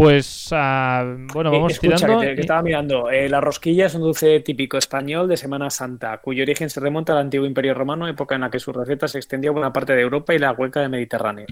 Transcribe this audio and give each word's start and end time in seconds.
Pues 0.00 0.48
ah, 0.52 1.14
bueno, 1.34 1.50
vamos 1.50 1.72
Escucha, 1.72 1.96
tirando. 1.96 2.20
que, 2.20 2.28
te- 2.28 2.34
que 2.36 2.40
estaba 2.40 2.62
mirando. 2.62 3.10
Eh, 3.10 3.28
la 3.28 3.38
rosquilla 3.38 3.84
es 3.84 3.94
un 3.94 4.00
dulce 4.00 4.40
típico 4.40 4.78
español 4.78 5.28
de 5.28 5.36
Semana 5.36 5.68
Santa, 5.68 6.16
cuyo 6.22 6.42
origen 6.42 6.70
se 6.70 6.80
remonta 6.80 7.12
al 7.12 7.18
antiguo 7.18 7.46
Imperio 7.46 7.74
Romano, 7.74 8.08
época 8.08 8.34
en 8.34 8.40
la 8.40 8.50
que 8.50 8.58
su 8.58 8.72
receta 8.72 9.06
se 9.08 9.18
extendió 9.18 9.50
a 9.50 9.52
buena 9.52 9.74
parte 9.74 9.92
de 9.94 10.00
Europa 10.00 10.32
y 10.32 10.38
la 10.38 10.54
cuenca 10.54 10.80
del 10.80 10.88
Mediterráneo. 10.88 11.44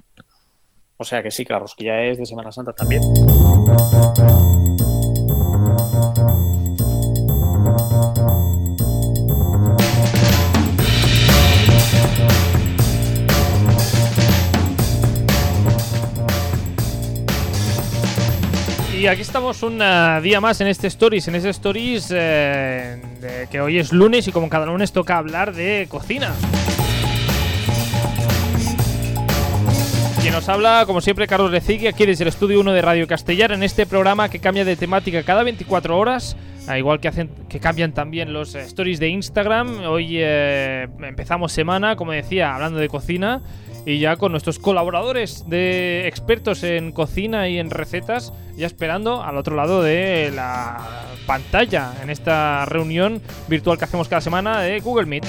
O 0.97 1.05
sea 1.05 1.23
que 1.23 1.31
sí, 1.31 1.45
que 1.45 1.53
la 1.53 1.59
rosquilla 1.59 2.01
es 2.05 2.17
de 2.17 2.25
Semana 2.25 2.51
Santa 2.51 2.73
también. 2.73 3.03
Y 18.99 19.07
aquí 19.07 19.23
estamos 19.23 19.63
un 19.63 19.81
ah, 19.81 20.21
día 20.21 20.41
más 20.41 20.61
en 20.61 20.67
este 20.67 20.89
Stories, 20.89 21.29
en 21.29 21.37
este 21.37 21.51
Stories 21.51 22.09
eh, 22.11 23.47
que 23.49 23.61
hoy 23.61 23.79
es 23.79 23.93
lunes 23.93 24.27
y 24.27 24.33
como 24.33 24.49
cada 24.49 24.67
lunes 24.67 24.91
toca 24.91 25.19
hablar 25.19 25.55
de 25.55 25.87
cocina. 25.89 26.35
Quien 30.29 30.37
nos 30.37 30.51
habla, 30.51 30.85
como 30.85 31.01
siempre, 31.01 31.27
Carlos 31.27 31.51
Lecigui, 31.51 31.87
aquí 31.87 32.05
desde 32.05 32.25
el 32.25 32.29
estudio 32.29 32.61
1 32.61 32.75
de 32.75 32.83
Radio 32.83 33.07
Castellar, 33.07 33.51
en 33.53 33.63
este 33.63 33.87
programa 33.87 34.29
que 34.29 34.41
cambia 34.41 34.63
de 34.63 34.77
temática 34.77 35.23
cada 35.23 35.43
24 35.43 35.97
horas, 35.97 36.37
a 36.67 36.77
igual 36.77 37.01
que 37.01 37.09
hacen 37.09 37.31
que 37.49 37.61
cambian 37.61 37.93
también 37.93 38.35
los 38.35 38.55
eh, 38.55 38.61
stories 38.61 39.01
de 39.01 39.09
Instagram. 39.09 39.87
Hoy 39.87 40.19
eh, 40.19 40.87
empezamos 41.01 41.53
semana, 41.53 41.97
como 41.97 42.13
decía, 42.13 42.55
hablando 42.55 42.79
de 42.79 42.91
cocina 42.91 43.41
y 43.87 44.01
ya 44.01 44.17
con 44.17 44.33
nuestros 44.33 44.59
colaboradores 44.59 45.49
de 45.49 46.07
expertos 46.07 46.63
en 46.63 46.93
cocina 46.93 47.49
y 47.49 47.59
en 47.59 47.71
recetas, 47.71 48.35
ya 48.55 48.67
esperando 48.67 49.23
al 49.23 49.39
otro 49.39 49.57
lado 49.57 49.83
de 49.83 50.31
la 50.31 51.07
pantalla 51.27 51.95
en 52.03 52.11
esta 52.11 52.67
reunión 52.67 53.23
virtual 53.49 53.79
que 53.79 53.87
hacemos 53.87 54.09
cada 54.09 54.21
semana 54.21 54.61
de 54.61 54.79
Google 54.81 55.07
Meet. 55.07 55.25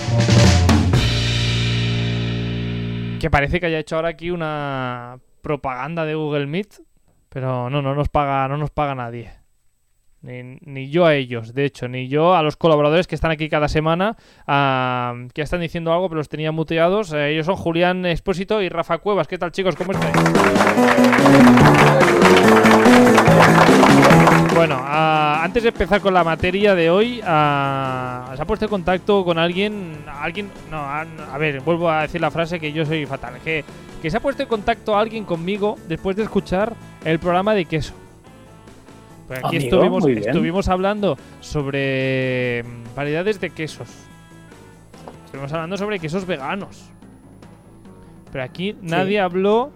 Que 3.19 3.29
parece 3.29 3.59
que 3.59 3.65
haya 3.65 3.79
hecho 3.79 3.97
ahora 3.97 4.09
aquí 4.09 4.31
una 4.31 5.19
propaganda 5.41 6.05
de 6.05 6.15
Google 6.15 6.47
Meet, 6.47 6.81
pero 7.27 7.69
no, 7.69 7.81
no 7.81 7.93
nos 7.93 8.07
paga, 8.09 8.47
no 8.47 8.57
nos 8.57 8.69
paga 8.69 8.95
nadie. 8.95 9.31
Ni, 10.21 10.57
ni 10.61 10.89
yo 10.89 11.05
a 11.05 11.15
ellos, 11.15 11.53
de 11.53 11.65
hecho, 11.65 11.87
ni 11.87 12.07
yo 12.07 12.35
a 12.35 12.43
los 12.43 12.57
colaboradores 12.57 13.07
que 13.07 13.15
están 13.15 13.31
aquí 13.31 13.47
cada 13.47 13.67
semana, 13.69 14.17
ah, 14.47 15.15
que 15.33 15.41
están 15.41 15.61
diciendo 15.61 15.93
algo, 15.93 16.09
pero 16.09 16.17
los 16.17 16.29
tenía 16.29 16.51
muteados. 16.51 17.13
Eh, 17.13 17.31
ellos 17.31 17.45
son 17.45 17.55
Julián 17.55 18.05
Expósito 18.05 18.61
y 18.61 18.69
Rafa 18.69 18.97
Cuevas. 18.99 19.27
¿Qué 19.27 19.37
tal, 19.37 19.51
chicos? 19.51 19.75
¿Cómo 19.75 19.91
estáis? 19.93 20.15
Bueno, 24.59 24.75
ah, 24.81 25.41
antes 25.41 25.63
de 25.63 25.69
empezar 25.69 26.01
con 26.01 26.13
la 26.13 26.23
materia 26.23 26.75
de 26.75 26.89
hoy, 26.89 27.21
ah, 27.25 28.33
¿se 28.35 28.41
ha 28.41 28.45
puesto 28.45 28.65
en 28.65 28.69
contacto 28.69 29.23
con 29.23 29.37
alguien? 29.37 30.03
alguien 30.07 30.51
no, 30.69 30.77
a, 30.77 31.01
a 31.33 31.37
ver, 31.37 31.61
vuelvo 31.61 31.89
a 31.89 32.01
decir 32.01 32.19
la 32.19 32.29
frase 32.29 32.59
que 32.59 32.73
yo 32.73 32.85
soy 32.85 33.05
fatal. 33.05 33.35
Que, 33.41 33.63
que 34.01 34.09
se 34.11 34.17
ha 34.17 34.19
puesto 34.19 34.43
en 34.43 34.49
contacto 34.49 34.97
alguien 34.97 35.23
conmigo 35.23 35.77
después 35.87 36.17
de 36.17 36.23
escuchar 36.23 36.73
el 37.05 37.19
programa 37.19 37.53
de 37.53 37.63
queso. 37.65 37.93
Pues 39.27 39.39
aquí 39.45 39.57
Amigo, 39.57 39.99
estuvimos, 40.07 40.67
hablando 40.67 41.17
sobre 41.39 42.63
mm, 42.63 42.95
variedades 42.95 43.39
de 43.39 43.51
quesos. 43.51 43.87
Estuvimos 45.25 45.53
hablando 45.53 45.77
sobre 45.77 45.99
quesos 45.99 46.25
veganos. 46.25 46.89
Pero 48.31 48.43
aquí 48.43 48.75
nadie 48.81 49.21
habló 49.21 49.71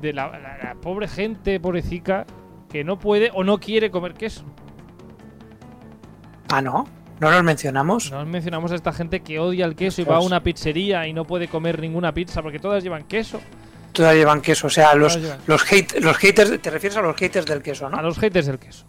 de 0.00 0.12
la, 0.12 0.26
la- 0.28 0.58
la 0.60 0.74
pobre 0.74 1.06
gente, 1.06 1.60
pobrecita, 1.60 2.26
que 2.72 2.82
no 2.84 2.98
puede 2.98 3.30
o 3.34 3.44
no 3.44 3.58
quiere 3.60 3.90
comer 3.90 4.14
queso. 4.14 4.44
Ah, 6.50 6.60
no. 6.60 6.88
No 7.20 7.30
nos 7.30 7.44
mencionamos. 7.44 8.10
No 8.10 8.24
mencionamos 8.26 8.72
a 8.72 8.74
esta 8.74 8.92
gente 8.92 9.20
que 9.20 9.38
odia 9.38 9.64
el 9.64 9.76
queso 9.76 10.02
y 10.02 10.04
va 10.04 10.16
a 10.16 10.20
una 10.20 10.42
pizzería 10.42 11.06
y 11.06 11.12
no 11.12 11.24
puede 11.24 11.46
comer 11.46 11.78
ninguna 11.80 12.12
pizza 12.12 12.42
porque 12.42 12.58
todas 12.58 12.82
llevan 12.82 13.04
queso. 13.04 13.40
Todavía 13.92 14.20
llevan 14.20 14.40
queso. 14.40 14.66
O 14.66 14.70
sea, 14.70 14.94
los, 14.94 15.14
Todas 15.20 15.38
los, 15.46 15.64
hate- 15.72 16.00
los 16.00 16.16
haters. 16.16 16.60
Te 16.60 16.70
refieres 16.70 16.96
a 16.96 17.02
los 17.02 17.14
haters 17.14 17.46
del 17.46 17.62
queso, 17.62 17.86
A 17.86 17.90
¿no? 17.90 18.02
los 18.02 18.18
haters 18.18 18.46
del 18.46 18.58
queso. 18.58 18.84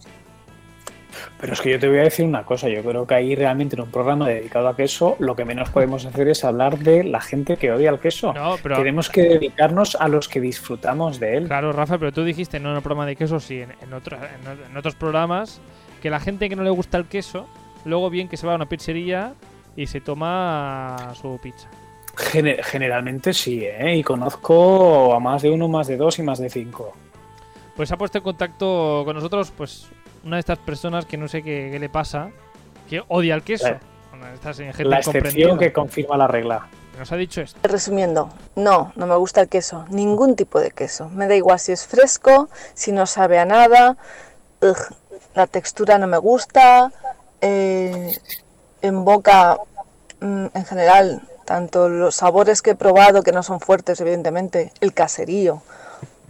Pero 1.43 1.53
es 1.55 1.59
que 1.61 1.71
yo 1.71 1.77
te 1.79 1.89
voy 1.89 1.97
a 1.97 2.03
decir 2.03 2.25
una 2.25 2.45
cosa, 2.45 2.69
yo 2.69 2.81
creo 2.83 3.05
que 3.05 3.15
ahí 3.15 3.35
realmente 3.35 3.75
en 3.75 3.81
un 3.81 3.91
programa 3.91 4.29
dedicado 4.29 4.69
a 4.69 4.77
queso, 4.77 5.17
lo 5.19 5.35
que 5.35 5.43
menos 5.43 5.69
podemos 5.71 6.05
hacer 6.05 6.29
es 6.29 6.45
hablar 6.45 6.79
de 6.79 7.03
la 7.03 7.19
gente 7.19 7.57
que 7.57 7.69
odia 7.69 7.89
el 7.89 7.99
queso. 7.99 8.31
No, 8.33 8.55
pero 8.63 8.77
Tenemos 8.77 9.09
que 9.09 9.23
dedicarnos 9.23 9.95
a 9.95 10.07
los 10.07 10.29
que 10.29 10.39
disfrutamos 10.39 11.19
de 11.19 11.35
él. 11.35 11.47
Claro, 11.47 11.73
Rafa, 11.73 11.97
pero 11.97 12.13
tú 12.13 12.23
dijiste 12.23 12.61
no 12.61 12.69
en 12.69 12.77
el 12.77 12.81
programa 12.81 13.05
de 13.05 13.17
queso, 13.17 13.41
sí, 13.41 13.59
en, 13.59 13.73
en 13.81 13.91
otros, 13.93 14.21
en, 14.21 14.71
en 14.71 14.77
otros 14.77 14.95
programas, 14.95 15.59
que 16.01 16.09
la 16.09 16.21
gente 16.21 16.47
que 16.47 16.55
no 16.55 16.63
le 16.63 16.69
gusta 16.69 16.97
el 16.97 17.07
queso, 17.07 17.45
luego 17.83 18.09
bien 18.09 18.29
que 18.29 18.37
se 18.37 18.47
va 18.47 18.53
a 18.53 18.55
una 18.55 18.67
pizzería 18.69 19.33
y 19.75 19.87
se 19.87 19.99
toma 19.99 21.11
su 21.19 21.37
pizza. 21.43 21.67
Gene- 22.15 22.63
generalmente 22.63 23.33
sí, 23.33 23.65
¿eh? 23.65 23.97
Y 23.97 24.03
conozco 24.03 25.13
a 25.13 25.19
más 25.19 25.41
de 25.41 25.49
uno, 25.51 25.67
más 25.67 25.87
de 25.87 25.97
dos 25.97 26.19
y 26.19 26.23
más 26.23 26.39
de 26.39 26.49
cinco. 26.49 26.93
Pues 27.75 27.91
ha 27.91 27.97
puesto 27.97 28.19
en 28.19 28.23
contacto 28.23 29.01
con 29.03 29.13
nosotros, 29.15 29.51
pues, 29.57 29.89
una 30.23 30.37
de 30.37 30.39
estas 30.41 30.59
personas 30.59 31.05
que 31.05 31.17
no 31.17 31.27
sé 31.27 31.43
qué, 31.43 31.69
qué 31.71 31.79
le 31.79 31.89
pasa, 31.89 32.29
que 32.89 33.03
odia 33.07 33.35
el 33.35 33.43
queso. 33.43 33.67
La- 33.69 33.79
Una 34.13 34.29
de 34.29 34.35
estas 34.35 34.57
gente 34.57 34.85
La 34.85 34.97
excepción 34.99 35.57
que 35.57 35.73
confirma 35.73 36.15
la 36.17 36.27
regla. 36.27 36.67
Nos 36.97 37.11
ha 37.11 37.15
dicho 37.15 37.41
esto. 37.41 37.59
Resumiendo, 37.63 38.29
no, 38.55 38.93
no 38.95 39.07
me 39.07 39.15
gusta 39.15 39.41
el 39.41 39.49
queso, 39.49 39.85
ningún 39.89 40.35
tipo 40.35 40.59
de 40.59 40.69
queso. 40.71 41.09
Me 41.09 41.27
da 41.27 41.35
igual 41.35 41.59
si 41.59 41.71
es 41.71 41.87
fresco, 41.87 42.47
si 42.75 42.91
no 42.91 43.07
sabe 43.07 43.39
a 43.39 43.45
nada, 43.45 43.97
ugh, 44.61 44.77
la 45.33 45.47
textura 45.47 45.97
no 45.97 46.05
me 46.05 46.19
gusta, 46.19 46.91
eh, 47.41 48.15
en 48.83 49.03
boca, 49.03 49.57
mm, 50.19 50.45
en 50.53 50.65
general, 50.65 51.21
tanto 51.45 51.89
los 51.89 52.15
sabores 52.15 52.61
que 52.61 52.71
he 52.71 52.75
probado, 52.75 53.23
que 53.23 53.31
no 53.31 53.41
son 53.41 53.59
fuertes, 53.59 53.99
evidentemente, 53.99 54.71
el 54.79 54.93
caserío 54.93 55.63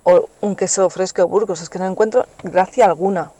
o 0.03 0.29
un 0.41 0.55
queso 0.55 0.89
fresco 0.89 1.21
de 1.21 1.27
Burgos, 1.27 1.61
es 1.61 1.69
que 1.69 1.77
no 1.79 1.85
encuentro 1.85 2.25
gracia 2.43 2.85
alguna. 2.85 3.31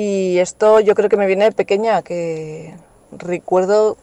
Y 0.00 0.38
esto 0.38 0.78
yo 0.78 0.94
creo 0.94 1.08
que 1.08 1.16
me 1.16 1.26
viene 1.26 1.46
de 1.46 1.50
pequeña, 1.50 2.02
que 2.02 2.72
recuerdo 3.10 3.96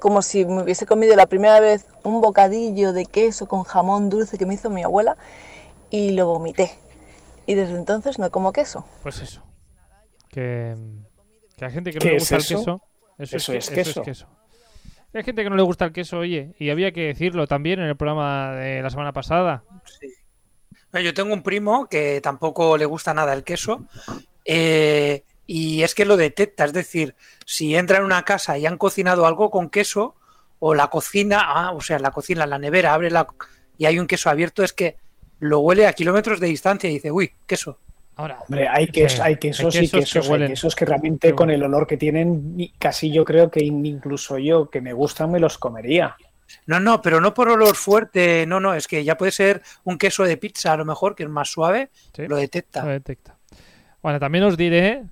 como 0.00 0.22
si 0.22 0.46
me 0.46 0.62
hubiese 0.62 0.86
comido 0.86 1.14
la 1.14 1.26
primera 1.26 1.60
vez 1.60 1.84
un 2.04 2.22
bocadillo 2.22 2.94
de 2.94 3.04
queso 3.04 3.46
con 3.46 3.62
jamón 3.62 4.08
dulce 4.08 4.38
que 4.38 4.46
me 4.46 4.54
hizo 4.54 4.70
mi 4.70 4.82
abuela 4.82 5.18
y 5.90 6.12
lo 6.12 6.26
vomité. 6.26 6.70
Y 7.44 7.54
desde 7.54 7.74
entonces 7.76 8.18
no 8.18 8.30
como 8.30 8.50
queso. 8.54 8.86
Pues 9.02 9.20
eso. 9.20 9.42
Que, 10.30 10.74
que 11.58 11.66
hay 11.66 11.70
gente 11.70 11.90
que 11.90 11.98
no 11.98 12.00
¿Qué 12.02 12.08
le 12.12 12.16
es 12.16 12.22
gusta 12.22 12.36
eso? 12.38 12.54
el 12.54 12.58
queso. 12.58 12.80
Eso, 13.18 13.36
Eso 13.36 13.52
es, 13.52 13.68
es 13.68 13.74
que- 13.74 13.80
eso 13.82 14.00
es 14.00 14.06
queso. 14.06 14.26
Hay 15.12 15.22
gente 15.22 15.44
que 15.44 15.50
no 15.50 15.56
le 15.56 15.62
gusta 15.62 15.84
el 15.84 15.92
queso, 15.92 16.16
oye, 16.20 16.54
y 16.58 16.70
había 16.70 16.92
que 16.92 17.02
decirlo 17.08 17.46
también 17.46 17.78
en 17.80 17.88
el 17.88 17.96
programa 17.98 18.52
de 18.52 18.80
la 18.80 18.88
semana 18.88 19.12
pasada. 19.12 19.62
Yo 20.94 21.12
tengo 21.12 21.34
un 21.34 21.42
primo 21.42 21.84
que 21.88 22.22
tampoco 22.22 22.78
le 22.78 22.86
gusta 22.86 23.12
nada 23.12 23.34
el 23.34 23.44
queso. 23.44 23.84
eh, 24.46 25.22
y 25.46 25.82
es 25.82 25.94
que 25.94 26.04
lo 26.04 26.16
detecta. 26.16 26.64
Es 26.64 26.72
decir, 26.72 27.14
si 27.44 27.74
entra 27.76 27.98
en 27.98 28.04
una 28.04 28.22
casa 28.24 28.58
y 28.58 28.66
han 28.66 28.78
cocinado 28.78 29.26
algo 29.26 29.50
con 29.50 29.68
queso, 29.70 30.14
o 30.58 30.74
la 30.74 30.88
cocina, 30.88 31.40
ah, 31.44 31.72
o 31.72 31.80
sea, 31.80 31.98
la 31.98 32.10
cocina, 32.12 32.46
la 32.46 32.58
nevera, 32.58 32.94
abre 32.94 33.10
la 33.10 33.26
y 33.78 33.86
hay 33.86 33.98
un 33.98 34.06
queso 34.06 34.30
abierto, 34.30 34.62
es 34.62 34.72
que 34.72 34.96
lo 35.40 35.58
huele 35.58 35.86
a 35.88 35.92
kilómetros 35.92 36.38
de 36.38 36.46
distancia 36.46 36.88
y 36.88 36.94
dice, 36.94 37.10
uy, 37.10 37.32
queso. 37.46 37.78
Ahora, 38.14 38.38
Hombre, 38.46 38.68
hay, 38.68 38.86
ques- 38.88 39.12
Sí, 39.14 39.20
hay 39.20 39.32
hay 39.32 39.36
quesos 39.38 39.74
y 39.74 39.78
quesos 39.80 39.90
que 39.92 39.98
quesos, 40.20 40.30
hay 40.30 40.46
quesos 40.46 40.76
que 40.76 40.84
realmente 40.84 41.28
Que 41.28 41.34
con 41.34 41.50
el 41.50 41.62
olor 41.64 41.86
que 41.86 41.96
tienen, 41.96 42.56
casi 42.78 43.10
yo 43.10 43.24
creo 43.24 43.50
que 43.50 43.64
in- 43.64 43.84
incluso 43.86 44.38
yo, 44.38 44.68
que 44.70 44.80
me 44.80 44.92
gustan, 44.92 45.32
me 45.32 45.40
los 45.40 45.58
comería. 45.58 46.14
No, 46.66 46.78
no, 46.78 47.00
pero 47.00 47.20
no 47.20 47.32
por 47.34 47.48
olor 47.48 47.74
fuerte, 47.74 48.44
no, 48.46 48.60
no, 48.60 48.74
es 48.74 48.86
que 48.86 49.02
ya 49.02 49.16
puede 49.16 49.32
ser 49.32 49.62
un 49.84 49.96
queso 49.98 50.22
de 50.24 50.36
pizza 50.36 50.74
a 50.74 50.76
lo 50.76 50.84
mejor, 50.84 51.14
que 51.16 51.22
es 51.24 51.28
más 51.30 51.48
suave, 51.50 51.90
Sí. 52.14 52.26
lo 52.28 52.36
detecta. 52.36 52.84
lo 52.84 52.90
detecta. 52.90 53.36
Bueno, 54.02 54.20
también 54.20 54.44
os 54.44 54.56
diré, 54.58 55.02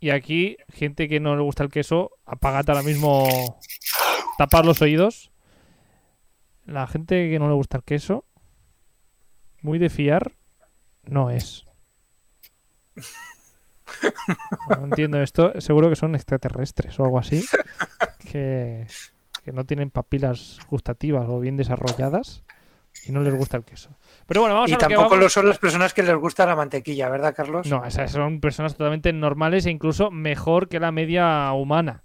y 0.00 0.10
aquí, 0.10 0.56
gente 0.68 1.08
que 1.08 1.20
no 1.20 1.34
le 1.36 1.42
gusta 1.42 1.64
el 1.64 1.70
queso, 1.70 2.12
apagad 2.24 2.68
ahora 2.68 2.82
mismo, 2.82 3.58
tapar 4.36 4.64
los 4.64 4.80
oídos. 4.82 5.32
La 6.64 6.86
gente 6.86 7.30
que 7.30 7.38
no 7.38 7.48
le 7.48 7.54
gusta 7.54 7.78
el 7.78 7.82
queso, 7.82 8.24
muy 9.62 9.78
de 9.78 9.90
fiar, 9.90 10.32
no 11.04 11.30
es. 11.30 11.64
No 14.68 14.84
entiendo 14.84 15.20
esto, 15.22 15.58
seguro 15.60 15.88
que 15.88 15.96
son 15.96 16.14
extraterrestres 16.14 17.00
o 17.00 17.04
algo 17.04 17.18
así, 17.18 17.44
que, 18.30 18.86
que 19.42 19.52
no 19.52 19.64
tienen 19.64 19.90
papilas 19.90 20.58
gustativas 20.68 21.26
o 21.28 21.40
bien 21.40 21.56
desarrolladas 21.56 22.44
y 23.06 23.12
no 23.12 23.22
les 23.22 23.34
gusta 23.34 23.56
el 23.56 23.64
queso. 23.64 23.96
Pero 24.28 24.42
bueno, 24.42 24.54
vamos 24.56 24.70
Y 24.70 24.74
a 24.74 24.76
lo 24.76 24.78
que 24.78 24.84
tampoco 24.94 25.08
vamos. 25.10 25.24
lo 25.24 25.28
son 25.30 25.48
las 25.48 25.58
personas 25.58 25.92
que 25.94 26.02
les 26.02 26.14
gusta 26.14 26.44
la 26.46 26.54
mantequilla, 26.54 27.08
¿verdad, 27.08 27.34
Carlos? 27.34 27.66
No, 27.66 27.84
esas 27.84 28.12
son 28.12 28.40
personas 28.40 28.74
totalmente 28.76 29.10
normales 29.12 29.64
e 29.66 29.70
incluso 29.70 30.10
mejor 30.10 30.68
que 30.68 30.78
la 30.78 30.92
media 30.92 31.50
humana. 31.54 32.02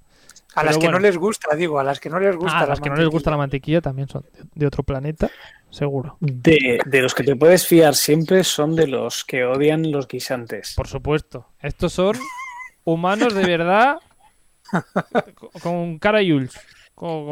A 0.55 0.61
Pero 0.61 0.65
las 0.67 0.77
que 0.77 0.85
bueno. 0.85 0.99
no 0.99 1.01
les 1.01 1.17
gusta, 1.17 1.55
digo, 1.55 1.79
a 1.79 1.83
las 1.83 1.99
que 1.99 2.09
no 2.09 2.19
les 2.19 2.35
gusta. 2.35 2.57
Ah, 2.57 2.61
la 2.61 2.67
las 2.67 2.79
que 2.79 2.89
no 2.89 2.95
les 2.95 3.09
gusta 3.09 3.29
la 3.29 3.37
mantequilla. 3.37 3.81
también 3.81 4.07
son 4.07 4.21
de, 4.21 4.29
de 4.55 4.65
otro 4.67 4.83
planeta, 4.83 5.29
seguro. 5.69 6.15
De, 6.21 6.79
de 6.85 7.01
los 7.01 7.13
que 7.13 7.23
te 7.23 7.35
puedes 7.35 7.67
fiar 7.67 7.93
siempre 7.95 8.43
son 8.45 8.75
de 8.75 8.87
los 8.87 9.25
que 9.25 9.43
odian 9.43 9.91
los 9.91 10.07
guisantes. 10.07 10.75
Por 10.75 10.87
supuesto. 10.87 11.47
Estos 11.59 11.91
son 11.93 12.17
humanos 12.85 13.33
de 13.33 13.43
verdad 13.45 13.97
co- 15.35 15.51
con 15.61 15.97
cara 15.99 16.21
y. 16.21 16.31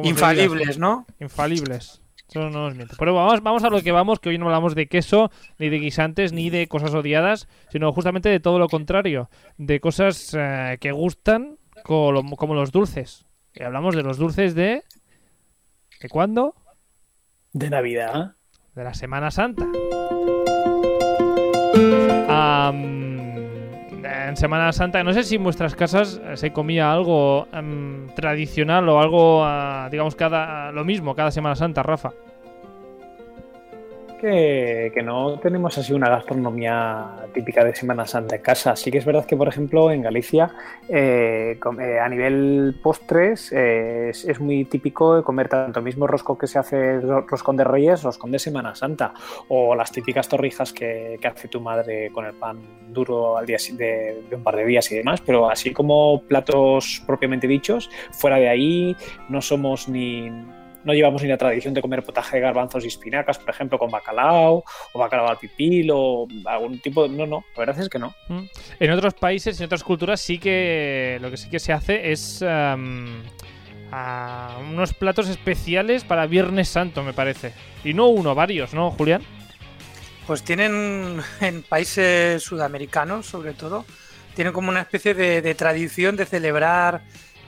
Infalibles, 0.04 0.78
¿no? 0.78 1.06
Infalibles. 1.20 2.00
Eso 2.31 2.50
no 2.50 2.62
nos 2.62 2.75
miente. 2.75 2.95
Pero 2.98 3.13
vamos, 3.13 3.44
vamos 3.44 3.63
a 3.66 3.69
lo 3.69 3.81
que 3.81 3.92
vamos, 3.92 4.22
que 4.22 4.30
hoy 4.30 4.38
no 4.38 4.45
hablamos 4.45 4.74
de 4.74 4.88
queso, 4.88 5.30
ni 5.60 5.68
de 5.68 5.80
guisantes, 5.80 6.31
ni 6.31 6.50
de 6.50 6.68
cosas 6.68 6.94
odiadas, 6.94 7.50
sino 7.69 7.92
justamente 7.92 8.30
de 8.30 8.39
todo 8.39 8.57
lo 8.57 8.69
contrario. 8.69 9.30
De 9.57 9.81
cosas 9.81 10.33
eh, 10.38 10.78
que 10.80 10.94
gustan, 10.94 11.57
como, 11.83 12.38
como 12.38 12.56
los 12.56 12.72
dulces. 12.72 13.25
Y 13.54 13.63
hablamos 13.63 13.95
de 13.95 14.04
los 14.04 14.18
dulces 14.18 14.56
de... 14.56 14.83
¿De 16.00 16.10
cuándo? 16.10 16.56
De 17.51 17.69
Navidad. 17.69 18.36
de 18.75 18.83
la 18.86 18.94
Semana 18.94 19.30
Santa. 19.30 19.68
En 24.27 24.38
Semana 24.38 24.71
Santa, 24.71 25.03
no 25.03 25.13
sé 25.13 25.23
si 25.23 25.35
en 25.35 25.44
vuestras 25.44 25.75
casas 25.75 26.21
eh, 26.23 26.38
se 26.38 26.51
comía 26.51 26.91
algo 26.91 27.47
am, 27.51 28.07
tradicional 28.15 28.88
o 28.89 29.00
algo, 29.00 29.44
ah, 29.44 29.88
digamos, 29.91 30.15
cada 30.15 30.71
lo 30.71 30.83
mismo 30.83 31.15
cada 31.15 31.31
Semana 31.31 31.56
Santa, 31.56 31.83
Rafa. 31.83 32.13
Que, 34.21 35.01
no 35.03 35.39
tenemos 35.39 35.75
así 35.79 35.94
una 35.94 36.07
gastronomía 36.07 37.25
típica 37.33 37.63
de 37.63 37.73
Semana 37.73 38.06
Santa 38.06 38.35
en 38.35 38.44
casa. 38.44 38.75
Sí 38.75 38.91
que 38.91 39.00
es 39.00 39.06
verdad 39.06 39.25
que, 39.25 39.35
por 39.35 39.47
ejemplo, 39.47 39.89
en 39.89 40.03
Galicia, 40.03 40.53
eh, 40.88 41.57
eh, 41.79 42.00
a 42.00 42.07
nivel 42.07 42.79
postres, 42.83 43.51
eh, 43.51 44.09
es, 44.12 44.39
muy 44.39 44.65
típico 44.65 45.23
comer 45.23 45.50
tanto 45.50 45.81
mismo 45.81 46.06
rosco 46.06 46.38
que 46.38 46.45
se 46.45 46.59
hace 46.59 47.00
ro- 47.00 47.25
roscón 47.27 47.57
de 47.57 47.63
Reyes, 47.63 48.03
roscón 48.03 48.31
de 48.31 48.38
Semana 48.38 48.75
Santa, 48.75 49.12
o 49.47 49.73
las 49.73 49.91
típicas 49.91 50.29
torrijas 50.29 50.71
que, 50.71 51.18
hace 51.23 51.47
tu 51.47 51.59
madre 51.59 52.12
con 52.12 52.25
el 52.25 52.33
pan 52.33 52.59
duro 52.89 53.39
al 53.39 53.47
día 53.47 53.57
de, 53.73 54.21
de 54.29 54.35
un 54.35 54.44
par 54.44 54.56
de 54.56 54.65
días 54.65 54.91
y 54.91 54.97
demás. 54.97 55.19
Pero 55.25 55.50
así 55.50 55.73
como 55.73 56.21
platos 56.27 57.01
propiamente 57.07 57.47
dichos, 57.47 57.89
fuera 58.12 58.38
de 58.38 58.50
ahí 58.50 58.95
no 59.29 59.41
somos 59.41 59.89
ni 59.89 60.29
no 60.83 60.94
llevamos 60.94 61.22
ni 61.22 61.30
la 61.30 61.38
tradición 61.38 61.74
de 61.74 61.81
comer 61.81 62.04
potaje 62.04 62.38
de 62.38 62.42
garbanzos 62.42 62.83
y 62.83 62.88
espinacas, 62.88 63.38
por 63.38 63.50
ejemplo, 63.50 63.78
con 63.78 63.92
bacalao 63.92 64.63
o 64.94 65.00
bacalao 65.00 65.30
al 65.30 65.38
pipil 65.38 65.89
o 65.94 66.28
algún 66.45 66.80
tipo 66.80 67.07
de... 67.07 67.10
No, 67.16 67.25
no, 67.25 67.45
la 67.56 67.60
verdad 67.60 67.80
es 67.80 67.89
que 67.89 68.00
no. 68.00 68.13
¿Mm? 68.28 68.44
En 68.80 68.92
otros 68.92 69.13
países, 69.13 69.60
en 69.60 69.66
otras 69.66 69.83
culturas, 69.83 70.22
sí 70.22 70.39
que 70.39 71.19
lo 71.22 71.30
que 71.30 71.38
sí 71.38 71.50
que 71.50 71.60
se 71.60 71.74
hace 71.74 72.12
es 72.12 72.44
a 73.92 74.57
unos 74.69 74.94
platos 74.94 75.28
especiales 75.28 76.04
para 76.04 76.25
Viernes 76.25 76.69
Santo, 76.69 77.04
me 77.04 77.13
parece. 77.13 77.54
Y 77.83 77.94
no 77.94 78.07
uno, 78.07 78.33
varios, 78.33 78.74
¿no, 78.74 78.92
Julián? 78.92 79.22
Pues 80.25 80.44
tienen 80.44 81.19
en 81.42 81.63
países 81.63 82.42
sudamericanos, 82.44 83.25
sobre 83.25 83.54
todo, 83.54 83.86
tienen 84.33 84.54
como 84.54 84.69
una 84.69 84.81
especie 84.81 85.13
de, 85.13 85.42
de 85.42 85.56
tradición 85.56 86.16
de 86.16 86.25
celebrar 86.25 87.01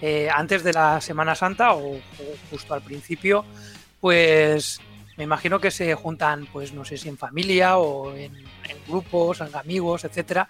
eh, 0.05 0.29
antes 0.29 0.65
de 0.65 0.73
la 0.73 0.99
Semana 0.99 1.33
Santa 1.33 1.75
o, 1.75 1.97
justo 2.51 2.73
al 2.73 2.81
principio, 2.81 3.45
pues 4.01 4.81
me 5.15 5.23
imagino 5.23 5.61
que 5.61 5.71
se 5.71 5.95
juntan, 5.95 6.45
pues 6.51 6.73
no 6.73 6.83
sé 6.83 6.97
si 6.97 7.07
en 7.07 7.17
familia 7.17 7.77
o 7.77 8.13
en, 8.13 8.33
grupos, 8.85 9.39
en 9.39 9.55
amigos, 9.55 10.03
etcétera, 10.03 10.49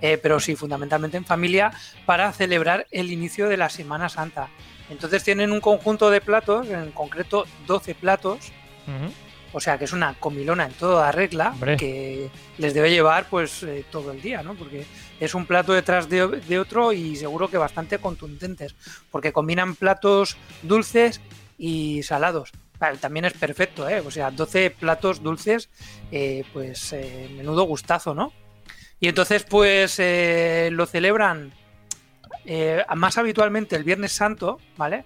eh, 0.00 0.20
pero 0.22 0.38
sí, 0.38 0.54
fundamentalmente 0.54 1.16
en 1.16 1.24
familia, 1.24 1.72
para 2.06 2.32
celebrar 2.32 2.86
el 2.92 3.10
inicio 3.10 3.48
de 3.48 3.56
la 3.56 3.70
Semana 3.70 4.08
Santa. 4.08 4.50
Entonces 4.88 5.24
tienen 5.24 5.50
un 5.50 5.60
conjunto 5.60 6.08
de 6.08 6.20
platos, 6.20 6.68
en 6.68 6.92
concreto 6.92 7.44
12 7.66 7.96
platos. 7.96 8.52
O 9.52 9.60
sea 9.60 9.78
que 9.78 9.84
es 9.84 9.92
una 9.92 10.14
comilona 10.14 10.66
en 10.66 10.72
toda 10.72 11.12
regla 11.12 11.50
Hombre. 11.50 11.76
que 11.76 12.30
les 12.58 12.74
debe 12.74 12.90
llevar 12.90 13.26
pues 13.28 13.62
eh, 13.62 13.84
todo 13.90 14.12
el 14.12 14.22
día, 14.22 14.42
¿no? 14.42 14.54
Porque 14.54 14.86
es 15.20 15.34
un 15.34 15.46
plato 15.46 15.72
detrás 15.72 16.08
de, 16.08 16.26
de 16.26 16.58
otro 16.58 16.92
y 16.92 17.16
seguro 17.16 17.48
que 17.48 17.58
bastante 17.58 17.98
contundentes, 17.98 18.74
porque 19.10 19.32
combinan 19.32 19.74
platos 19.74 20.36
dulces 20.62 21.20
y 21.58 22.02
salados. 22.02 22.50
También 23.00 23.26
es 23.26 23.34
perfecto, 23.34 23.88
¿eh? 23.88 24.00
O 24.00 24.10
sea, 24.10 24.32
12 24.32 24.70
platos 24.70 25.22
dulces, 25.22 25.70
eh, 26.10 26.44
pues 26.52 26.92
eh, 26.92 27.30
menudo 27.36 27.62
gustazo, 27.62 28.12
¿no? 28.12 28.32
Y 28.98 29.08
entonces 29.08 29.44
pues 29.44 30.00
lo 30.72 30.86
celebran 30.86 31.52
más 32.96 33.18
habitualmente 33.18 33.76
el 33.76 33.84
Viernes 33.84 34.12
Santo, 34.12 34.58
¿vale? 34.76 35.04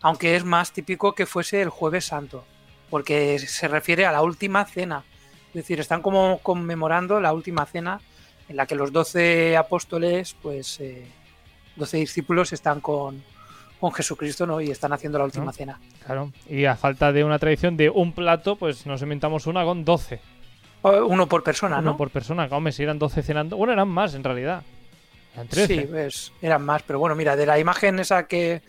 Aunque 0.00 0.36
es 0.36 0.44
más 0.44 0.72
típico 0.72 1.14
que 1.14 1.26
fuese 1.26 1.62
el 1.62 1.68
Jueves 1.68 2.06
Santo 2.06 2.44
porque 2.90 3.38
se 3.38 3.68
refiere 3.68 4.06
a 4.06 4.12
la 4.12 4.22
última 4.22 4.64
cena. 4.64 5.02
Es 5.48 5.54
decir, 5.54 5.80
están 5.80 6.02
como 6.02 6.38
conmemorando 6.38 7.20
la 7.20 7.32
última 7.32 7.64
cena 7.66 8.00
en 8.48 8.56
la 8.56 8.66
que 8.66 8.74
los 8.74 8.92
doce 8.92 9.56
apóstoles, 9.56 10.36
pues, 10.42 10.78
eh, 10.80 11.06
12 11.76 11.96
discípulos 11.98 12.52
están 12.52 12.80
con, 12.80 13.22
con 13.80 13.92
Jesucristo, 13.92 14.46
¿no? 14.46 14.60
Y 14.60 14.70
están 14.70 14.92
haciendo 14.92 15.18
la 15.18 15.24
última 15.24 15.46
¿No? 15.46 15.52
cena. 15.52 15.80
Claro. 16.04 16.32
Y 16.48 16.64
a 16.66 16.76
falta 16.76 17.12
de 17.12 17.24
una 17.24 17.38
tradición 17.38 17.76
de 17.76 17.88
un 17.90 18.12
plato, 18.12 18.56
pues 18.56 18.84
nos 18.86 19.00
inventamos 19.02 19.46
una 19.46 19.64
con 19.64 19.84
12. 19.84 20.20
O- 20.82 21.06
Uno 21.06 21.26
por 21.28 21.42
persona, 21.42 21.78
Uno 21.78 21.92
¿no? 21.92 21.96
por 21.96 22.10
persona. 22.10 22.46
Hombre, 22.50 22.72
si 22.72 22.82
eran 22.82 22.98
12 22.98 23.22
cenando. 23.22 23.56
Bueno, 23.56 23.72
eran 23.72 23.88
más 23.88 24.14
en 24.14 24.22
realidad. 24.24 24.62
Eran 25.34 25.48
13. 25.48 25.74
Sí, 25.80 25.86
pues, 25.88 26.32
eran 26.42 26.62
más, 26.64 26.82
pero 26.82 26.98
bueno, 26.98 27.14
mira, 27.14 27.34
de 27.36 27.46
la 27.46 27.58
imagen 27.58 27.98
esa 27.98 28.26
que, 28.26 28.60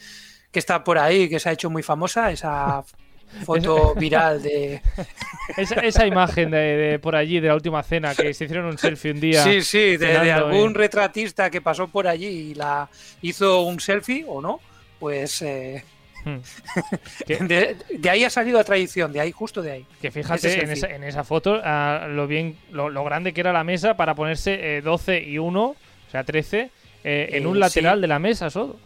que 0.52 0.60
está 0.60 0.84
por 0.84 0.98
ahí, 0.98 1.28
que 1.30 1.40
se 1.40 1.50
ha 1.50 1.52
hecho 1.52 1.70
muy 1.70 1.84
famosa, 1.84 2.32
esa 2.32 2.84
foto 3.44 3.94
viral 4.00 4.42
de... 4.42 4.81
Esa, 5.57 5.75
esa 5.81 6.07
imagen 6.07 6.50
de, 6.50 6.57
de 6.57 7.00
por 7.00 7.16
allí, 7.16 7.39
de 7.39 7.50
la 7.50 7.54
última 7.56 7.83
cena, 7.83 8.16
que 8.16 8.33
se 8.33 8.45
hicieron 8.45 8.66
un 8.66 8.77
selfie 8.80 9.12
un 9.12 9.19
día. 9.19 9.44
Sí, 9.44 9.62
sí, 9.62 9.95
de, 9.95 10.31
algún 10.31 10.72
eh. 10.72 10.74
retratista 10.74 11.51
que 11.51 11.62
pasó 11.62 11.88
por 11.88 12.07
allí 12.07 12.25
y 12.27 12.56
la 12.56 12.89
hizo 13.22 13.62
un 13.62 13.80
selfie 13.80 14.25
o 14.27 14.42
no, 14.42 14.60
pues 15.00 15.42
eh, 15.44 15.83
Hmm. 16.25 16.39
Que- 17.27 17.38
de, 17.38 17.77
de 18.00 18.10
ahí 18.10 18.24
ha 18.24 18.30
salido 18.31 18.57
la 18.57 18.63
tradición, 18.63 19.13
de 19.13 19.19
ahí, 19.19 19.31
justo 19.31 19.62
de 19.62 19.71
ahí. 19.71 19.86
Que 20.01 20.10
fíjate 20.10 20.63
en 20.63 20.71
esa, 20.71 20.88
en 20.88 21.04
esa 21.04 21.24
foto 21.24 21.62
ah, 21.63 22.07
lo 22.10 22.25
bien 22.25 22.57
lo, 22.71 22.89
lo 22.89 23.04
grande 23.04 23.31
que 23.31 23.42
era 23.42 23.54
la 23.54 23.63
mesa 23.63 23.95
para 23.95 24.16
ponerse 24.16 24.78
eh, 24.78 24.81
12 24.81 25.21
y 25.21 25.38
1, 25.38 25.63
o 25.63 25.75
sea, 26.12 26.24
13, 26.24 26.71
eh, 27.04 27.30
en 27.31 27.44
Eh, 27.44 27.48
un 27.48 27.60
lateral 27.60 27.98
sí. 27.98 28.01
de 28.01 28.07
la 28.07 28.18
mesa 28.19 28.50
solo. 28.50 28.80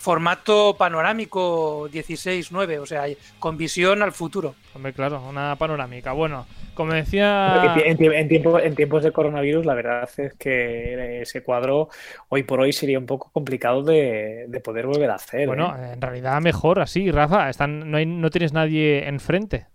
Formato 0.00 0.76
panorámico 0.78 1.86
16-9, 1.90 2.78
o 2.78 2.86
sea, 2.86 3.04
con 3.38 3.58
visión 3.58 4.02
al 4.02 4.12
futuro. 4.12 4.54
Hombre, 4.74 4.94
claro, 4.94 5.22
una 5.28 5.54
panorámica. 5.56 6.12
Bueno, 6.12 6.46
como 6.74 6.94
decía. 6.94 7.74
En, 7.84 7.98
tie- 7.98 8.14
en 8.16 8.28
tiempo- 8.28 8.58
en 8.58 8.74
tiempos 8.74 9.02
de 9.04 9.12
coronavirus, 9.12 9.66
la 9.66 9.74
verdad 9.74 10.08
es 10.16 10.32
que 10.38 11.20
ese 11.20 11.42
cuadro 11.42 11.90
hoy 12.30 12.44
por 12.44 12.60
hoy 12.60 12.72
sería 12.72 12.98
un 12.98 13.04
poco 13.04 13.30
complicado 13.30 13.82
de, 13.82 14.46
de 14.48 14.60
poder 14.60 14.86
volver 14.86 15.10
a 15.10 15.16
hacer. 15.16 15.46
Bueno, 15.46 15.76
¿eh? 15.78 15.92
en 15.92 16.00
realidad 16.00 16.40
mejor 16.40 16.80
así, 16.80 17.10
Rafa. 17.10 17.50
Están, 17.50 17.90
no, 17.90 17.98
hay, 17.98 18.06
no 18.06 18.30
tienes 18.30 18.54
nadie 18.54 19.06
enfrente. 19.06 19.66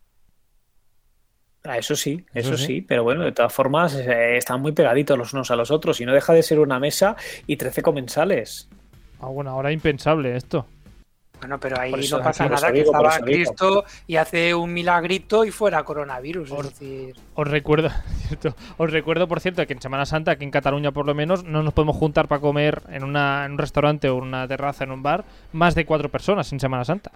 Ah, 1.63 1.77
eso 1.77 1.95
sí, 1.95 2.25
Eso 2.33 2.49
eso, 2.53 2.57
sí. 2.57 2.65
sí. 2.65 2.81
pero 2.81 3.03
bueno, 3.03 3.23
de 3.23 3.31
todas 3.31 3.51
formas 3.53 3.95
eh, 3.95 4.37
están 4.37 4.61
muy 4.61 4.71
pegaditos 4.71 5.17
los 5.17 5.33
unos 5.33 5.49
a 5.51 5.55
los 5.55 5.71
otros 5.71 5.99
y 6.01 6.05
no 6.05 6.13
deja 6.13 6.31
de 6.33 6.43
ser 6.43 6.59
una 6.59 6.79
mesa 6.79 7.15
y 7.47 7.57
13 7.57 7.81
comensales. 7.83 8.69
Ah, 9.19 9.27
bueno, 9.27 9.51
ahora 9.51 9.71
impensable 9.71 10.35
esto. 10.35 10.65
Bueno, 11.39 11.59
pero 11.59 11.79
ahí 11.79 11.93
eso- 11.95 12.17
no 12.17 12.23
pasa 12.23 12.47
nada, 12.47 12.71
que 12.71 12.81
estaba. 12.81 13.19
Cristo 13.19 13.83
y 14.07 14.15
hace 14.15 14.55
un 14.55 14.73
milagrito 14.73 15.43
y 15.43 15.51
fuera 15.51 15.83
coronavirus. 15.83 16.49
Por- 16.49 16.65
Es 16.65 16.79
decir, 16.79 17.15
Os 17.35 17.47
recuerdo, 17.47 17.89
cierto, 18.27 18.55
os 18.77 18.91
recuerdo, 18.91 19.27
por 19.27 19.41
cierto, 19.41 19.65
que 19.67 19.73
en 19.73 19.81
Semana 19.81 20.05
Santa, 20.05 20.31
aquí 20.31 20.45
en 20.45 20.51
Cataluña 20.51 20.91
por 20.91 21.05
lo 21.05 21.13
menos, 21.13 21.43
no 21.43 21.61
nos 21.61 21.73
podemos 21.73 21.97
juntar 21.97 22.27
para 22.29 22.39
comer 22.41 22.81
en, 22.89 23.03
una, 23.03 23.45
en 23.45 23.51
un 23.53 23.57
restaurante 23.57 24.09
o 24.09 24.17
en 24.19 24.23
una 24.23 24.47
terraza, 24.47 24.85
en 24.85 24.91
un 24.91 25.03
bar, 25.03 25.25
más 25.51 25.75
de 25.75 25.85
cuatro 25.85 26.07
personas 26.09 26.51
en 26.53 26.59
Semana 26.59 26.85
Santa. 26.85 27.11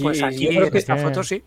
pues 0.00 0.22
aquí 0.22 0.44
yo 0.44 0.50
creo 0.50 0.64
en 0.66 0.70
que, 0.70 0.78
esta 0.78 0.96
foto 0.96 1.22
sí. 1.24 1.42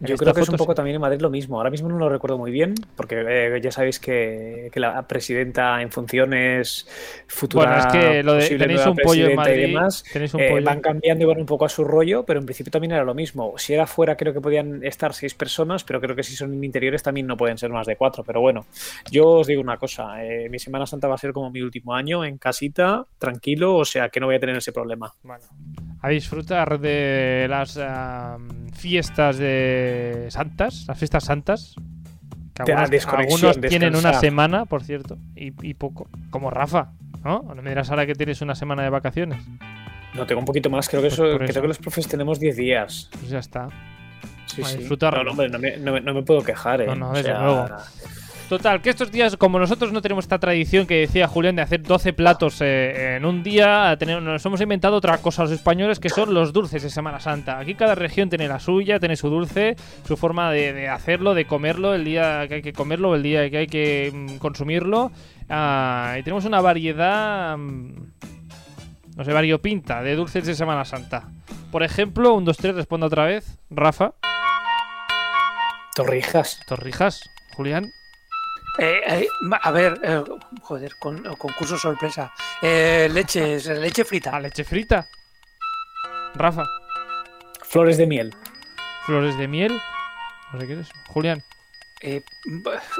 Yo 0.00 0.16
creo 0.16 0.34
que 0.34 0.42
es 0.42 0.48
un 0.48 0.56
poco 0.56 0.72
sí. 0.72 0.76
también 0.76 0.96
en 0.96 1.00
Madrid 1.00 1.20
lo 1.20 1.30
mismo. 1.30 1.56
Ahora 1.56 1.70
mismo 1.70 1.88
no 1.88 1.98
lo 1.98 2.08
recuerdo 2.08 2.36
muy 2.36 2.50
bien, 2.50 2.74
porque 2.96 3.24
eh, 3.26 3.60
ya 3.62 3.70
sabéis 3.70 3.98
que, 3.98 4.68
que 4.72 4.78
la 4.80 5.06
presidenta 5.06 5.80
en 5.80 5.90
funciones 5.90 6.86
futura 7.28 7.64
Bueno, 7.66 7.78
es 7.78 7.86
que 7.86 8.22
lo 8.22 8.34
de 8.34 8.48
tenéis 8.58 8.84
un 8.86 8.96
pollo 8.96 9.26
en 9.26 9.32
y 9.32 9.36
Madrid, 9.36 9.60
demás, 9.62 10.04
tenéis 10.12 10.34
un 10.34 10.40
Eh, 10.40 10.50
pollo. 10.50 10.64
van 10.64 10.80
cambiando 10.80 11.24
y 11.24 11.26
van 11.26 11.38
un 11.40 11.46
poco 11.46 11.64
a 11.64 11.68
su 11.68 11.82
rollo, 11.84 12.24
pero 12.24 12.40
en 12.40 12.46
principio 12.46 12.70
también 12.70 12.92
era 12.92 13.04
lo 13.04 13.14
mismo. 13.14 13.54
Si 13.56 13.72
era 13.72 13.86
fuera, 13.86 14.16
creo 14.16 14.32
que 14.34 14.40
podían 14.40 14.84
estar 14.84 15.14
seis 15.14 15.34
personas, 15.34 15.82
pero 15.84 16.00
creo 16.00 16.14
que 16.14 16.22
si 16.22 16.36
son 16.36 16.52
en 16.52 16.62
interiores 16.62 17.02
también 17.02 17.26
no 17.26 17.36
pueden 17.36 17.56
ser 17.56 17.70
más 17.70 17.86
de 17.86 17.96
cuatro. 17.96 18.22
Pero 18.24 18.40
bueno, 18.40 18.66
yo 19.10 19.26
os 19.28 19.46
digo 19.46 19.62
una 19.62 19.78
cosa: 19.78 20.22
eh, 20.24 20.48
mi 20.50 20.58
Semana 20.58 20.86
Santa 20.86 21.08
va 21.08 21.14
a 21.14 21.18
ser 21.18 21.32
como 21.32 21.50
mi 21.50 21.62
último 21.62 21.94
año 21.94 22.24
en 22.24 22.36
casita, 22.38 23.06
tranquilo, 23.18 23.76
o 23.76 23.84
sea 23.84 24.08
que 24.10 24.20
no 24.20 24.26
voy 24.26 24.36
a 24.36 24.40
tener 24.40 24.56
ese 24.56 24.72
problema. 24.72 25.12
Bueno, 25.22 25.44
a 26.06 26.10
disfrutar 26.10 26.78
de 26.78 27.46
las 27.50 27.76
am, 27.78 28.70
fiestas 28.72 29.38
de 29.38 30.26
santas, 30.28 30.84
las 30.86 30.96
fiestas 30.98 31.24
santas. 31.24 31.74
Que 32.64 32.72
algunos 32.72 33.60
tienen 33.60 33.96
una 33.96 34.14
semana, 34.14 34.64
por 34.66 34.82
cierto, 34.82 35.18
y, 35.34 35.52
y 35.68 35.74
poco. 35.74 36.08
Como 36.30 36.48
Rafa, 36.50 36.92
¿no? 37.24 37.42
No 37.54 37.60
me 37.60 37.68
dirás 37.70 37.90
ahora 37.90 38.06
que 38.06 38.14
tienes 38.14 38.40
una 38.40 38.54
semana 38.54 38.82
de 38.82 38.88
vacaciones. 38.90 39.42
No, 40.14 40.24
tengo 40.26 40.38
un 40.38 40.46
poquito 40.46 40.70
más. 40.70 40.88
Creo 40.88 41.02
que, 41.02 41.08
Pues 41.08 41.14
eso, 41.14 41.24
creo 41.36 41.48
eso. 41.50 41.60
que 41.60 41.68
los 41.68 41.78
profes 41.78 42.08
tenemos 42.08 42.40
10 42.40 42.56
días. 42.56 43.10
Pues 43.12 43.28
ya 43.28 43.40
está. 43.40 43.68
Sí, 44.46 44.62
A 44.62 44.64
sí. 44.64 44.78
disfrutarlo. 44.78 45.18
No, 45.18 45.24
no, 45.24 45.30
hombre, 45.32 45.48
no 45.50 45.58
me, 45.92 46.00
no 46.00 46.14
me- 46.14 46.22
puedo 46.22 46.42
quejar, 46.42 46.80
¿eh? 46.82 46.86
No, 46.86 46.94
no, 46.94 47.10
O 47.10 47.12
desde 47.14 47.30
sea, 47.30 47.42
luego. 47.42 47.66
Total, 48.48 48.80
que 48.80 48.90
estos 48.90 49.10
días, 49.10 49.36
como 49.36 49.58
nosotros 49.58 49.90
no 49.92 50.00
tenemos 50.00 50.24
esta 50.24 50.38
tradición 50.38 50.86
que 50.86 51.00
decía 51.00 51.26
Julián 51.26 51.56
de 51.56 51.62
hacer 51.62 51.82
12 51.82 52.12
platos 52.12 52.60
eh, 52.60 53.16
en 53.16 53.24
un 53.24 53.42
día, 53.42 53.96
tenemos- 53.98 54.22
nos 54.22 54.46
hemos 54.46 54.60
inventado 54.60 54.94
otra 54.96 55.18
cosa 55.18 55.42
los 55.42 55.50
españoles 55.50 55.98
que 55.98 56.10
son 56.10 56.32
los 56.32 56.52
dulces 56.52 56.80
de 56.84 56.88
Semana 56.90 57.18
Santa. 57.18 57.58
Aquí 57.58 57.74
cada 57.74 57.96
región 57.96 58.28
tiene 58.28 58.46
la 58.46 58.60
suya, 58.60 59.00
tiene 59.00 59.16
su 59.16 59.30
dulce, 59.30 59.74
su 60.06 60.16
forma 60.16 60.52
de, 60.52 60.72
de 60.72 60.88
hacerlo, 60.88 61.34
de 61.34 61.44
comerlo, 61.44 61.92
el 61.92 62.04
día 62.04 62.46
que 62.46 62.54
hay 62.54 62.62
que 62.62 62.72
comerlo, 62.72 63.16
el 63.16 63.24
día 63.24 63.50
que 63.50 63.56
hay 63.58 63.66
que 63.66 64.12
mm, 64.14 64.36
consumirlo. 64.36 65.10
Ah, 65.48 66.14
y 66.16 66.22
tenemos 66.22 66.44
una 66.44 66.60
variedad, 66.60 67.56
mm, 67.58 67.94
no 69.16 69.24
sé, 69.24 69.32
variopinta 69.32 70.02
de 70.04 70.14
dulces 70.14 70.46
de 70.46 70.54
Semana 70.54 70.84
Santa. 70.84 71.30
Por 71.72 71.82
ejemplo, 71.82 72.32
un 72.34 72.44
2, 72.44 72.56
3, 72.56 72.76
responda 72.76 73.08
otra 73.08 73.24
vez. 73.24 73.58
Rafa, 73.70 74.12
Torrijas. 75.96 76.60
Torrijas, 76.68 77.20
Julián. 77.56 77.86
Eh, 78.78 79.00
eh, 79.06 79.28
a 79.62 79.70
ver, 79.70 79.98
eh, 80.02 80.22
joder, 80.62 80.96
con, 80.96 81.22
concurso 81.36 81.78
sorpresa. 81.78 82.32
Eh, 82.60 83.08
leche, 83.10 83.58
leche 83.80 84.04
frita. 84.04 84.30
A 84.36 84.40
leche 84.40 84.64
frita. 84.64 85.06
Rafa, 86.34 86.64
Flores 87.62 87.96
de 87.96 88.06
miel. 88.06 88.34
flores 89.06 89.36
de 89.38 89.48
miel. 89.48 89.80
No 90.52 90.60
sé 90.60 90.66
qué 90.66 90.80
es. 90.80 90.88
Julián, 91.08 91.42
Eh, 92.02 92.22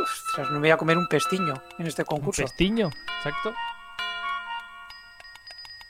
ostras, 0.00 0.46
no 0.50 0.54
me 0.54 0.60
voy 0.60 0.70
a 0.70 0.76
comer 0.78 0.96
un 0.96 1.06
pestiño 1.06 1.54
en 1.78 1.86
este 1.86 2.02
un 2.02 2.06
concurso. 2.06 2.42
pestiño. 2.42 2.90
Exacto. 3.18 3.54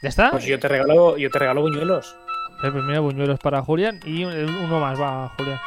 ¿Ya 0.02 0.08
está? 0.08 0.30
Pues 0.32 0.44
yo 0.44 0.58
te 0.58 0.68
regalo, 0.68 1.16
yo 1.16 1.30
te 1.30 1.38
regalo 1.38 1.60
buñuelos. 1.62 2.16
Eh, 2.62 2.70
pues 2.70 2.82
mira, 2.84 3.00
buñuelos 3.00 3.38
para 3.38 3.62
Julián. 3.62 4.00
Y 4.04 4.24
un- 4.24 4.34
uno 4.56 4.80
más 4.80 5.00
va, 5.00 5.28
Julián. 5.36 5.60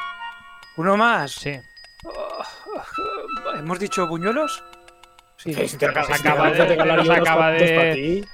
¿Uno 0.76 0.98
más? 0.98 1.32
Sí. 1.32 1.60
¿Hemos 3.60 3.80
dicho 3.80 4.08
buñuelos? 4.08 4.64
Sí. 5.38 5.54
Sí, 5.54 5.68
si 5.70 5.78
te 5.78 5.86
acaba 5.86 6.06
de- 6.52 6.76
nos 6.76 7.10
acaba. 7.10 7.54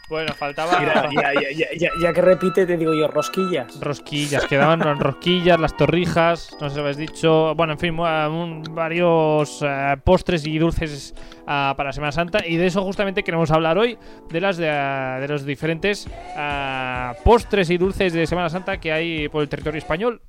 Bueno, 0.09 0.33
faltaba 0.33 0.79
Mira, 0.79 1.07
ya, 1.13 1.33
ya, 1.39 1.51
ya, 1.51 1.67
ya, 1.77 1.89
ya 2.01 2.13
que 2.13 2.21
repite, 2.23 2.65
te 2.65 2.77
digo 2.77 2.95
yo, 2.95 3.07
rosquillas. 3.07 3.79
rosquillas. 3.79 4.43
Quedaban 4.47 4.79
las 4.79 4.97
rosquillas, 4.97 5.59
las 5.59 5.77
torrijas. 5.77 6.57
No 6.59 6.67
sé 6.67 6.73
si 6.75 6.81
habéis 6.81 6.97
dicho. 6.97 7.53
Bueno, 7.53 7.73
en 7.73 7.79
fin, 7.79 7.99
un- 7.99 8.63
varios 8.71 9.59
eh, 9.61 9.97
postres 10.03 10.47
y 10.47 10.57
dulces 10.57 11.13
ah, 11.45 11.75
para 11.77 11.93
Semana 11.93 12.11
Santa. 12.11 12.39
Y 12.43 12.57
de 12.57 12.65
eso 12.65 12.81
justamente 12.81 13.21
queremos 13.21 13.51
hablar 13.51 13.77
hoy. 13.77 13.99
De 14.31 14.41
las 14.41 14.57
de, 14.57 14.67
ah, 14.71 15.19
de 15.21 15.27
los 15.27 15.45
diferentes 15.45 16.07
ah, 16.35 17.13
postres 17.23 17.69
y 17.69 17.77
dulces 17.77 18.13
de 18.13 18.25
Semana 18.25 18.49
Santa 18.49 18.79
que 18.79 18.91
hay 18.91 19.29
por 19.29 19.43
el 19.43 19.49
territorio 19.49 19.77
español. 19.77 20.21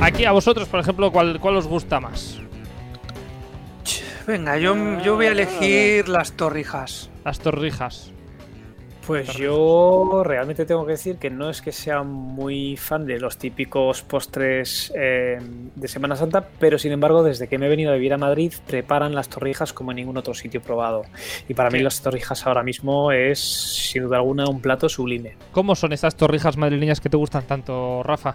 Aquí 0.00 0.24
a 0.24 0.32
vosotros, 0.32 0.68
por 0.68 0.80
ejemplo, 0.80 1.10
¿cuál, 1.10 1.40
cuál 1.40 1.56
os 1.56 1.66
gusta 1.66 2.00
más? 2.00 2.38
Venga, 4.26 4.58
yo, 4.58 4.74
yo 5.02 5.14
voy 5.14 5.26
a 5.26 5.32
elegir 5.32 6.08
las 6.08 6.32
torrijas. 6.32 7.10
Las 7.24 7.38
torrijas. 7.40 8.12
Pues 9.06 9.34
yo 9.34 10.22
realmente 10.24 10.66
tengo 10.66 10.84
que 10.84 10.92
decir 10.92 11.16
que 11.16 11.30
no 11.30 11.48
es 11.48 11.62
que 11.62 11.70
sea 11.70 12.02
muy 12.02 12.76
fan 12.76 13.06
de 13.06 13.20
los 13.20 13.38
típicos 13.38 14.02
postres 14.02 14.92
eh, 14.96 15.38
de 15.76 15.88
Semana 15.88 16.16
Santa, 16.16 16.48
pero 16.58 16.76
sin 16.76 16.90
embargo, 16.90 17.22
desde 17.22 17.46
que 17.46 17.56
me 17.56 17.66
he 17.66 17.68
venido 17.68 17.92
a 17.92 17.94
vivir 17.94 18.12
a 18.14 18.18
Madrid, 18.18 18.52
preparan 18.66 19.14
las 19.14 19.28
torrijas 19.28 19.72
como 19.72 19.92
en 19.92 19.98
ningún 19.98 20.16
otro 20.16 20.34
sitio 20.34 20.60
probado. 20.60 21.02
Y 21.48 21.54
para 21.54 21.70
mí 21.70 21.78
las 21.78 22.02
torrijas 22.02 22.44
ahora 22.48 22.64
mismo 22.64 23.12
es, 23.12 23.38
sin 23.38 24.02
duda 24.02 24.16
alguna, 24.16 24.48
un 24.48 24.60
plato 24.60 24.88
sublime. 24.88 25.36
¿Cómo 25.52 25.76
son 25.76 25.92
estas 25.92 26.16
torrijas 26.16 26.56
madrileñas 26.56 27.00
que 27.00 27.08
te 27.08 27.16
gustan 27.16 27.46
tanto, 27.46 28.02
Rafa? 28.02 28.34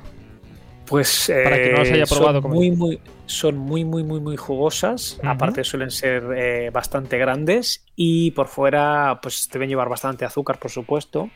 Pues 0.92 1.32
Para 1.42 1.56
no 1.56 1.78
las 1.78 1.88
eh, 1.88 1.94
haya 1.94 2.06
probado, 2.06 2.42
son 2.42 2.52
muy, 2.52 2.72
muy, 2.72 3.00
son 3.26 3.58
muy, 3.58 3.86
muy, 3.86 4.04
muy, 4.04 4.20
muy 4.20 4.36
jugosas. 4.36 5.22
Aparte 5.24 5.64
suelen 5.64 5.90
ser 5.90 6.22
eh, 6.36 6.70
bastante 6.70 7.18
grandes 7.18 7.86
y 7.96 8.32
por 8.32 8.50
fuera, 8.50 9.18
pues 9.22 9.48
deben 9.50 9.70
llevar 9.70 9.88
bastante 9.88 10.26
azúcar, 10.26 10.60
por 10.60 10.70
supuesto. 10.70 11.30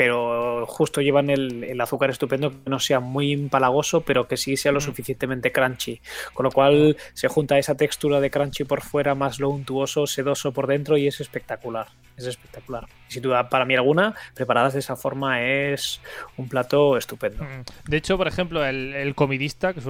Pero 0.00 0.64
justo 0.64 1.02
llevan 1.02 1.28
el, 1.28 1.62
el 1.62 1.78
azúcar 1.78 2.08
estupendo 2.08 2.52
que 2.52 2.70
no 2.70 2.78
sea 2.78 3.00
muy 3.00 3.34
empalagoso, 3.34 4.00
pero 4.00 4.26
que 4.26 4.38
sí 4.38 4.56
sea 4.56 4.72
lo 4.72 4.78
Mm. 4.78 4.80
suficientemente 4.80 5.52
crunchy. 5.52 6.00
Con 6.32 6.44
lo 6.44 6.50
cual 6.50 6.96
se 7.12 7.28
junta 7.28 7.58
esa 7.58 7.74
textura 7.76 8.18
de 8.18 8.30
crunchy 8.30 8.64
por 8.64 8.80
fuera, 8.80 9.14
más 9.14 9.38
lo 9.40 9.50
untuoso, 9.50 10.06
sedoso 10.06 10.52
por 10.52 10.68
dentro 10.68 10.96
y 10.96 11.06
es 11.06 11.20
espectacular. 11.20 11.88
Es 12.16 12.24
espectacular. 12.24 12.86
Y 13.10 13.12
sin 13.12 13.22
duda, 13.22 13.50
para 13.50 13.66
mí 13.66 13.74
alguna, 13.74 14.14
preparadas 14.34 14.72
de 14.72 14.78
esa 14.78 14.96
forma 14.96 15.42
es 15.42 16.00
un 16.38 16.48
plato 16.48 16.96
estupendo. 16.96 17.44
Mm. 17.44 17.90
De 17.90 17.96
hecho, 17.98 18.16
por 18.16 18.26
ejemplo, 18.26 18.64
el, 18.64 18.94
el 18.94 19.14
comidista, 19.14 19.74
que, 19.74 19.80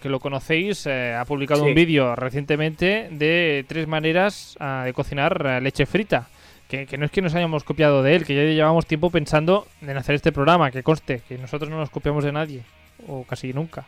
que 0.00 0.08
lo 0.08 0.20
conocéis, 0.20 0.86
eh, 0.86 1.12
ha 1.12 1.24
publicado 1.24 1.64
un 1.64 1.74
vídeo 1.74 2.14
recientemente 2.14 3.08
de 3.10 3.64
tres 3.66 3.88
maneras 3.88 4.56
ah, 4.60 4.82
de 4.84 4.92
cocinar 4.92 5.44
eh, 5.44 5.60
leche 5.60 5.86
frita. 5.86 6.28
Que, 6.70 6.86
que 6.86 6.96
no 6.96 7.04
es 7.04 7.10
que 7.10 7.20
nos 7.20 7.34
hayamos 7.34 7.64
copiado 7.64 8.02
de 8.02 8.14
él, 8.14 8.24
que 8.24 8.34
ya 8.34 8.42
llevamos 8.42 8.86
tiempo 8.86 9.10
pensando 9.10 9.66
en 9.82 9.96
hacer 9.96 10.14
este 10.14 10.30
programa, 10.30 10.70
que 10.70 10.82
conste, 10.84 11.20
que 11.28 11.36
nosotros 11.36 11.68
no 11.68 11.76
nos 11.78 11.90
copiamos 11.90 12.22
de 12.22 12.30
nadie, 12.32 12.62
o 13.08 13.24
casi 13.24 13.52
nunca, 13.52 13.86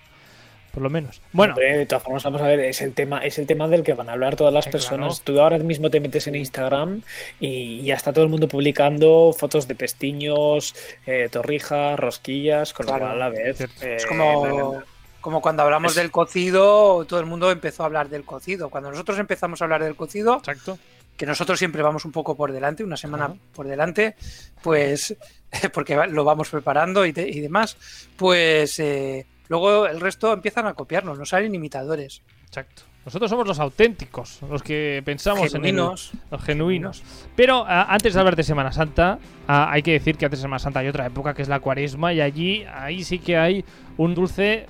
por 0.75 0.83
lo 0.83 0.91
menos. 0.91 1.23
Bueno, 1.33 1.53
Hombre, 1.55 1.79
de 1.79 1.87
todas 1.87 2.03
formas, 2.03 2.25
vamos 2.25 2.41
a 2.43 2.47
ver, 2.49 2.59
es 2.59 2.83
el 2.83 2.93
tema, 2.93 3.25
es 3.25 3.39
el 3.39 3.47
tema 3.47 3.69
del 3.69 3.85
que 3.85 3.95
van 3.95 4.09
a 4.09 4.15
hablar 4.15 4.35
todas 4.35 4.53
las 4.53 4.67
personas. 4.67 5.21
claro. 5.21 5.37
Tú 5.39 5.41
ahora 5.41 5.59
mismo 5.59 5.91
te 5.91 6.01
metes 6.01 6.27
en 6.27 6.35
Instagram 6.35 7.03
y 7.39 7.83
ya 7.83 7.95
está 7.95 8.13
todo 8.13 8.25
el 8.25 8.31
mundo 8.31 8.49
publicando 8.49 9.33
fotos 9.33 9.69
de 9.69 9.77
pestiños, 9.77 10.75
eh, 11.07 11.29
torrijas, 11.31 11.99
rosquillas, 12.01 12.73
con 12.73 12.87
lo 12.87 12.99
cual 12.99 13.23
a 13.23 13.29
ver. 13.29 13.55
Cierto. 13.55 13.85
eh, 13.87 13.97
Es 13.97 14.03
no, 14.05 14.09
como, 14.09 14.47
no, 14.49 14.57
no. 14.75 14.83
como 15.21 15.41
cuando 15.41 15.63
hablamos 15.63 15.93
Es- 15.93 15.97
del 15.99 16.11
cocido, 16.11 17.05
todo 17.05 17.21
el 17.21 17.27
mundo 17.27 17.51
empezó 17.53 17.85
a 17.85 17.87
hablar 17.87 18.09
del 18.09 18.25
cocido. 18.25 18.71
Cuando 18.71 18.91
nosotros 18.91 19.19
empezamos 19.21 19.61
a 19.61 19.67
hablar 19.67 19.85
del 19.85 19.95
cocido, 19.95 20.39
exacto. 20.39 20.79
Que 21.23 21.27
nosotros 21.27 21.57
siempre 21.57 21.83
vamos 21.83 22.05
un 22.05 22.11
poco 22.11 22.35
por 22.35 22.51
delante, 22.51 22.83
una 22.83 22.97
semana 22.97 23.33
por 23.55 23.69
delante, 23.69 24.17
pues 24.61 25.17
porque 25.73 25.95
lo 26.09 26.25
vamos 26.25 26.49
preparando 26.51 27.07
y, 27.07 27.13
de- 27.13 27.29
y 27.29 27.39
demás, 27.39 27.77
pues 28.17 28.77
eh, 28.81 29.25
luego 29.47 29.87
el 29.87 30.01
resto 30.01 30.33
empiezan 30.33 30.67
a 30.67 30.75
copiarnos, 30.75 31.17
nos 31.21 31.29
salen 31.29 31.55
imitadores, 31.55 32.23
Exacto. 32.49 32.83
Nosotros 33.05 33.31
somos 33.31 33.47
los 33.47 33.61
auténticos, 33.61 34.41
los 34.51 34.65
que 34.65 35.01
pensamos 35.05 35.53
genuinos. 35.53 36.11
en 36.13 36.19
el, 36.19 36.27
los 36.33 36.43
genuinos. 36.43 37.03
Pero 37.37 37.65
antes 37.69 38.15
de 38.15 38.19
hablar 38.19 38.35
de 38.35 38.43
Semana 38.43 38.73
Santa, 38.73 39.21
hay 39.47 39.83
que 39.83 39.93
decir 39.93 40.17
que 40.17 40.25
antes 40.25 40.41
de 40.41 40.43
Semana 40.43 40.59
Santa 40.59 40.81
hay 40.81 40.89
otra 40.89 41.07
época 41.07 41.35
que 41.35 41.43
es 41.43 41.49
la 41.49 41.61
Cuaresma 41.61 42.13
y 42.13 42.21
allí 42.21 42.65
ahí 42.65 43.05
sí 43.05 43.21
que 43.21 43.37
hay 43.37 43.65
un 43.97 44.15
dulce 44.17 44.67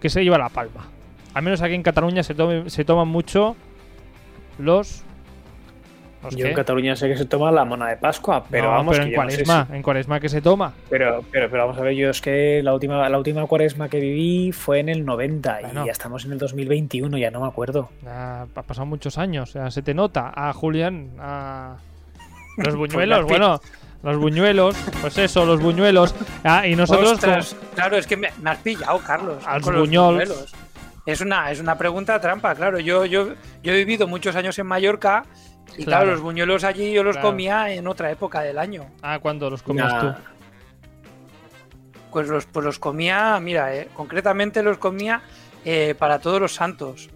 que 0.00 0.08
se 0.10 0.22
lleva 0.22 0.38
la 0.38 0.48
palma. 0.48 0.88
Al 1.34 1.42
menos 1.42 1.60
aquí 1.60 1.74
en 1.74 1.82
Cataluña 1.82 2.22
se, 2.22 2.36
tome- 2.36 2.68
se 2.68 2.84
toman 2.84 3.08
mucho 3.08 3.56
los. 4.58 5.02
¿Los 6.24 6.36
Yo 6.36 6.44
qué? 6.44 6.50
en 6.50 6.56
Cataluña 6.56 6.96
sé 6.96 7.08
que 7.08 7.16
se 7.16 7.24
toma 7.26 7.50
la 7.52 7.64
mona 7.64 7.88
de 7.88 7.96
Pascua, 7.96 8.44
pero 8.50 8.64
No, 8.66 8.70
vamos, 8.72 8.92
pero 8.96 9.04
que 9.04 9.10
en 9.10 9.14
yo 9.16 9.22
no 9.22 9.30
sé 9.30 9.36
Cuaresma, 9.36 9.66
si- 9.70 9.76
en 9.76 9.82
Cuaresma 9.82 10.20
que 10.20 10.28
se 10.28 10.40
toma. 10.40 10.72
pero, 10.90 11.24
pero, 11.30 11.50
pero 11.50 11.62
vamos 11.66 11.78
a 11.78 11.82
ver, 11.82 11.94
yo 11.94 12.10
es 12.10 12.20
que 12.20 12.60
la 12.62 12.74
última, 12.74 13.08
la 13.08 13.18
última 13.18 13.46
cuaresma 13.46 13.88
que 13.88 14.00
viví 14.00 14.52
fue 14.52 14.80
en 14.80 14.88
el 14.88 15.04
90 15.04 15.58
Bueno. 15.60 15.82
y 15.82 15.86
ya 15.86 15.92
estamos 15.92 16.24
en 16.24 16.32
el 16.32 16.38
2021, 16.38 17.16
ya 17.18 17.30
no 17.30 17.40
me 17.40 17.46
acuerdo. 17.48 17.90
Ah, 18.06 18.46
ha 18.54 18.62
pasado 18.62 18.86
muchos 18.86 19.18
años, 19.18 19.50
o 19.50 19.52
sea, 19.52 19.70
se 19.70 19.82
te 19.82 19.94
nota. 19.94 20.32
A 20.34 20.52
Julián, 20.52 21.10
a 21.20 21.76
los 22.58 22.74
buñuelos, 22.76 23.20
Pues 23.20 23.28
bueno, 23.28 23.60
los 24.02 24.18
buñuelos, 24.18 24.76
pues 25.00 25.16
eso, 25.18 25.46
los 25.46 25.60
buñuelos. 25.60 26.14
Ah, 26.44 26.66
y 26.66 26.76
nosotros, 26.76 27.12
Ostras, 27.12 27.56
claro, 27.74 27.96
es 27.96 28.06
que 28.06 28.16
me, 28.16 28.28
me 28.42 28.50
has 28.50 28.58
pillado, 28.58 28.98
Carlos. 28.98 29.42
Al 29.46 29.62
con 29.62 29.74
los 29.74 29.82
buñuelos. 29.88 30.54
Es 31.06 31.20
una, 31.20 31.50
es 31.50 31.60
una 31.60 31.76
pregunta 31.76 32.18
trampa, 32.20 32.54
claro. 32.54 32.78
Yo, 32.78 33.04
yo, 33.04 33.34
yo 33.62 33.72
he 33.72 33.76
vivido 33.76 34.06
muchos 34.06 34.36
años 34.36 34.58
en 34.58 34.66
Mallorca 34.66 35.24
y 35.76 35.84
claro, 35.84 36.02
Claro. 36.04 36.10
los 36.12 36.20
buñuelos 36.20 36.64
allí 36.64 36.92
yo 36.92 37.02
los 37.02 37.16
Claro. 37.16 37.28
comía 37.28 37.70
en 37.72 37.86
otra 37.86 38.10
época 38.10 38.40
del 38.42 38.58
año. 38.58 38.86
ah, 39.02 39.18
¿cuándo 39.20 39.50
los 39.50 39.62
comías 39.62 39.92
Nah. 39.92 40.00
tú? 40.14 40.20
Pues 42.12 42.28
los, 42.28 42.46
pues 42.46 42.64
los 42.64 42.78
comía, 42.78 43.38
mira, 43.40 43.74
eh, 43.74 43.88
concretamente 43.94 44.62
los 44.62 44.78
comía 44.78 45.22
eh, 45.64 45.94
para 45.98 46.18
todos 46.20 46.40
los 46.40 46.54
santos. 46.54 47.08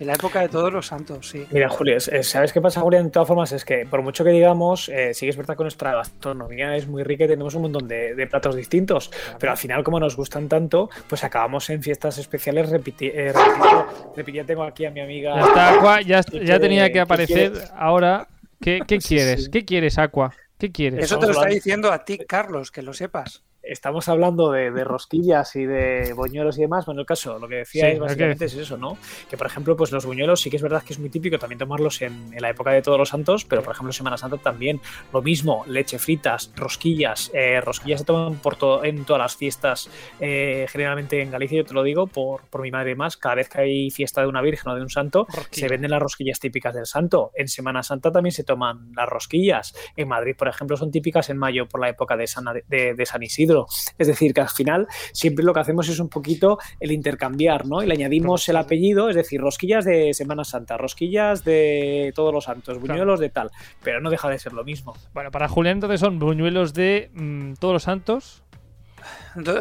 En 0.00 0.06
la 0.06 0.14
época 0.14 0.40
de 0.40 0.48
todos 0.48 0.72
los 0.72 0.86
santos, 0.86 1.28
sí. 1.28 1.46
Mira, 1.50 1.68
Julio, 1.68 1.96
es- 1.96 2.08
es- 2.08 2.26
¿sabes 2.28 2.52
qué 2.54 2.60
pasa, 2.62 2.80
Julio? 2.80 3.02
De 3.04 3.10
todas 3.10 3.28
formas, 3.28 3.52
es 3.52 3.66
que 3.66 3.84
por 3.84 4.00
mucho 4.02 4.24
que 4.24 4.30
digamos, 4.30 4.88
eh, 4.88 5.12
sí 5.12 5.26
que 5.26 5.30
es 5.30 5.36
verdad 5.36 5.56
que 5.58 5.62
nuestra 5.62 5.92
gastronomía 5.94 6.74
es 6.74 6.86
muy 6.88 7.02
rica 7.04 7.24
y 7.24 7.28
tenemos 7.28 7.54
un 7.54 7.62
montón 7.62 7.86
de, 7.86 8.14
de 8.14 8.26
platos 8.26 8.56
distintos, 8.56 9.10
pero 9.38 9.52
al 9.52 9.58
final, 9.58 9.84
como 9.84 10.00
nos 10.00 10.16
gustan 10.16 10.48
tanto, 10.48 10.88
pues 11.06 11.22
acabamos 11.22 11.68
en 11.68 11.82
fiestas 11.82 12.16
especiales 12.16 12.68
eh, 12.68 12.72
repitiendo. 12.72 13.86
repitiendo, 14.16 14.46
tengo 14.46 14.62
aquí 14.64 14.86
a 14.86 14.90
mi 14.90 15.00
amiga. 15.00 15.34
Ya 15.34 15.42
está, 15.42 15.74
Aqua, 15.74 16.00
ya, 16.00 16.22
¿Qué 16.22 16.46
ya 16.46 16.58
tenía 16.58 16.86
que 16.86 16.92
qué 16.94 17.00
aparecer 17.00 17.50
quiere? 17.52 17.66
ahora. 17.76 18.26
¿Qué, 18.60 18.80
qué 18.86 18.98
quieres? 19.06 19.44
sí. 19.44 19.50
¿Qué 19.50 19.64
quieres, 19.66 19.98
Aqua? 19.98 20.32
¿Qué 20.58 20.72
quieres? 20.72 21.04
Eso 21.04 21.18
te 21.18 21.26
lo 21.26 21.32
está 21.32 21.46
diciendo 21.46 21.92
a 21.92 22.04
ti, 22.04 22.18
Carlos, 22.26 22.70
que 22.70 22.80
lo 22.82 22.94
sepas. 22.94 23.42
Estamos 23.62 24.08
hablando 24.08 24.50
de, 24.50 24.70
de 24.70 24.84
rosquillas 24.84 25.54
y 25.56 25.64
de 25.66 26.12
buñuelos 26.14 26.58
y 26.58 26.62
demás. 26.62 26.86
Bueno, 26.86 27.00
el 27.00 27.06
caso, 27.06 27.38
lo 27.38 27.48
que 27.48 27.56
decía 27.56 27.86
Sí, 27.86 27.92
es 27.92 27.98
básicamente 27.98 28.44
es 28.46 28.54
eso, 28.54 28.76
¿no? 28.76 28.96
Que 29.28 29.36
por 29.36 29.46
ejemplo, 29.46 29.76
pues 29.76 29.92
los 29.92 30.06
buñuelos 30.06 30.40
sí 30.40 30.50
que 30.50 30.56
es 30.56 30.62
verdad 30.62 30.82
que 30.82 30.92
es 30.92 30.98
muy 30.98 31.10
típico 31.10 31.38
también 31.38 31.58
tomarlos 31.58 32.00
en, 32.02 32.32
en 32.32 32.40
la 32.42 32.50
época 32.50 32.70
de 32.72 32.82
todos 32.82 32.98
los 32.98 33.08
santos, 33.10 33.44
pero 33.44 33.62
por 33.62 33.72
ejemplo 33.74 33.92
Semana 33.92 34.16
Santa 34.16 34.36
también 34.38 34.80
lo 35.12 35.22
mismo, 35.22 35.64
leche 35.66 35.98
fritas, 35.98 36.50
rosquillas, 36.56 37.30
eh, 37.34 37.60
rosquillas 37.60 38.00
se 38.00 38.06
toman 38.06 38.36
por 38.36 38.56
to- 38.56 38.84
en 38.84 39.04
todas 39.04 39.20
las 39.20 39.36
fiestas, 39.36 39.90
eh, 40.20 40.66
generalmente 40.70 41.20
en 41.22 41.30
Galicia, 41.30 41.58
yo 41.58 41.64
te 41.64 41.74
lo 41.74 41.82
digo, 41.82 42.06
por, 42.06 42.42
por 42.48 42.62
mi 42.62 42.70
madre 42.70 42.92
y 42.92 42.94
más, 42.94 43.16
cada 43.16 43.34
vez 43.36 43.48
que 43.48 43.60
hay 43.60 43.90
fiesta 43.90 44.20
de 44.22 44.26
una 44.28 44.40
virgen 44.42 44.72
o 44.72 44.74
de 44.74 44.82
un 44.82 44.90
santo, 44.90 45.26
Rosquilla. 45.28 45.66
se 45.66 45.70
venden 45.70 45.90
las 45.90 46.00
rosquillas 46.00 46.40
típicas 46.40 46.74
del 46.74 46.86
santo. 46.86 47.30
En 47.34 47.48
Semana 47.48 47.82
Santa 47.82 48.10
también 48.10 48.32
se 48.32 48.44
toman 48.44 48.92
las 48.94 49.08
rosquillas. 49.08 49.74
En 49.96 50.08
Madrid, 50.08 50.34
por 50.36 50.48
ejemplo, 50.48 50.76
son 50.76 50.90
típicas 50.90 51.28
en 51.30 51.36
mayo 51.38 51.66
por 51.68 51.80
la 51.80 51.88
época 51.88 52.16
de 52.16 52.26
San, 52.26 52.44
de, 52.68 52.94
de 52.94 53.06
San 53.06 53.22
Isidro. 53.22 53.49
Es 53.98 54.06
decir, 54.06 54.32
que 54.34 54.40
al 54.40 54.48
final 54.48 54.86
siempre 55.12 55.44
lo 55.44 55.52
que 55.52 55.60
hacemos 55.60 55.88
es 55.88 55.98
un 56.00 56.08
poquito 56.08 56.58
el 56.78 56.92
intercambiar, 56.92 57.66
¿no? 57.66 57.82
Y 57.82 57.86
le 57.86 57.94
añadimos 57.94 58.48
el 58.48 58.56
apellido, 58.56 59.08
es 59.10 59.16
decir, 59.16 59.40
rosquillas 59.40 59.84
de 59.84 60.12
Semana 60.14 60.44
Santa, 60.44 60.76
rosquillas 60.76 61.44
de 61.44 62.12
todos 62.14 62.32
los 62.32 62.44
santos, 62.44 62.78
buñuelos 62.80 63.20
de 63.20 63.30
tal. 63.30 63.50
Pero 63.82 64.00
no 64.00 64.10
deja 64.10 64.28
de 64.28 64.38
ser 64.38 64.52
lo 64.52 64.64
mismo. 64.64 64.94
Bueno, 65.12 65.30
para 65.30 65.48
Julián 65.48 65.76
entonces 65.78 66.00
son 66.00 66.18
buñuelos 66.18 66.74
de 66.74 67.10
mm, 67.14 67.54
todos 67.54 67.72
los 67.74 67.82
santos. 67.82 68.42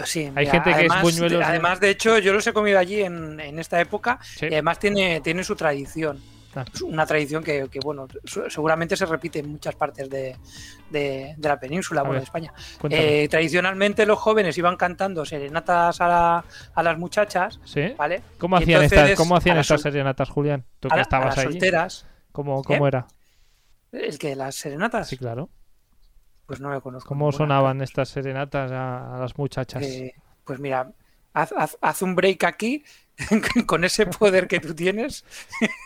Sí, 0.05 0.29
Hay 0.35 0.47
gente 0.47 0.63
que 0.71 0.71
es 0.71 0.91
además, 0.91 1.01
buñuelos 1.03 1.39
de- 1.39 1.45
Además, 1.45 1.79
de 1.79 1.89
hecho, 1.91 2.17
yo 2.17 2.33
los 2.33 2.45
he 2.47 2.53
comido 2.53 2.79
allí 2.79 3.01
en, 3.01 3.39
en 3.39 3.59
esta 3.59 3.79
época 3.79 4.19
Sí. 4.23 4.45
y 4.49 4.53
además 4.53 4.79
tiene, 4.79 5.21
tiene 5.21 5.43
su 5.43 5.55
tradición. 5.55 6.19
Es 6.73 6.81
Una 6.81 7.05
tradición 7.05 7.43
que, 7.43 7.67
que, 7.69 7.79
bueno, 7.79 8.07
seguramente 8.49 8.95
se 8.97 9.05
repite 9.05 9.39
en 9.39 9.49
muchas 9.51 9.75
partes 9.75 10.09
de, 10.09 10.35
de- 10.89 11.35
de 11.37 11.47
la 11.49 11.59
península, 11.59 12.01
A 12.01 12.03
bueno, 12.03 12.19
de 12.19 12.23
España. 12.23 12.53
Eh, 12.89 13.27
tradicionalmente 13.29 14.05
los 14.05 14.17
jóvenes 14.19 14.57
iban 14.57 14.75
cantando 14.75 15.25
serenatas 15.25 16.01
a, 16.01 16.07
la- 16.07 16.45
a 16.73 16.83
las 16.83 16.97
muchachas, 16.97 17.59
¿Sí? 17.65 17.93
¿vale? 17.97 18.21
¿Cómo 18.39 18.57
hacían 18.57 18.83
entonces, 18.83 18.99
estas, 19.11 19.17
cómo 19.17 19.35
hacían 19.35 19.57
a 19.57 19.61
estas 19.61 19.81
sol- 19.81 19.91
serenatas, 19.91 20.29
Julián? 20.29 20.65
Tú 20.79 20.87
A, 20.89 20.93
que 20.95 20.99
a 20.99 21.03
estabas 21.03 21.27
las 21.35 21.37
ahí. 21.37 21.43
solteras. 21.51 22.05
¿Cómo, 22.31 22.63
cómo 22.63 22.85
¿Eh? 22.85 22.89
era? 22.89 23.07
¿El 23.91 24.17
que 24.19 24.35
¿Las 24.35 24.55
serenatas? 24.55 25.07
Sí, 25.07 25.17
claro. 25.17 25.49
Pues 26.45 26.59
no 26.59 26.69
me 26.69 26.81
conozco. 26.81 27.07
¿Cómo 27.07 27.31
sonaban 27.31 27.81
estas 27.81 28.09
serenatas 28.09 28.71
a, 28.71 29.15
a 29.15 29.19
las 29.19 29.37
muchachas? 29.37 29.83
Eh, 29.83 30.15
pues 30.43 30.59
mira, 30.59 30.91
haz, 31.33 31.51
haz- 31.53 31.77
haz 31.81 32.01
un 32.01 32.15
break 32.15 32.43
aquí 32.43 32.83
con 33.65 33.83
ese 33.83 34.05
poder 34.05 34.47
que 34.47 34.59
tú 34.61 34.73
tienes. 34.73 35.25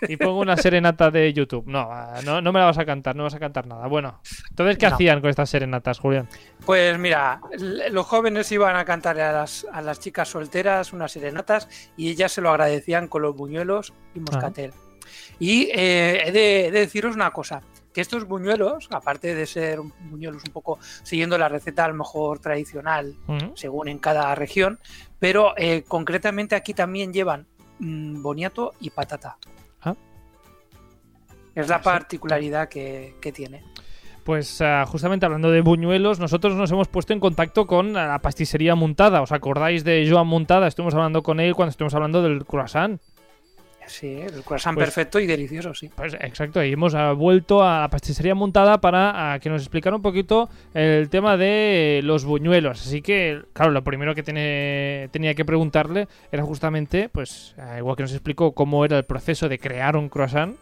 Y 0.07 0.17
pongo 0.17 0.39
una 0.39 0.55
serenata 0.55 1.09
de 1.09 1.33
YouTube. 1.33 1.65
No, 1.67 1.89
ah, 1.91 2.19
no, 2.23 2.41
no 2.41 2.51
me 2.53 2.59
la 2.59 2.65
vas 2.65 2.77
a 2.77 2.85
cantar, 2.85 3.15
no 3.15 3.23
vas 3.23 3.33
a 3.33 3.39
cantar 3.39 3.65
nada. 3.65 3.87
Bueno, 3.87 4.21
entonces, 4.51 4.77
¿qué 4.77 4.87
No. 4.87 4.93
hacían 4.95 5.19
con 5.21 5.29
estas 5.31 5.49
serenatas, 5.49 5.97
Julián? 5.99 6.27
Pues 6.65 6.97
mira, 6.99 7.41
los 7.89 8.05
jóvenes 8.05 8.51
iban 8.51 8.75
a 8.75 8.85
cantarle 8.85 9.23
a 9.23 9.31
las, 9.31 9.65
a 9.71 9.81
las 9.81 9.99
chicas 9.99 10.29
solteras 10.29 10.93
unas 10.93 11.11
serenatas 11.11 11.67
y 11.97 12.09
ellas 12.09 12.31
se 12.31 12.41
lo 12.41 12.51
agradecían 12.51 13.07
con 13.07 13.23
los 13.23 13.35
buñuelos 13.35 13.93
y 14.13 14.19
moscatel. 14.19 14.71
Y 15.39 15.69
eh, 15.73 16.23
he, 16.27 16.31
de, 16.31 16.67
he 16.67 16.71
de 16.71 16.79
deciros 16.81 17.15
una 17.15 17.31
cosa, 17.31 17.61
que 17.93 18.01
estos 18.01 18.25
buñuelos, 18.25 18.87
aparte 18.91 19.35
de 19.35 19.45
ser 19.45 19.79
buñuelos 20.09 20.43
un 20.45 20.53
poco 20.53 20.79
siguiendo 21.03 21.37
la 21.37 21.49
receta 21.49 21.85
a 21.85 21.89
lo 21.89 21.93
mejor 21.95 22.39
tradicional, 22.39 23.15
según 23.55 23.87
en 23.89 23.99
cada 23.99 24.33
región, 24.35 24.79
pero 25.23 25.53
eh, 25.55 25.85
concretamente 25.87 26.53
aquí 26.53 26.73
también 26.73 27.13
llevan 27.13 27.47
mm, 27.79 28.21
boniato 28.21 28.73
y 28.81 28.89
patata. 28.89 29.37
Ah. 29.81 29.95
Es 31.55 31.69
la 31.69 31.81
particularidad 31.81 32.67
que, 32.67 33.15
que 33.21 33.31
tiene. 33.31 33.63
Pues 34.25 34.59
ah, 34.59 34.83
justamente 34.85 35.25
hablando 35.25 35.49
de 35.49 35.61
buñuelos, 35.61 36.19
nosotros 36.19 36.55
nos 36.55 36.69
hemos 36.71 36.89
puesto 36.89 37.13
en 37.13 37.21
contacto 37.21 37.67
con 37.67 37.93
la 37.93 38.19
pastisería 38.19 38.75
Muntada. 38.75 39.21
¿Os 39.21 39.31
acordáis 39.31 39.85
de 39.85 40.05
Joan 40.11 40.27
Muntada? 40.27 40.67
Estuvimos 40.67 40.93
hablando 40.93 41.23
con 41.23 41.39
él 41.39 41.55
cuando 41.55 41.69
estuvimos 41.69 41.93
hablando 41.93 42.21
del 42.21 42.43
croissant. 42.43 42.99
Sí, 43.87 44.21
el 44.21 44.43
croissant 44.43 44.75
Pues- 44.75 44.87
perfecto 44.87 45.19
y 45.19 45.27
delicioso, 45.27 45.73
sí. 45.73 45.89
Pues 45.95 46.13
exacto, 46.15 46.63
y 46.63 46.71
hemos 46.73 46.95
ah, 46.95 47.11
vuelto 47.13 47.63
a 47.63 47.81
la 47.81 47.89
pastisería 47.89 48.33
montada 48.33 48.79
para 48.79 49.33
ah, 49.33 49.39
que 49.39 49.49
nos 49.49 49.61
explicara 49.61 49.95
un 49.95 50.01
poquito 50.01 50.49
el 50.73 51.09
tema 51.09 51.37
de 51.37 51.99
los 52.03 52.25
buñuelos. 52.25 52.81
Así 52.81 53.01
que, 53.01 53.41
claro, 53.53 53.71
lo 53.71 53.83
primero 53.83 54.15
que 54.15 54.23
tiene- 54.23 55.09
tenía 55.11 55.35
que 55.35 55.45
preguntarle 55.45 56.07
era 56.31 56.43
justamente, 56.43 57.09
pues, 57.09 57.55
ah, 57.59 57.77
igual 57.77 57.95
que 57.95 58.03
nos 58.03 58.13
explicó 58.13 58.53
cómo 58.53 58.85
era 58.85 58.97
el 58.97 59.05
proceso 59.05 59.47
de 59.49 59.59
crear 59.59 59.95
un 59.97 60.09
croissant, 60.09 60.55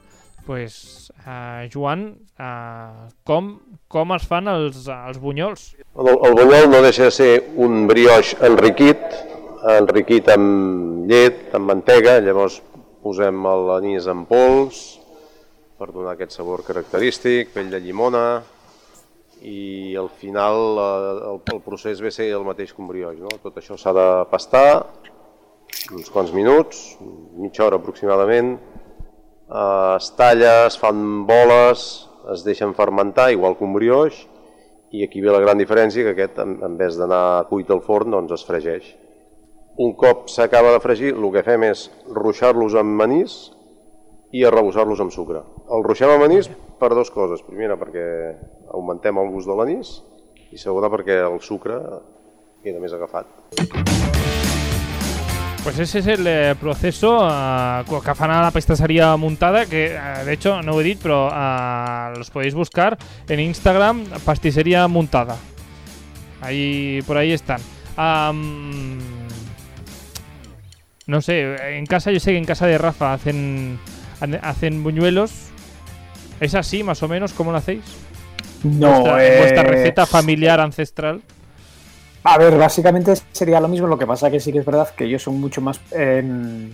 pues, 0.46 1.14
uh, 1.28 1.70
Joan, 1.72 2.18
uh, 2.40 3.10
com, 3.24 3.60
com 3.88 4.14
es 4.16 4.26
fan 4.26 4.48
els, 4.50 4.88
els 4.90 5.20
bunyols? 5.22 5.76
El, 5.96 6.10
el 6.10 6.34
bunyol 6.34 6.66
no 6.72 6.82
deixa 6.82 7.04
de 7.06 7.12
ser 7.12 7.36
un 7.56 7.86
brioix 7.88 8.34
enriquit, 8.42 8.98
enriquit 9.78 10.28
amb 10.34 11.06
llet, 11.12 11.52
amb 11.54 11.70
mantega, 11.70 12.18
llavors 12.26 12.58
posem 13.04 13.46
l'anís 13.68 14.08
en 14.12 14.26
pols 14.30 14.82
per 15.82 15.90
donar 15.92 16.14
aquest 16.14 16.38
sabor 16.38 16.62
característic, 16.66 17.54
pell 17.56 17.72
de 17.74 17.80
llimona 17.82 18.26
i 19.42 19.96
al 19.98 20.10
final 20.22 20.78
eh, 20.78 21.14
el, 21.32 21.40
el 21.56 21.62
procés 21.66 22.02
ve 22.06 22.12
ser 22.14 22.30
el 22.36 22.46
mateix 22.46 22.74
que 22.74 22.84
un 22.84 22.92
brioix. 22.92 23.18
No? 23.20 23.32
Tot 23.42 23.58
això 23.58 23.78
s'ha 23.80 23.94
de 23.98 24.08
pastar 24.30 24.68
uns 25.96 26.12
quants 26.14 26.34
minuts, 26.36 26.84
mitja 27.42 27.66
hora 27.66 27.80
aproximadament, 27.82 28.54
eh, 29.50 29.96
es 29.98 30.12
talla, 30.18 30.68
es 30.68 30.78
fan 30.78 31.26
boles, 31.30 31.88
es 32.32 32.46
deixen 32.46 32.76
fermentar, 32.78 33.32
igual 33.34 33.58
que 33.58 33.66
un 33.66 33.74
brioix, 33.74 34.28
i 34.92 35.06
aquí 35.06 35.24
ve 35.24 35.32
la 35.32 35.42
gran 35.42 35.58
diferència, 35.58 36.04
que 36.06 36.14
aquest, 36.14 36.42
en, 36.44 36.60
en 36.68 36.78
vez 36.78 37.00
d'anar 37.00 37.48
cuit 37.50 37.72
al 37.72 37.82
forn, 37.86 38.12
doncs 38.14 38.36
es 38.38 38.46
fregeix. 38.46 38.92
Un 39.80 39.94
cop 39.96 40.28
s'acaba 40.30 40.74
de 40.74 40.82
fregir, 40.84 41.14
el 41.16 41.28
que 41.32 41.44
fem 41.48 41.64
és 41.70 41.86
ruixar-los 42.12 42.76
amb 42.76 42.98
manís 43.00 43.36
i 44.36 44.44
arrebossar-los 44.48 45.00
amb 45.04 45.14
sucre. 45.16 45.44
El 45.72 45.86
ruixem 45.88 46.12
amb 46.12 46.28
anís 46.28 46.50
per 46.80 46.92
dues 46.92 47.12
coses. 47.12 47.44
Primera, 47.48 47.80
perquè 47.80 48.06
augmentem 48.76 49.18
el 49.22 49.32
gust 49.32 49.48
de 49.48 49.56
l'anís 49.56 50.00
i 50.52 50.60
segona, 50.60 50.92
perquè 50.92 51.22
el 51.24 51.40
sucre 51.44 51.80
queda 52.64 52.84
més 52.84 52.94
agafat. 52.94 53.32
Pues 55.64 55.78
ese 55.78 56.00
es 56.00 56.08
el 56.08 56.26
eh, 56.26 56.56
proceso 56.60 57.20
ah, 57.22 57.84
que 57.86 58.16
fan 58.16 58.32
a 58.32 58.42
la 58.42 58.50
pastisería 58.50 59.16
montada, 59.16 59.68
que 59.68 59.96
ah, 59.96 60.24
de 60.24 60.34
hecho 60.34 60.60
no 60.64 60.74
ho 60.74 60.82
he 60.82 60.84
dit, 60.84 60.98
però 60.98 61.30
ah, 61.32 62.12
los 62.18 62.32
podéis 62.32 62.56
buscar 62.58 62.98
en 63.30 63.40
Instagram, 63.40 64.04
pastisería 64.26 64.88
montada. 64.88 65.38
Ahí, 66.42 67.04
por 67.06 67.18
ahí 67.18 67.32
están. 67.32 67.62
Am, 67.96 69.21
no 71.12 71.22
sé, 71.22 71.78
en 71.78 71.86
casa, 71.86 72.10
yo 72.10 72.22
sé 72.22 72.32
que 72.32 72.38
en 72.38 72.46
casa 72.46 72.68
de 72.68 72.78
Rafa 72.78 73.12
hacen, 73.12 73.78
hacen 74.42 74.82
buñuelos. 74.82 75.32
¿Es 76.40 76.56
así, 76.56 76.84
más 76.84 77.04
o 77.04 77.10
menos, 77.10 77.34
como 77.34 77.52
lo 77.52 77.58
hacéis? 77.58 77.84
No, 78.64 79.02
vuestra, 79.02 79.40
vuestra 79.40 79.64
receta 79.64 80.06
familiar 80.06 80.62
ancestral. 80.62 81.22
A 82.24 82.38
ver, 82.38 82.58
básicamente 82.58 83.14
sería 83.34 83.60
lo 83.60 83.68
mismo, 83.68 83.88
lo 83.88 83.98
que 83.98 84.08
pasa 84.08 84.32
que 84.32 84.40
sí 84.40 84.54
que 84.54 84.60
es 84.60 84.66
verdad 84.66 84.88
que 84.96 85.04
ellos 85.04 85.22
son 85.22 85.38
mucho 85.42 85.60
más... 85.60 85.82
eh, 85.92 86.70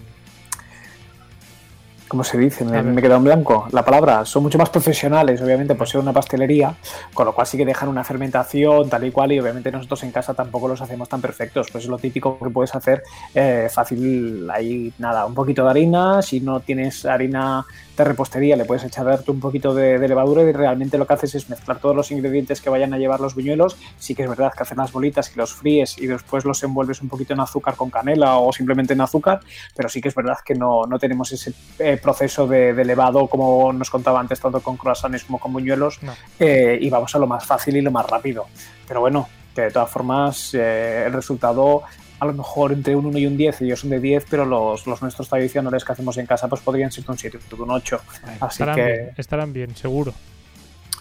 ¿Cómo 2.07 2.23
se 2.23 2.37
dice? 2.37 2.63
Me, 2.63 2.81
me 2.81 2.99
he 2.99 3.01
quedado 3.01 3.17
en 3.17 3.25
blanco. 3.25 3.67
La 3.71 3.83
palabra, 3.83 4.25
son 4.25 4.43
mucho 4.43 4.57
más 4.57 4.69
profesionales, 4.69 5.41
obviamente, 5.41 5.75
por 5.75 5.87
ser 5.87 5.99
una 5.99 6.13
pastelería, 6.13 6.75
con 7.13 7.25
lo 7.25 7.33
cual 7.33 7.45
sí 7.45 7.57
que 7.57 7.65
dejan 7.65 7.89
una 7.89 8.03
fermentación 8.03 8.89
tal 8.89 9.05
y 9.05 9.11
cual, 9.11 9.31
y 9.33 9.39
obviamente 9.39 9.71
nosotros 9.71 10.03
en 10.03 10.11
casa 10.11 10.33
tampoco 10.33 10.67
los 10.67 10.81
hacemos 10.81 11.09
tan 11.09 11.21
perfectos. 11.21 11.67
Pues 11.71 11.83
es 11.83 11.89
lo 11.89 11.97
típico 11.97 12.39
que 12.39 12.49
puedes 12.49 12.73
hacer 12.75 13.03
eh, 13.35 13.67
fácil, 13.69 14.49
ahí 14.49 14.93
nada, 14.99 15.25
un 15.25 15.33
poquito 15.33 15.63
de 15.63 15.69
harina, 15.69 16.21
si 16.21 16.39
no 16.39 16.59
tienes 16.61 17.05
harina 17.05 17.65
de 17.97 18.03
repostería 18.03 18.55
le 18.55 18.65
puedes 18.65 18.83
echar 18.83 19.19
un 19.27 19.39
poquito 19.39 19.73
de, 19.73 19.97
de 19.99 20.07
levadura 20.07 20.43
y 20.43 20.51
realmente 20.51 20.97
lo 20.97 21.07
que 21.07 21.13
haces 21.13 21.33
es 21.35 21.49
mezclar 21.49 21.79
todos 21.79 21.95
los 21.95 22.11
ingredientes 22.11 22.61
que 22.61 22.69
vayan 22.69 22.93
a 22.93 22.97
llevar 22.97 23.19
los 23.19 23.33
buñuelos. 23.35 23.75
Sí 23.97 24.13
que 24.15 24.23
es 24.23 24.29
verdad 24.29 24.51
que 24.55 24.63
haces 24.63 24.77
las 24.77 24.91
bolitas 24.91 25.31
y 25.33 25.37
los 25.37 25.53
fríes 25.53 25.97
y 25.97 26.07
después 26.07 26.45
los 26.45 26.61
envuelves 26.63 27.01
un 27.01 27.09
poquito 27.09 27.33
en 27.33 27.39
azúcar 27.39 27.75
con 27.75 27.89
canela 27.89 28.37
o 28.37 28.53
simplemente 28.53 28.93
en 28.93 29.01
azúcar, 29.01 29.39
pero 29.75 29.89
sí 29.89 29.99
que 30.01 30.09
es 30.09 30.15
verdad 30.15 30.37
que 30.45 30.53
no, 30.55 30.85
no 30.85 30.99
tenemos 30.99 31.31
ese 31.31 31.53
eh, 31.79 31.97
proceso 32.01 32.47
de, 32.47 32.73
de 32.73 32.85
levado 32.85 33.27
como 33.27 33.73
nos 33.73 33.89
contaba 33.89 34.19
antes, 34.19 34.39
tanto 34.39 34.61
con 34.61 34.77
croissants 34.77 35.23
como 35.23 35.39
con 35.39 35.51
buñuelos, 35.53 36.01
No. 36.03 36.13
eh, 36.39 36.77
y 36.79 36.89
vamos 36.89 37.13
a 37.15 37.19
lo 37.19 37.27
más 37.27 37.45
fácil 37.45 37.75
y 37.77 37.81
lo 37.81 37.91
más 37.91 38.07
rápido. 38.07 38.45
Pero 38.87 38.99
bueno, 39.01 39.27
que 39.55 39.61
de 39.63 39.71
todas 39.71 39.89
formas 39.89 40.53
eh, 40.53 41.03
el 41.07 41.13
resultado 41.13 41.81
a 42.19 42.25
lo 42.25 42.33
mejor 42.33 42.71
entre 42.71 42.95
un 42.95 43.05
1 43.05 43.17
y 43.19 43.27
un 43.27 43.37
10, 43.37 43.61
ellos 43.61 43.79
son 43.79 43.89
de 43.91 43.99
10, 43.99 44.25
pero 44.29 44.45
los, 44.45 44.87
los 44.87 45.01
nuestros 45.01 45.29
tradicionales 45.29 45.85
que 45.85 45.91
hacemos 45.91 46.17
en 46.17 46.25
casa 46.25 46.47
pues 46.47 46.61
podrían 46.61 46.91
ser 46.91 47.05
de 47.05 47.11
un 47.11 47.17
7, 47.17 47.37
de 47.49 47.61
un 47.61 47.71
8. 47.71 48.01
Así 48.39 48.63
estarán, 48.63 48.75
que 48.75 48.83
bien, 48.83 49.13
estarán 49.17 49.53
bien, 49.53 49.75
seguro. 49.75 50.13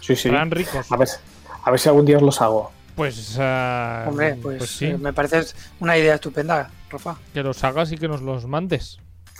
sí, 0.01 0.15
sí. 0.15 0.27
Estarán 0.27 0.51
ricos. 0.51 0.91
A 0.91 0.97
ver, 0.97 1.07
a 1.63 1.71
ver 1.71 1.79
si 1.79 1.89
algún 1.89 2.05
día 2.05 2.17
os 2.17 2.23
los 2.23 2.41
hago. 2.41 2.71
Pues, 2.95 3.37
ah, 3.39 4.05
Hombre, 4.07 4.35
pues, 4.41 4.57
pues 4.57 4.69
sí, 4.71 4.85
eh, 4.87 4.97
me 4.97 5.13
parece 5.13 5.41
una 5.79 5.97
idea 5.97 6.15
estupenda, 6.15 6.71
Rafa. 6.89 7.15
que 7.33 7.43
los 7.43 7.63
hagas 7.63 7.91
y 7.91 7.97
que 7.97 8.07
nos 8.07 8.21
los 8.21 8.47
mandes. 8.47 8.99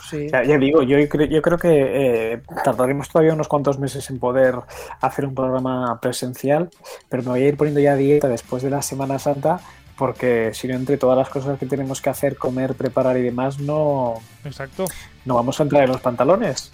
Sí. 0.09 0.27
Ya, 0.31 0.43
ya 0.43 0.57
digo, 0.57 0.83
yo, 0.83 0.99
yo 0.99 1.41
creo 1.41 1.57
que 1.57 2.33
eh, 2.33 2.41
tardaremos 2.63 3.09
todavía 3.09 3.33
unos 3.33 3.47
cuantos 3.47 3.79
meses 3.79 4.09
en 4.09 4.19
poder 4.19 4.55
hacer 5.01 5.25
un 5.25 5.33
programa 5.33 5.99
presencial, 5.99 6.69
pero 7.09 7.23
me 7.23 7.29
voy 7.29 7.43
a 7.43 7.47
ir 7.47 7.57
poniendo 7.57 7.81
ya 7.81 7.95
dieta 7.95 8.27
después 8.27 8.61
de 8.61 8.69
la 8.69 8.81
Semana 8.81 9.19
Santa 9.19 9.59
porque 9.97 10.51
si 10.53 10.67
no 10.67 10.75
entre 10.75 10.97
todas 10.97 11.17
las 11.17 11.29
cosas 11.29 11.57
que 11.59 11.65
tenemos 11.65 12.01
que 12.01 12.09
hacer, 12.09 12.37
comer, 12.37 12.75
preparar 12.75 13.17
y 13.17 13.21
demás, 13.23 13.59
no, 13.59 14.15
Exacto. 14.45 14.85
no 15.25 15.35
vamos 15.35 15.59
a 15.59 15.63
entrar 15.63 15.83
en 15.83 15.89
los 15.89 16.01
pantalones. 16.01 16.71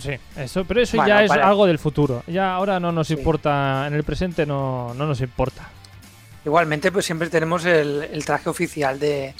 Sí, 0.00 0.12
eso, 0.36 0.64
pero 0.64 0.80
eso 0.80 0.96
Bueno, 0.96 1.08
ya 1.08 1.24
es 1.24 1.28
para- 1.28 1.48
algo 1.48 1.66
del 1.66 1.78
futuro. 1.80 2.22
Ya 2.28 2.54
ahora 2.54 2.78
no 2.78 2.92
nos 2.92 3.08
Sí. 3.08 3.14
importa, 3.14 3.86
en 3.88 3.94
el 3.94 4.04
presente 4.04 4.46
no, 4.46 4.94
no 4.94 5.06
nos 5.06 5.20
importa. 5.20 5.68
Igualmente, 6.44 6.90
pues 6.92 7.04
siempre 7.04 7.28
tenemos 7.28 7.64
el, 7.64 8.04
el 8.10 8.24
traje 8.24 8.48
oficial 8.48 8.98
de, 9.00 9.34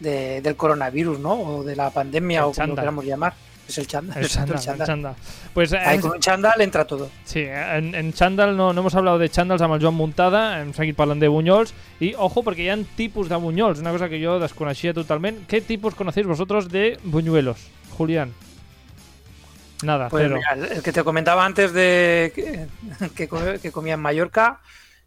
de- 0.00 0.40
del 0.40 0.56
coronavirus, 0.56 1.20
¿no? 1.20 1.34
O 1.34 1.62
de 1.62 1.76
la 1.76 1.90
pandemia, 1.90 2.40
El 2.40 2.44
o 2.46 2.52
como 2.52 2.66
lo 2.68 2.74
queramos 2.76 3.04
llamar. 3.04 3.34
Es 3.70 3.78
el 3.78 3.86
chándal. 3.86 4.18
El 4.22 4.28
chándal, 4.28 4.58
el 4.62 4.80
el 4.80 4.86
chándal. 4.86 5.14
Pues 5.54 5.72
Ahí 5.72 5.94
en, 5.96 6.00
con 6.02 6.10
un 6.12 6.20
chándal 6.20 6.60
entra 6.60 6.84
todo. 6.84 7.08
sí, 7.24 7.40
en, 7.46 7.94
en 7.94 8.12
chándal 8.12 8.56
no, 8.56 8.72
no 8.72 8.80
hemos 8.80 8.94
hablado 8.94 9.18
de 9.18 9.28
chándals 9.30 9.62
amb 9.62 9.74
el 9.74 9.80
Joan 9.80 9.94
Muntada, 9.94 10.60
hem 10.60 10.72
seguit 10.74 10.96
parlant 10.96 11.20
de 11.22 11.28
bunyols 11.28 11.72
y 12.00 12.14
ojo 12.14 12.42
porque 12.42 12.70
hay 12.70 12.84
tipos 12.96 13.28
de 13.28 13.36
bunyols, 13.36 13.78
una 13.78 13.92
cosa 13.92 14.08
que 14.08 14.18
yo 14.20 14.38
desconocía 14.40 14.92
totalmente. 14.92 15.44
¿Qué 15.48 15.60
tipos 15.60 15.94
conocéis 15.94 16.26
vosotros 16.26 16.68
de 16.68 16.98
buñuelos, 17.04 17.58
Julián? 17.96 18.32
Nada, 19.82 20.08
Pues 20.10 20.24
cero. 20.24 20.36
mira, 20.36 20.66
el 20.74 20.82
que 20.82 20.92
te 20.92 21.02
comentaba 21.02 21.44
antes 21.46 21.72
de 21.72 22.32
que, 22.34 22.66
que, 23.16 23.28
co- 23.28 23.40
que 23.62 23.72
comía 23.72 23.94
en 23.94 24.00
Mallorca 24.00 24.60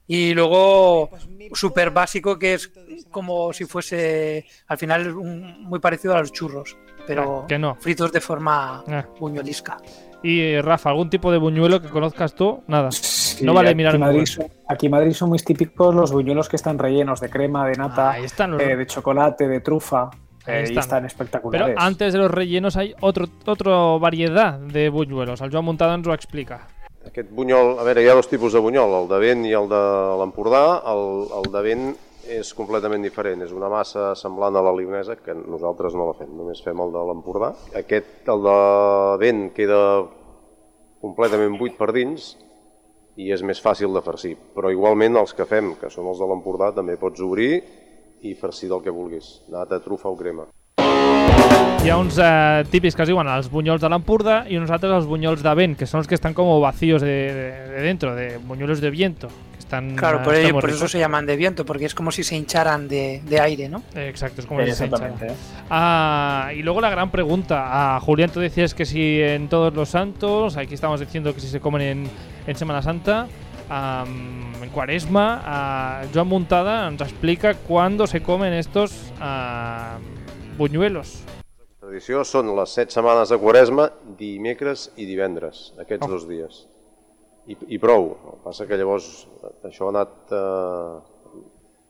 y 0.08 0.34
luego 0.34 1.12
súper 1.54 1.92
básico 1.92 2.38
que 2.40 2.56
es 2.56 2.72
como 3.12 3.54
si 3.54 3.66
fuese 3.66 4.46
al 4.68 4.78
final 4.80 5.02
es 5.08 5.14
un- 5.14 5.64
muy 5.64 5.80
parecido 5.80 6.16
a 6.16 6.20
los 6.22 6.32
churros, 6.34 6.76
pero 7.08 7.42
Ah, 7.44 7.48
que 7.48 7.58
no. 7.60 7.76
fritos 7.76 8.12
de 8.12 8.22
forma 8.22 8.84
Ah. 8.88 9.06
buñuelisca. 9.20 9.78
Y 10.22 10.40
eh, 10.40 10.62
Rafa, 10.62 10.90
¿algún 10.90 11.10
tipo 11.10 11.32
de 11.32 11.38
buñuelo 11.38 11.82
que 11.82 11.90
conozcas 11.90 12.34
tú? 12.34 12.64
Nada. 12.68 12.92
Sí, 12.92 13.44
No 13.46 13.54
vale 13.54 13.70
aquí 13.70 13.76
mirar 13.76 13.96
en 13.96 14.02
Madrid, 14.02 14.26
son, 14.26 14.46
aquí 14.70 14.86
en 14.86 14.92
Madrid 14.94 15.12
son 15.12 15.30
muy 15.30 15.40
típicos 15.40 15.94
los 15.94 16.12
buñuelos 16.14 16.48
que 16.48 16.56
están 16.56 16.78
rellenos 16.80 17.20
de 17.20 17.30
crema, 17.30 17.68
de 17.68 17.76
nata, 17.76 18.18
están 18.20 18.52
los... 18.52 18.62
eh, 18.62 18.76
de 18.78 18.86
chocolate, 18.88 19.48
de 19.48 19.60
trufa. 19.60 20.10
Ahí 20.46 20.56
eh, 20.56 20.60
y 20.60 20.78
están. 20.78 20.78
están 20.78 21.02
Pero 21.02 21.08
espectaculares. 21.08 21.76
antes 21.78 22.14
de 22.14 22.20
los 22.20 22.30
rellenos 22.32 22.76
hay 22.78 22.94
otro, 23.02 23.26
otra 23.46 23.72
variedad 24.00 24.60
de 24.60 24.90
buñuelos. 24.90 25.42
El 25.42 25.52
Joan 25.52 25.66
Muntada 25.66 25.96
ens 25.96 26.08
ho 26.08 26.14
explica. 26.14 26.68
Aquest 27.06 27.30
bunyol, 27.32 27.78
a 27.80 27.84
veure, 27.84 28.04
hi 28.04 28.08
ha 28.08 28.14
dos 28.16 28.30
tipus 28.30 28.54
de 28.54 28.60
bunyol, 28.60 29.04
el 29.04 29.10
de 29.10 29.20
vent 29.20 29.46
i 29.46 29.52
el 29.52 29.68
de 29.68 29.82
l'Empordà. 30.22 30.80
El, 30.88 31.28
el 31.44 31.52
de 31.52 31.62
vent 31.62 31.96
és 32.30 32.54
completament 32.56 33.04
diferent, 33.04 33.42
és 33.44 33.52
una 33.52 33.70
massa 33.72 34.14
semblant 34.16 34.56
a 34.56 34.64
la 34.64 34.74
lionesa, 34.76 35.18
que 35.20 35.36
nosaltres 35.36 35.96
no 35.98 36.08
la 36.08 36.16
fem, 36.18 36.32
només 36.38 36.62
fem 36.64 36.80
el 36.80 36.94
de 36.94 37.04
l'Empordà. 37.10 37.54
Aquest, 37.76 38.24
el 38.32 38.44
de 38.46 38.58
vent, 39.22 39.44
queda 39.56 39.82
completament 41.04 41.58
buit 41.60 41.76
per 41.78 41.92
dins 41.96 42.34
i 43.20 43.30
és 43.36 43.44
més 43.46 43.60
fàcil 43.62 43.94
de 43.94 44.02
farcir, 44.02 44.34
però 44.56 44.72
igualment 44.74 45.20
els 45.20 45.36
que 45.38 45.46
fem, 45.46 45.76
que 45.80 45.92
són 45.94 46.08
els 46.10 46.22
de 46.22 46.30
l'Empordà, 46.30 46.72
també 46.74 46.98
pots 46.98 47.22
obrir 47.22 47.62
i 48.24 48.34
farcir 48.40 48.72
del 48.72 48.82
que 48.82 48.94
vulguis, 48.94 49.42
nata, 49.52 49.82
trufa 49.84 50.10
o 50.10 50.18
crema. 50.18 50.48
Hi 51.84 51.90
ha 51.92 51.98
uns 52.00 52.16
eh, 52.16 52.64
típics 52.72 52.96
que 52.96 53.04
es 53.04 53.10
diuen 53.12 53.28
els 53.28 53.50
bunyols 53.52 53.84
de 53.84 53.90
l'Empordà 53.92 54.46
i 54.48 54.56
uns 54.56 54.72
altres 54.72 55.02
els 55.02 55.10
bunyols 55.10 55.44
de 55.44 55.54
vent, 55.60 55.76
que 55.76 55.86
són 55.86 56.00
els 56.00 56.08
que 56.08 56.16
estan 56.16 56.34
como 56.34 56.62
vacíos 56.64 57.04
de, 57.04 57.18
de, 57.36 57.50
de 57.74 57.82
dentro, 57.84 58.16
de 58.16 58.38
buñuelos 58.40 58.80
de 58.80 58.90
viento. 58.90 59.28
Están, 59.74 59.96
Claro, 59.96 60.22
por, 60.22 60.36
ello, 60.36 60.54
por 60.60 60.70
eso 60.70 60.88
se 60.88 61.00
llaman 61.00 61.26
de 61.26 61.36
viento, 61.36 61.66
porque 61.66 61.86
es 61.86 61.96
como 61.96 62.12
si 62.12 62.24
se 62.24 62.36
hincharan 62.36 62.88
de, 62.88 63.22
de 63.26 63.40
aire, 63.40 63.70
¿no? 63.70 63.82
Exacto, 63.96 64.42
es 64.42 64.48
como 64.48 64.64
si 64.64 64.72
se 64.72 64.86
hincharan. 64.86 65.16
Ah, 65.70 66.52
y 66.56 66.62
luego 66.62 66.80
la 66.80 66.92
gran 66.92 67.10
pregunta. 67.10 67.96
A 67.96 68.00
Julián, 68.00 68.30
tú 68.30 68.40
decías 68.40 68.76
que 68.76 68.86
si 68.86 69.20
en 69.20 69.50
todos 69.50 69.74
los 69.74 69.90
santos, 69.90 70.58
aquí 70.58 70.76
estamos 70.76 71.00
diciendo 71.00 71.34
que 71.34 71.42
si 71.42 71.48
se 71.48 71.60
comen 71.60 71.82
en, 71.82 72.10
en 72.46 72.56
Semana 72.56 72.84
Santa, 72.84 73.28
en 74.62 74.70
Cuaresma, 74.70 76.04
Joan 76.14 76.28
Muntada 76.28 76.92
nos 76.92 77.02
explica 77.10 77.56
cuándo 77.56 78.06
se 78.06 78.22
comen 78.22 78.54
estos 78.54 79.12
ah, 79.20 79.98
buñuelos. 80.58 81.24
La 81.84 81.90
tradició 81.90 82.22
són 82.24 82.48
les 82.56 82.72
set 82.72 82.94
setmanes 82.96 83.28
de 83.34 83.38
Quaresma, 83.42 83.90
dimecres 84.18 84.86
i 84.96 85.04
divendres, 85.06 85.74
aquests 85.82 86.08
Oh. 86.08 86.12
dos 86.14 86.24
dies. 86.30 86.62
I, 87.48 87.58
I 87.76 87.80
prou. 87.82 88.14
El 88.14 88.38
que 88.38 88.44
passa 88.46 88.68
que 88.70 88.78
llavors 88.80 89.10
això 89.68 89.90
ha 89.90 89.94
anat, 89.94 90.14
eh, 90.32 91.42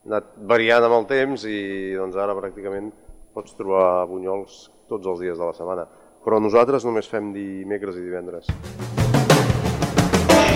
anat 0.09 0.31
variant 0.49 0.87
amb 0.87 0.97
el 0.97 1.09
temps 1.09 1.45
i 1.45 1.59
doncs 1.97 2.17
ara 2.17 2.35
pràcticament 2.37 2.89
pots 3.33 3.53
trobar 3.57 4.05
bunyols 4.09 4.67
tots 4.89 5.09
els 5.09 5.21
dies 5.21 5.37
de 5.37 5.45
la 5.45 5.53
setmana. 5.57 5.85
Però 6.23 6.39
nosaltres 6.39 6.85
només 6.87 7.09
fem 7.09 7.33
dimecres 7.35 7.99
i 7.99 8.05
divendres. 8.05 8.49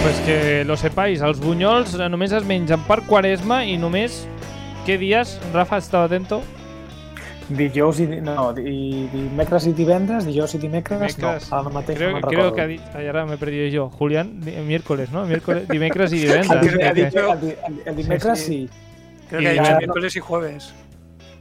Pues 0.01 0.19
que 0.23 0.63
lo 0.63 0.77
sepáis, 0.79 1.21
els 1.25 1.41
bunyols 1.43 1.97
eh, 1.97 2.09
només 2.09 2.33
es 2.33 2.45
mengen 2.47 2.85
per 2.89 3.03
Quaresma 3.09 3.63
i 3.67 3.77
només... 3.81 4.25
Què 4.87 4.95
dies, 4.95 5.33
Rafa, 5.51 5.81
estava 5.83 6.07
atento? 6.07 6.37
Dijous 7.49 7.99
i, 8.01 8.07
no, 8.07 8.51
di, 8.53 9.07
dimecres 9.07 9.67
i 9.67 9.71
divendres, 9.73 10.25
dijous 10.27 10.53
i 10.55 10.57
dimecres, 10.59 10.99
Dimecres. 11.15 11.49
no, 11.49 11.57
ara 11.57 11.69
mateix 11.69 11.97
Creo, 11.97 12.09
no 12.09 12.15
me'n 12.17 12.23
creo 12.27 12.39
recordo. 12.41 12.55
que 12.55 12.61
ha 12.61 12.67
dicho... 12.67 12.83
Ay, 12.93 13.07
ahora 13.07 13.25
me 13.25 13.35
he 13.35 13.37
perdido 13.37 13.67
yo. 13.67 13.89
Julián, 13.89 14.39
miércoles, 14.67 15.11
¿no? 15.11 15.25
Miércoles, 15.25 15.67
dimecres 15.69 16.11
y 16.11 16.25
El, 16.25 16.41
divendres. 16.41 16.61
di- 16.61 17.01
el, 17.01 17.11
creo 17.11 17.27
que- 17.27 17.31
el, 17.33 17.39
di- 17.41 17.55
el- 17.67 17.81
el 17.85 17.95
dimecres 17.95 18.39
Sí, 18.39 18.45
sí. 18.45 18.69
Creo 19.29 19.39
Y 19.41 19.43
que 19.43 19.49
ha 19.49 19.53
dicho 19.63 19.77
miércoles 19.77 20.15
y 20.15 20.19
jueves. 20.19 20.73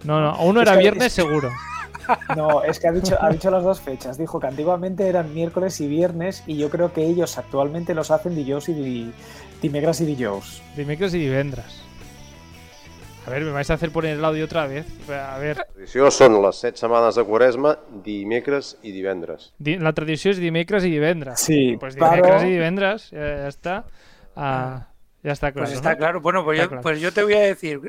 No, 0.04 0.20
no, 0.20 0.38
uno 0.44 0.62
era 0.62 0.74
que- 0.74 0.78
viernes 0.78 1.06
es- 1.08 1.12
seguro. 1.14 1.50
No, 2.36 2.62
es 2.62 2.78
que 2.78 2.86
ha 2.86 2.92
dicho, 2.92 3.16
ha 3.20 3.28
dicho 3.30 3.50
las 3.50 3.64
dos 3.64 3.80
fechas. 3.80 4.16
Dijo 4.16 4.38
que 4.38 4.46
antiguamente 4.46 5.08
eran 5.08 5.34
miércoles 5.34 5.80
y 5.80 5.88
viernes 5.88 6.44
y 6.46 6.56
yo 6.56 6.70
creo 6.70 6.92
que 6.92 7.04
ellos 7.04 7.36
actualmente 7.36 7.94
los 7.94 8.12
hacen 8.12 8.36
dijous 8.36 8.68
y 8.68 8.74
di, 8.74 9.12
dimecres 9.60 10.00
y 10.02 10.04
dijous. 10.06 10.62
Dimecres 10.76 11.14
y 11.14 11.18
divendres. 11.18 11.82
A 13.26 13.30
ver, 13.30 13.42
¿me 13.44 13.50
vais 13.50 13.68
a 13.70 13.74
hacer 13.74 13.90
poner 13.90 14.16
el 14.18 14.24
audio 14.24 14.44
otra 14.44 14.66
vez? 14.68 14.86
A 15.10 15.36
ver, 15.38 15.56
La 15.58 15.64
tradició 15.66 16.10
són 16.14 16.36
les 16.44 16.60
set 16.62 16.76
setmanes 16.78 17.16
de 17.18 17.24
Quaresma, 17.26 17.72
dimecres 18.04 18.76
i 18.86 18.92
divendres. 18.94 19.48
di- 19.58 19.78
la 19.82 19.92
tradició 19.92 20.30
és 20.30 20.38
dimecres 20.38 20.84
i 20.84 20.90
divendres. 20.92 21.40
Sí, 21.40 21.76
Pues 21.80 21.96
pero- 21.96 22.10
dimecres 22.12 22.42
y 22.44 22.50
divendres, 22.52 23.10
ya, 23.10 23.18
ya 23.42 23.48
está. 23.48 23.84
Ah, 24.36 24.86
ya 25.24 25.32
está 25.32 25.50
claro. 25.50 25.66
Pues 25.66 25.76
está 25.76 25.90
¿no? 25.92 25.96
claro. 25.98 26.20
Bueno, 26.20 26.44
pues 26.44 26.56
Está 26.56 26.64
yo, 26.64 26.68
claro. 26.68 26.82
pues 26.82 27.00
yo 27.00 27.12
te 27.12 27.24
voy 27.24 27.34
a 27.34 27.40
decir, 27.40 27.80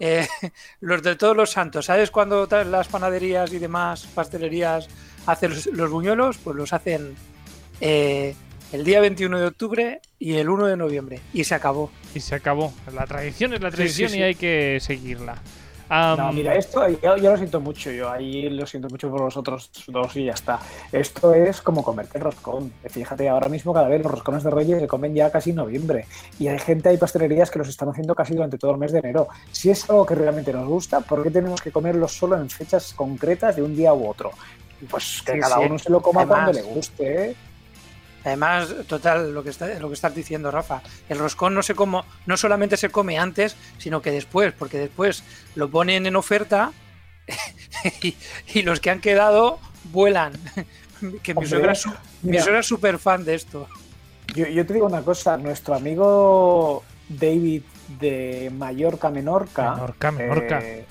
eh, 0.00 0.26
los 0.80 1.02
de 1.02 1.14
todos 1.16 1.36
los 1.36 1.50
santos, 1.50 1.84
¿sabes 1.84 2.10
cuando 2.10 2.46
las 2.64 2.88
panaderías 2.88 3.52
y 3.52 3.58
demás 3.58 4.06
pastelerías 4.14 4.88
hacen 5.26 5.50
los, 5.50 5.66
los 5.66 5.90
buñuelos? 5.90 6.38
Pues 6.38 6.56
los 6.56 6.72
hacen 6.72 7.14
eh, 7.82 8.34
el 8.72 8.84
día 8.84 9.00
21 9.00 9.38
de 9.40 9.46
octubre 9.46 10.00
y 10.18 10.34
el 10.34 10.48
1 10.48 10.66
de 10.66 10.76
noviembre. 10.76 11.20
Y 11.32 11.44
se 11.44 11.54
acabó. 11.54 11.90
Y 12.14 12.20
se 12.20 12.34
acabó. 12.34 12.72
La 12.94 13.06
tradición 13.06 13.52
es 13.54 13.60
la 13.60 13.70
Sí, 13.70 13.76
tradición 13.76 14.10
sí, 14.10 14.16
y 14.16 14.18
sí. 14.18 14.22
hay 14.22 14.34
que 14.34 14.78
seguirla. 14.80 15.36
Am, 15.88 16.18
No, 16.18 16.32
mira, 16.32 16.56
esto 16.56 16.84
yo, 16.88 17.16
yo 17.16 17.30
lo 17.30 17.36
siento 17.36 17.60
mucho, 17.60 17.92
yo 17.92 18.10
ahí 18.10 18.50
lo 18.50 18.66
siento 18.66 18.88
mucho 18.88 19.08
por 19.08 19.20
vosotros 19.20 19.70
dos 19.86 20.16
y 20.16 20.24
ya 20.24 20.32
está. 20.32 20.58
Esto 20.90 21.32
es 21.32 21.62
como 21.62 21.84
comerte 21.84 22.18
el 22.18 22.24
roscón. 22.24 22.72
Fíjate, 22.90 23.28
ahora 23.28 23.48
mismo 23.48 23.72
cada 23.72 23.86
vez 23.86 24.02
los 24.02 24.10
roscones 24.10 24.42
de 24.42 24.50
Reyes 24.50 24.80
se 24.80 24.88
comen 24.88 25.14
ya 25.14 25.30
casi 25.30 25.50
en 25.50 25.56
noviembre. 25.56 26.06
Y 26.40 26.48
hay 26.48 26.58
gente, 26.58 26.88
hay 26.88 26.96
pastelerías 26.96 27.52
que 27.52 27.60
los 27.60 27.68
están 27.68 27.88
haciendo 27.90 28.16
casi 28.16 28.34
durante 28.34 28.58
todo 28.58 28.72
el 28.72 28.78
mes 28.78 28.90
de 28.90 28.98
enero. 28.98 29.28
Si 29.52 29.70
es 29.70 29.88
algo 29.88 30.04
que 30.04 30.16
realmente 30.16 30.52
nos 30.52 30.66
gusta, 30.66 31.02
¿por 31.02 31.22
qué 31.22 31.30
tenemos 31.30 31.60
que 31.62 31.70
comerlos 31.70 32.10
solo 32.12 32.34
en 32.36 32.50
fechas 32.50 32.92
concretas 32.92 33.54
de 33.54 33.62
un 33.62 33.76
día 33.76 33.94
u 33.94 34.08
otro? 34.10 34.32
Pues 34.90 35.22
que 35.24 35.34
Sí, 35.34 35.38
cada 35.38 35.58
sí. 35.58 35.62
uno 35.66 35.78
se 35.78 35.90
lo 35.90 36.02
coma 36.02 36.22
Además- 36.22 36.36
cuando 36.50 36.52
le 36.52 36.62
guste, 36.74 37.24
¿eh? 37.30 37.36
Además, 38.26 38.74
total, 38.88 39.32
lo 39.32 39.42
que, 39.44 39.50
está, 39.50 39.66
lo 39.78 39.88
que 39.88 39.94
estás 39.94 40.14
diciendo, 40.14 40.50
Rafa, 40.50 40.82
el 41.08 41.18
roscón 41.18 41.54
no, 41.54 41.62
se 41.62 41.74
como, 41.74 42.04
no 42.26 42.36
solamente 42.36 42.76
se 42.76 42.90
come 42.90 43.18
antes, 43.18 43.56
sino 43.78 44.02
que 44.02 44.10
después, 44.10 44.52
porque 44.52 44.78
después 44.78 45.22
lo 45.54 45.70
ponen 45.70 46.06
en 46.06 46.16
oferta 46.16 46.72
y, 48.02 48.16
y 48.52 48.62
los 48.62 48.80
que 48.80 48.90
han 48.90 49.00
quedado 49.00 49.58
vuelan. 49.92 50.32
que 51.22 51.34
mi 51.34 51.46
suegra, 51.46 51.72
es 51.72 51.82
su- 51.82 51.90
mi 52.22 52.32
mira. 52.32 52.42
suegra 52.42 52.60
es 52.60 52.66
súper 52.66 52.98
fan 52.98 53.24
de 53.24 53.36
esto. 53.36 53.68
Yo, 54.34 54.46
yo 54.48 54.66
te 54.66 54.74
digo 54.74 54.86
una 54.86 55.02
cosa, 55.02 55.36
nuestro 55.36 55.74
amigo 55.74 56.82
David 57.08 57.62
de 58.00 58.50
Mallorca 58.52 59.08
Menorca, 59.10 59.74
Menorca, 59.74 60.10
Menorca. 60.10 60.60
eh, 60.64 60.84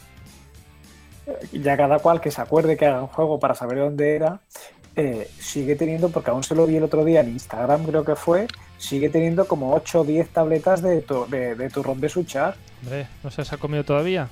ya 1.52 1.76
cada 1.76 2.00
cual 2.00 2.22
que 2.22 2.32
se 2.32 2.40
acuerde 2.40 2.78
que 2.78 2.86
haga 2.86 3.02
un 3.02 3.08
juego 3.08 3.40
para 3.40 3.56
saber 3.56 3.80
dónde 3.80 4.16
era, 4.16 4.40
eh, 4.96 5.30
sigue 5.40 5.76
teniendo, 5.76 6.10
porque 6.10 6.30
aún 6.32 6.44
se 6.44 6.56
lo 6.56 6.66
vi 6.66 6.78
el 6.78 6.84
otro 6.84 7.04
día 7.04 7.22
en 7.22 7.30
Instagram, 7.30 7.84
creo 7.86 8.04
que 8.06 8.16
fue, 8.16 8.48
sigue 8.78 9.10
teniendo 9.10 9.46
como 9.48 9.74
8 9.74 10.02
o 10.02 10.04
10 10.04 10.30
tabletas 10.30 10.82
de, 10.82 11.02
tu- 11.02 11.26
de, 11.28 11.56
de 11.56 11.70
turrón 11.70 12.00
de 12.00 12.10
suchar. 12.10 12.56
Hombre, 12.84 13.08
¿no 13.24 13.32
se 13.32 13.42
os 13.42 13.52
ha 13.54 13.58
comido 13.58 13.84
todavía? 13.84 14.28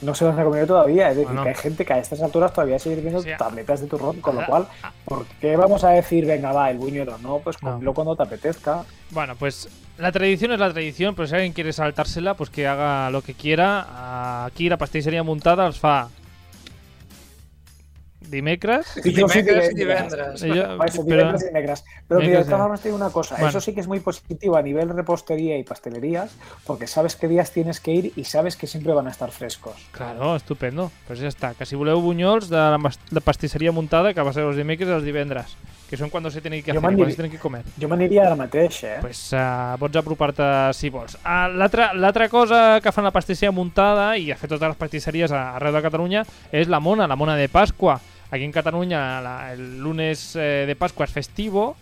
No 0.00 0.14
se 0.14 0.24
las 0.24 0.38
ha 0.38 0.44
comido 0.44 0.64
todavía, 0.64 1.10
es 1.10 1.16
decir, 1.16 1.26
Bueno. 1.26 1.42
que 1.42 1.48
hay 1.48 1.54
gente 1.56 1.84
que 1.84 1.92
a 1.92 1.98
estas 1.98 2.22
alturas 2.22 2.52
todavía 2.52 2.78
sigue 2.78 2.94
teniendo 2.96 3.20
tabletas 3.36 3.80
de 3.80 3.88
turrón, 3.88 4.20
con 4.20 4.36
lo 4.36 4.42
Ah, 4.42 4.46
cual, 4.46 4.68
ah. 4.84 4.92
¿por 5.04 5.26
qué 5.40 5.56
vamos 5.56 5.82
a 5.82 5.90
decir, 5.90 6.24
venga, 6.24 6.52
va, 6.52 6.70
el 6.70 6.78
buñuelo? 6.78 7.18
No, 7.18 7.38
pues 7.40 7.60
No. 7.64 7.72
cómelo 7.72 7.94
cuando 7.94 8.14
te 8.14 8.22
apetezca. 8.22 8.84
Bueno, 9.10 9.34
pues 9.36 9.68
la 9.98 10.12
tradición 10.12 10.52
es 10.52 10.60
la 10.60 10.70
tradición, 10.72 11.16
pero 11.16 11.26
si 11.26 11.34
alguien 11.34 11.52
quiere 11.52 11.72
saltársela, 11.72 12.34
pues 12.34 12.48
que 12.48 12.68
haga 12.68 13.10
lo 13.10 13.22
que 13.22 13.34
quiera. 13.34 14.44
Aquí 14.44 14.68
la 14.68 14.76
pastissería 14.76 15.24
muntada 15.24 15.66
os 15.66 15.80
fa 15.80 16.08
dimecres. 18.30 18.86
Dimecres 19.02 19.72
y 19.72 19.74
divendres. 19.74 20.42
Y 20.42 20.48
yo- 20.48 20.82
Eso, 20.84 21.04
pero- 21.06 21.30
y 22.20 22.26
de 22.26 22.32
todas 22.32 22.48
ya. 22.48 22.56
formas 22.58 22.80
te 22.80 22.88
digo 22.88 22.96
una 22.96 23.10
cosa, 23.10 23.34
Bueno. 23.36 23.48
eso 23.50 23.60
sí 23.60 23.74
que 23.74 23.80
es 23.80 23.86
muy 23.88 24.00
positivo 24.00 24.56
a 24.56 24.62
nivel 24.62 24.88
repostería 24.90 25.58
y 25.58 25.64
pastelerías, 25.64 26.30
porque 26.66 26.86
sabes 26.86 27.16
qué 27.16 27.28
días 27.28 27.50
tienes 27.52 27.80
que 27.80 27.92
ir 27.92 28.12
y 28.16 28.24
sabes 28.24 28.56
que 28.56 28.66
siempre 28.66 28.92
van 28.92 29.06
a 29.06 29.10
estar 29.10 29.30
frescos. 29.30 29.74
Claro, 29.92 30.36
estupendo. 30.36 30.90
Pues 31.06 31.20
ja 31.20 31.28
està. 31.28 31.54
Que 31.54 31.66
si 31.66 31.76
voleu 31.76 32.00
bunyols 32.00 32.48
de 32.48 32.56
la, 32.56 32.78
de 33.10 33.20
pastisseria 33.20 33.72
muntada, 33.72 34.14
que 34.14 34.22
va 34.22 34.32
ser 34.32 34.44
els 34.44 34.56
dimecres 34.56 34.88
i 34.88 34.92
els 34.92 35.04
divendres, 35.04 35.56
que 35.88 35.96
són 35.96 36.10
quan 36.12 36.26
se 36.30 36.42
tienen 36.44 36.60
que 36.62 36.72
Jo 36.72 36.78
hacer, 36.82 36.96
quan 36.96 37.10
se 37.10 37.16
tienen 37.16 37.32
que 37.32 37.38
comer. 37.40 37.62
Jo 37.80 37.88
m'aniria 37.88 38.26
ara 38.26 38.36
mateix, 38.36 38.82
eh? 38.84 38.96
Pues 39.00 39.32
uh, 39.32 39.76
pots 39.80 39.96
apropar-te 39.96 40.44
si 40.76 40.90
vols. 40.92 41.14
Uh, 41.24 41.48
L'altra 41.56 42.28
cosa 42.28 42.80
que 42.82 42.92
fan 42.92 43.04
la 43.08 43.10
pastisseria 43.14 43.52
muntada 43.52 44.10
i 44.20 44.30
ha 44.30 44.36
fet 44.36 44.50
totes 44.52 44.68
les 44.68 44.76
pastisseries 44.76 45.32
arreu 45.32 45.72
de 45.72 45.82
Catalunya 45.82 46.24
és 46.52 46.68
la 46.68 46.80
mona, 46.80 47.06
la 47.08 47.16
mona 47.16 47.36
de 47.36 47.48
Pasqua. 47.48 47.98
Aquí 48.30 48.44
en 48.44 48.52
Cataluña 48.52 49.20
la- 49.24 49.52
el 49.54 49.78
lunes 49.80 50.36
eh, 50.36 50.64
de 50.68 50.76
Pascua 50.76 51.06
es 51.06 51.12
festivo 51.12 51.76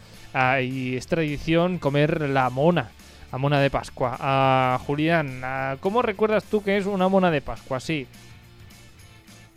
y 0.62 0.97
es 0.97 1.07
tradición 1.09 1.79
comer 1.79 2.21
la 2.29 2.51
mona, 2.51 2.90
la 3.33 3.38
mona 3.38 3.59
de 3.59 3.71
Pascua. 3.71 4.16
Ah, 4.21 4.79
Julián, 4.87 5.42
¿cómo 5.81 6.03
recuerdas 6.03 6.45
tú 6.45 6.62
que 6.62 6.77
es 6.77 6.87
una 6.87 7.09
mona 7.09 7.31
de 7.33 7.40
Pascua? 7.40 7.81
Sí, 7.81 8.07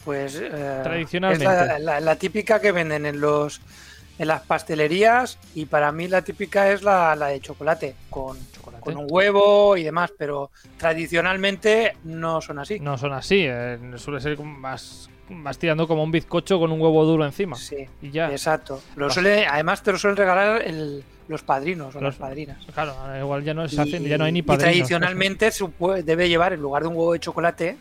Pues 0.05 0.39
eh, 0.41 0.79
Tradicionalmente. 0.83 1.43
es 1.45 1.67
la, 1.67 1.79
la- 1.79 1.99
la 1.99 2.15
típica 2.15 2.59
que 2.61 2.71
venden 2.71 3.05
en 3.05 3.19
los 3.19 3.59
en 4.19 4.27
las 4.27 4.41
pastelerías 4.41 5.39
y 5.55 5.65
para 5.65 5.91
mí 5.91 6.07
la 6.07 6.21
típica 6.21 6.69
es 6.71 6.83
la, 6.83 7.15
la 7.15 7.27
de 7.27 7.39
chocolate 7.39 7.95
con, 8.09 8.37
chocolate. 8.51 8.83
con 8.83 8.97
un 8.97 9.07
huevo 9.09 9.77
y 9.77 9.83
demás, 9.83 10.11
pero 10.17 10.51
tradicionalmente 10.77 11.93
no 12.03 12.41
son 12.41 12.59
así. 12.59 12.79
No 12.79 12.97
son 12.97 13.13
así, 13.13 13.45
eh, 13.47 13.79
suele 13.95 14.19
ser 14.19 14.37
más, 14.39 15.09
más 15.29 15.57
tirando 15.57 15.87
como 15.87 16.03
un 16.03 16.11
bizcocho 16.11 16.59
con 16.59 16.71
un 16.71 16.79
huevo 16.81 17.03
duro 17.05 17.25
encima. 17.25 17.55
Sí, 17.55 17.87
Y 18.01 18.11
ya. 18.11 18.29
exacto. 18.31 18.81
Lo 18.95 19.09
suele, 19.09 19.47
además 19.47 19.81
te 19.81 19.91
lo 19.91 19.97
suelen 19.97 20.17
regalar 20.17 20.61
el- 20.63 21.03
los 21.29 21.43
padrinos 21.43 21.95
o 21.95 22.01
Los- 22.01 22.15
las 22.19 22.27
padrinas. 22.29 22.57
Claro, 22.73 22.93
igual 23.17 23.43
ya 23.43 23.53
no 23.53 23.67
se 23.69 23.81
Y- 23.87 24.07
ya 24.09 24.17
no 24.17 24.25
hay 24.25 24.31
ni 24.31 24.39
y 24.39 24.41
padrinos. 24.41 24.71
tradicionalmente 24.73 25.51
se 25.51 25.65
puede- 25.65 26.03
debe 26.03 26.27
llevar 26.27 26.53
en 26.53 26.59
lugar 26.61 26.81
de 26.83 26.89
un 26.89 26.95
huevo 26.95 27.13
de 27.13 27.19
chocolate 27.19 27.77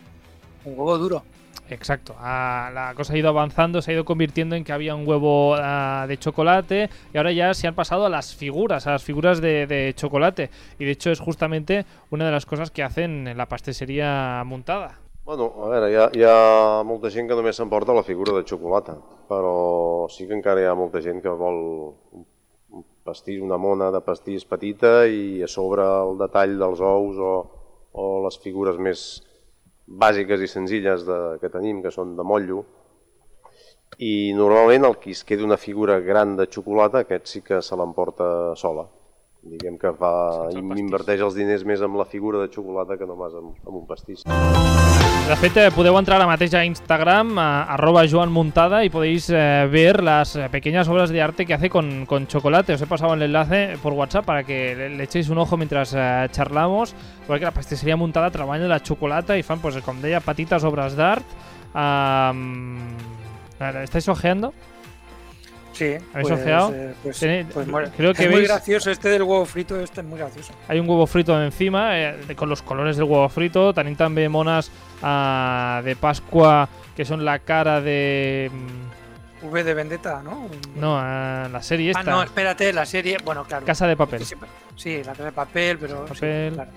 un 0.65 0.75
huevo 0.79 0.99
duro. 0.99 1.25
Exacto. 1.71 2.15
Ah, 2.19 2.71
la 2.73 2.95
cosa 2.95 3.13
ha 3.13 3.19
ido 3.19 3.29
avanzando, 3.29 3.83
se 3.83 3.91
ha 3.91 3.95
ido 3.95 4.05
convirtiendo 4.05 4.57
en 4.57 4.65
que 4.65 4.73
había 4.73 4.95
un 4.95 5.07
huevo 5.07 5.55
ah, 5.55 6.07
de 6.09 6.19
chocolate 6.19 6.89
y 7.13 7.17
ahora 7.19 7.33
ya 7.33 7.53
se 7.55 7.67
han 7.67 7.75
pasado 7.75 8.07
a 8.07 8.09
las 8.09 8.35
figuras, 8.35 8.87
a 8.87 8.93
las 8.93 9.05
figuras 9.05 9.41
de, 9.41 9.93
chocolate. 9.97 10.51
Y 10.79 10.85
de 10.85 10.93
hecho 10.93 11.11
es 11.11 11.21
justamente 11.21 11.85
una 12.11 12.27
de 12.27 12.33
las 12.33 12.47
cosas 12.47 12.71
que 12.71 12.83
hacen 12.83 13.29
en 13.29 13.37
la 13.37 13.47
pastissería 13.47 14.43
muntada. 14.47 14.99
Bueno, 15.25 15.53
a 15.63 15.69
veure, 15.69 15.91
hi 15.93 15.97
ha, 16.01 16.07
hi 16.17 16.23
ha 16.25 16.83
molta 16.89 17.11
gent 17.13 17.29
que 17.29 17.37
només 17.37 17.61
la 17.61 18.03
figura 18.03 18.33
de 18.33 18.47
xocolata, 18.49 18.97
però 19.29 20.09
sí 20.09 20.27
que 20.27 20.33
encara 20.33 20.63
hi 20.63 20.65
ha 20.65 20.75
molta 20.75 21.03
gent 21.05 21.21
que 21.21 21.29
vol 21.29 21.93
un 22.73 22.85
pastís, 23.05 23.43
una 23.43 23.59
mona 23.59 23.91
de 23.91 24.01
pastís 24.01 24.47
petita 24.49 25.05
i 25.07 25.43
a 25.43 25.47
sobre 25.47 25.85
el 25.85 26.17
detall 26.17 26.57
dels 26.59 26.81
ous 26.81 27.19
o, 27.21 27.35
o 27.93 28.25
les 28.25 28.39
figures 28.41 28.81
més 28.81 29.28
bàsiques 29.89 30.43
i 30.45 30.51
senzilles 30.51 31.05
de, 31.07 31.19
que 31.41 31.51
tenim, 31.53 31.81
que 31.83 31.93
són 31.95 32.15
de 32.17 32.27
motllo. 32.27 32.65
I 34.05 34.35
normalment 34.37 34.85
el 34.85 34.99
qui 35.01 35.17
es 35.17 35.25
queda 35.25 35.47
una 35.47 35.57
figura 35.57 35.99
gran 36.05 36.37
de 36.37 36.47
xocolata, 36.47 37.03
aquest 37.03 37.27
sí 37.27 37.43
que 37.43 37.63
se 37.65 37.77
l'emporta 37.77 38.55
sola. 38.57 38.85
Diguem 39.39 39.77
que 39.79 39.93
fa, 39.95 40.11
inverteix 40.51 41.21
els 41.23 41.37
diners 41.39 41.63
més 41.65 41.81
amb 41.85 41.97
la 41.97 42.05
figura 42.11 42.41
de 42.43 42.49
xocolata 42.51 42.97
que 42.99 43.07
no 43.07 43.15
pas 43.17 43.37
amb, 43.39 43.55
amb 43.63 43.77
un 43.79 43.85
pastís. 43.87 44.25
De 44.27 45.37
fet, 45.39 45.57
eh, 45.61 45.69
podeu 45.77 45.95
entrar 45.99 46.17
ara 46.19 46.27
mateix 46.27 46.55
a 46.59 46.65
Instagram, 46.67 47.35
a, 47.39 47.47
arroba 47.75 48.03
Joan 48.09 48.33
Muntada, 48.33 48.83
y 48.85 48.91
podéis 48.91 49.29
eh, 49.31 49.69
ver 49.71 50.03
las 50.03 50.35
eh, 50.35 50.49
pequeñas 50.51 50.89
obras 50.89 51.11
de 51.11 51.23
arte 51.23 51.47
que 51.47 51.55
hace 51.55 51.71
con, 51.71 52.05
con 52.07 52.27
chocolate. 52.27 52.73
Os 52.73 52.83
he 52.83 52.87
pasado 52.87 53.15
el 53.15 53.23
enlace 53.23 53.77
por 53.83 53.93
WhatsApp 53.93 54.25
para 54.25 54.43
que 54.43 54.75
le, 54.75 54.89
le 54.91 55.05
echéis 55.05 55.29
un 55.29 55.39
ojo 55.39 55.57
mientras 55.57 55.95
eh, 55.95 56.27
charlamos, 56.31 56.95
porque 57.27 57.45
la 57.45 57.53
pastisseria 57.53 57.97
muntada 57.97 58.31
treballa 58.31 58.67
la 58.67 58.81
xocolata 58.81 59.39
y 59.39 59.43
fan, 59.43 59.61
pues, 59.61 59.77
com 59.85 60.01
deia, 60.03 60.21
petites 60.21 60.65
obres 60.65 60.97
d'art. 60.97 61.25
Um, 61.75 62.79
¿Estáis 63.61 64.09
ojeando? 64.09 64.53
Sí. 65.79 65.97
¿Habéis 66.13 66.31
ojeado? 66.33 66.75
eh, 66.75 66.95
pues, 67.05 67.23
Tenéis- 67.23 67.47
pues 67.55 67.69
creo 67.97 68.13
que 68.13 68.25
es 68.25 68.31
muy 68.31 68.43
gracioso 68.43 68.91
este 68.91 69.09
del 69.11 69.23
huevo 69.23 69.45
frito, 69.47 69.81
este 69.81 70.01
es 70.01 70.07
muy 70.07 70.19
gracioso. 70.19 70.53
Hay 70.67 70.81
un 70.81 70.89
huevo 70.89 71.07
frito 71.07 71.41
encima, 71.41 71.97
eh, 71.97 72.17
con 72.35 72.49
los 72.49 72.63
colores 72.63 72.97
del 72.97 73.05
huevo 73.05 73.29
frito. 73.29 73.73
También 73.73 73.97
también 73.97 74.33
monas 74.33 74.73
ah, 75.03 75.81
de 75.85 75.95
Pascua, 75.95 76.69
que 76.97 77.05
son 77.05 77.25
la 77.25 77.39
cara 77.39 77.81
de... 77.81 78.51
mm, 78.53 79.47
V 79.47 79.63
de 79.63 79.73
Vendetta, 79.75 80.21
¿no? 80.21 80.49
No, 80.75 80.99
ah, 80.99 81.49
la 81.53 81.63
serie 81.63 81.91
esta. 81.91 82.01
Ah, 82.01 82.05
no, 82.05 82.23
espérate, 82.25 82.73
la 82.73 82.85
serie. 82.85 83.19
Bueno, 83.25 83.45
claro. 83.45 83.65
Casa 83.65 83.87
de 83.87 83.97
papel. 83.97 84.25
Sí, 84.75 84.99
la 85.05 85.13
casa 85.13 85.25
de 85.27 85.33
papel, 85.33 85.79
pero. 85.79 86.07
sí, 86.09 86.15
Papel. 86.15 86.53
claro. 86.55 86.71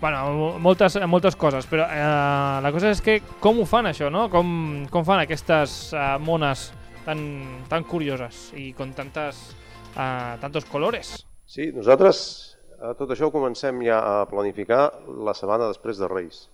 Bueno, 0.00 0.58
moltes, 0.58 0.98
moltes 1.08 1.34
coses, 1.34 1.66
però 1.66 1.82
eh, 1.90 2.60
la 2.62 2.70
cosa 2.70 2.90
és 2.94 3.00
que 3.02 3.16
com 3.42 3.58
ho 3.58 3.64
fan 3.66 3.88
això, 3.90 4.06
no? 4.14 4.28
Com, 4.30 4.86
com 4.94 5.02
fan 5.06 5.18
aquestes 5.24 5.90
eh, 5.90 6.02
mones 6.22 6.68
tan, 7.08 7.64
tan 7.68 7.88
curioses 7.88 8.52
i 8.58 8.72
con 8.76 8.92
tantes, 8.92 9.40
eh, 9.96 10.36
tantos 10.40 10.68
colores? 10.68 11.16
Sí, 11.48 11.70
nosaltres 11.72 12.20
eh, 12.76 12.92
tot 12.98 13.08
això 13.14 13.28
ho 13.28 13.34
comencem 13.34 13.80
ja 13.86 13.98
a 14.04 14.14
planificar 14.28 14.82
la 15.24 15.34
setmana 15.36 15.70
després 15.72 16.00
de 16.00 16.10
Reis. 16.12 16.44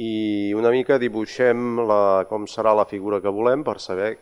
I 0.00 0.54
una 0.58 0.72
mica 0.74 0.98
dibuixem 0.98 1.84
la, 1.86 2.24
com 2.30 2.48
serà 2.50 2.72
la 2.74 2.88
figura 2.88 3.20
que 3.22 3.30
volem 3.30 3.62
per 3.66 3.76
saber 3.82 4.14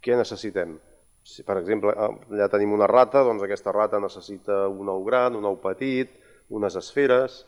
què 0.00 0.16
necessitem. 0.16 0.78
Si, 1.26 1.42
per 1.42 1.58
exemple, 1.58 1.92
eh, 1.92 2.12
allà 2.30 2.48
tenim 2.52 2.72
una 2.78 2.86
rata, 2.86 3.24
doncs 3.26 3.42
aquesta 3.42 3.74
rata 3.74 4.00
necessita 4.00 4.64
un 4.70 4.88
ou 4.94 5.02
gran, 5.04 5.34
un 5.34 5.50
ou 5.50 5.58
petit, 5.58 6.14
unes 6.54 6.78
esferes, 6.78 7.42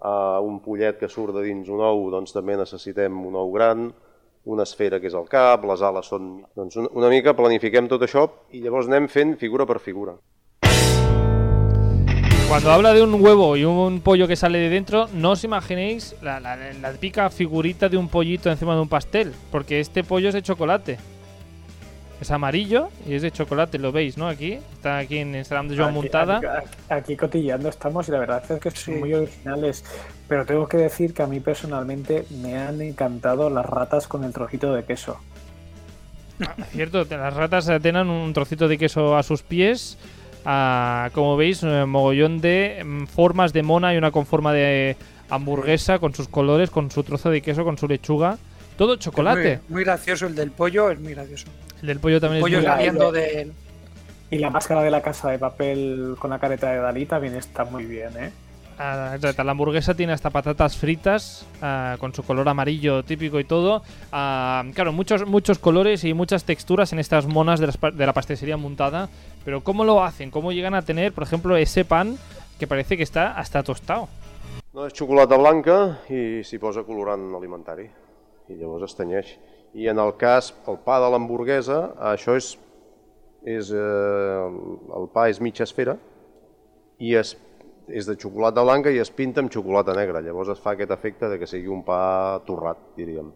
eh, 0.00 0.38
un 0.40 0.62
pollet 0.64 0.96
que 0.96 1.12
surt 1.12 1.36
de 1.36 1.44
dins 1.44 1.68
un 1.68 1.84
ou, 1.84 2.08
doncs 2.10 2.32
també 2.32 2.56
necessitem 2.56 3.26
un 3.28 3.36
ou 3.36 3.52
gran, 3.52 3.90
una 4.44 4.64
esfera 4.64 5.00
que 5.00 5.08
és 5.10 5.14
el 5.14 5.28
cap, 5.28 5.64
les 5.68 5.82
ales 5.82 6.08
són... 6.08 6.40
Doncs 6.56 6.76
una, 6.80 6.90
una 6.96 7.10
mica 7.12 7.36
planifiquem 7.36 7.88
tot 7.88 8.02
això 8.06 8.26
i 8.52 8.62
llavors 8.64 8.88
anem 8.88 9.08
fent 9.08 9.36
figura 9.40 9.66
per 9.66 9.80
figura. 9.80 10.16
Cuando 12.48 12.72
habla 12.72 12.92
de 12.92 13.02
un 13.02 13.14
huevo 13.22 13.56
y 13.56 13.64
un 13.64 14.00
pollo 14.00 14.26
que 14.26 14.34
sale 14.34 14.58
de 14.58 14.70
dentro, 14.70 15.06
no 15.14 15.32
os 15.32 15.44
imaginéis 15.44 16.16
la, 16.20 16.40
la, 16.40 16.56
la 16.56 16.92
típica 16.92 17.30
figurita 17.30 17.88
de 17.88 17.96
un 17.96 18.08
pollito 18.08 18.50
encima 18.50 18.74
de 18.74 18.80
un 18.80 18.88
pastel, 18.88 19.32
porque 19.52 19.78
este 19.78 20.02
pollo 20.02 20.28
es 20.28 20.34
de 20.34 20.42
chocolate. 20.42 20.98
Es 22.20 22.30
amarillo 22.30 22.88
y 23.08 23.14
es 23.14 23.22
de 23.22 23.30
chocolate, 23.30 23.78
lo 23.78 23.92
veis, 23.92 24.18
¿no? 24.18 24.28
Aquí, 24.28 24.58
está 24.74 24.98
aquí 24.98 25.18
en 25.18 25.34
Instagram 25.34 25.68
de 25.68 25.76
Joan 25.76 25.88
Aquí- 25.90 25.98
Muntada. 25.98 26.36
Aquí, 26.36 26.68
aquí 26.90 27.16
cotilleando 27.16 27.68
estamos 27.70 28.06
y 28.08 28.12
la 28.12 28.18
verdad 28.18 28.42
es 28.50 28.60
que 28.60 28.70
son 28.70 28.94
Sí. 28.94 29.00
muy 29.00 29.14
originales. 29.14 29.84
Pero 30.28 30.44
tengo 30.44 30.68
que 30.68 30.76
decir 30.76 31.14
que 31.14 31.22
a 31.22 31.26
mí 31.26 31.40
personalmente 31.40 32.26
me 32.42 32.58
han 32.58 32.80
encantado 32.82 33.48
las 33.48 33.64
ratas 33.64 34.06
con 34.06 34.24
el 34.24 34.32
trocito 34.34 34.74
de 34.74 34.84
queso. 34.84 35.18
Cierto, 36.72 37.06
te- 37.06 37.16
las 37.16 37.34
ratas 37.34 37.70
tienen 37.82 38.08
un 38.08 38.32
trocito 38.32 38.68
de 38.68 38.78
queso 38.78 39.16
a 39.16 39.22
sus 39.22 39.42
pies. 39.42 39.98
Ah, 40.44 41.10
como 41.14 41.36
veis, 41.36 41.62
eh, 41.62 41.84
mogollón 41.86 42.40
de 42.40 42.82
mm, 42.84 43.06
formas 43.06 43.52
de 43.52 43.62
mona 43.62 43.92
y 43.94 43.98
una 43.98 44.10
con 44.10 44.24
forma 44.24 44.52
de 44.52 44.96
hamburguesa, 45.28 45.98
con 45.98 46.14
sus 46.14 46.28
colores, 46.28 46.70
con 46.70 46.90
su 46.90 47.02
trozo 47.02 47.30
de 47.30 47.42
queso, 47.42 47.64
con 47.64 47.76
su 47.78 47.86
lechuga. 47.88 48.38
Todo 48.80 48.96
chocolate. 48.96 49.60
Muy, 49.68 49.74
muy 49.74 49.84
gracioso 49.84 50.26
el 50.26 50.34
del 50.34 50.52
pollo, 50.52 50.90
es 50.90 50.98
muy 50.98 51.12
gracioso. 51.12 51.48
El 51.82 51.88
del 51.88 52.00
pollo 52.00 52.18
también 52.18 52.40
pollo 52.40 52.60
es 52.60 52.64
muy 52.64 52.72
saliendo 52.72 53.12
del. 53.12 53.52
Y 54.30 54.38
la 54.38 54.48
máscara 54.48 54.82
de 54.82 54.90
la 54.90 55.02
casa 55.02 55.28
de 55.28 55.38
papel 55.38 56.16
con 56.18 56.30
la 56.30 56.38
careta 56.38 56.70
de 56.70 56.78
Dalí 56.78 57.04
también 57.04 57.34
está 57.34 57.66
muy 57.66 57.84
bien, 57.84 58.08
¿eh? 58.16 58.32
Ah, 58.78 59.18
la 59.20 59.50
hamburguesa 59.50 59.92
tiene 59.92 60.14
hasta 60.14 60.30
patatas 60.30 60.78
fritas 60.78 61.46
ah, 61.60 61.98
con 62.00 62.14
su 62.14 62.22
color 62.22 62.48
amarillo 62.48 63.02
típico 63.02 63.38
y 63.38 63.44
todo. 63.44 63.82
Ah, 64.12 64.64
claro, 64.72 64.94
muchos, 64.94 65.26
muchos 65.26 65.58
colores 65.58 66.02
y 66.04 66.14
muchas 66.14 66.44
texturas 66.44 66.94
en 66.94 67.00
estas 67.00 67.26
monas 67.26 67.60
de, 67.60 67.66
las 67.66 67.78
de 67.78 68.06
la 68.06 68.14
pastelería 68.14 68.56
montada. 68.56 69.10
Pero 69.44 69.62
¿cómo 69.62 69.84
lo 69.84 70.02
hacen? 70.02 70.30
¿Cómo 70.30 70.52
llegan 70.52 70.72
a 70.72 70.80
tener, 70.80 71.12
por 71.12 71.24
ejemplo, 71.24 71.54
ese 71.58 71.84
pan 71.84 72.16
que 72.58 72.66
parece 72.66 72.96
que 72.96 73.02
está 73.02 73.32
hasta 73.32 73.62
tostado? 73.62 74.08
No 74.72 74.86
és 74.86 74.94
xocolata 74.94 75.36
blanca 75.36 75.98
i 76.08 76.46
s'hi 76.46 76.56
posa 76.62 76.86
colorant 76.86 77.34
alimentari 77.34 77.90
i 78.50 78.56
llavors 78.58 78.88
es 78.90 78.96
tenyeix. 78.98 79.36
I 79.74 79.86
en 79.88 79.98
el 80.02 80.16
cas, 80.18 80.52
el 80.68 80.80
pa 80.82 80.98
de 81.00 81.10
l'hamburguesa, 81.12 81.92
això 82.12 82.34
és, 82.36 82.56
és 83.46 83.70
eh, 83.70 84.48
el 84.98 85.06
pa 85.14 85.28
és 85.30 85.38
mitja 85.40 85.62
esfera 85.64 85.94
i 87.00 87.14
es, 87.16 87.36
és 87.88 88.06
de 88.06 88.16
xocolata 88.18 88.62
blanca 88.66 88.90
i 88.92 88.98
es 88.98 89.10
pinta 89.14 89.40
amb 89.40 89.50
xocolata 89.54 89.94
negra. 89.96 90.20
Llavors 90.20 90.50
es 90.56 90.60
fa 90.60 90.74
aquest 90.74 90.90
efecte 90.90 91.30
de 91.30 91.38
que 91.38 91.46
sigui 91.46 91.70
un 91.70 91.84
pa 91.86 92.40
torrat, 92.46 92.78
diríem. 92.98 93.30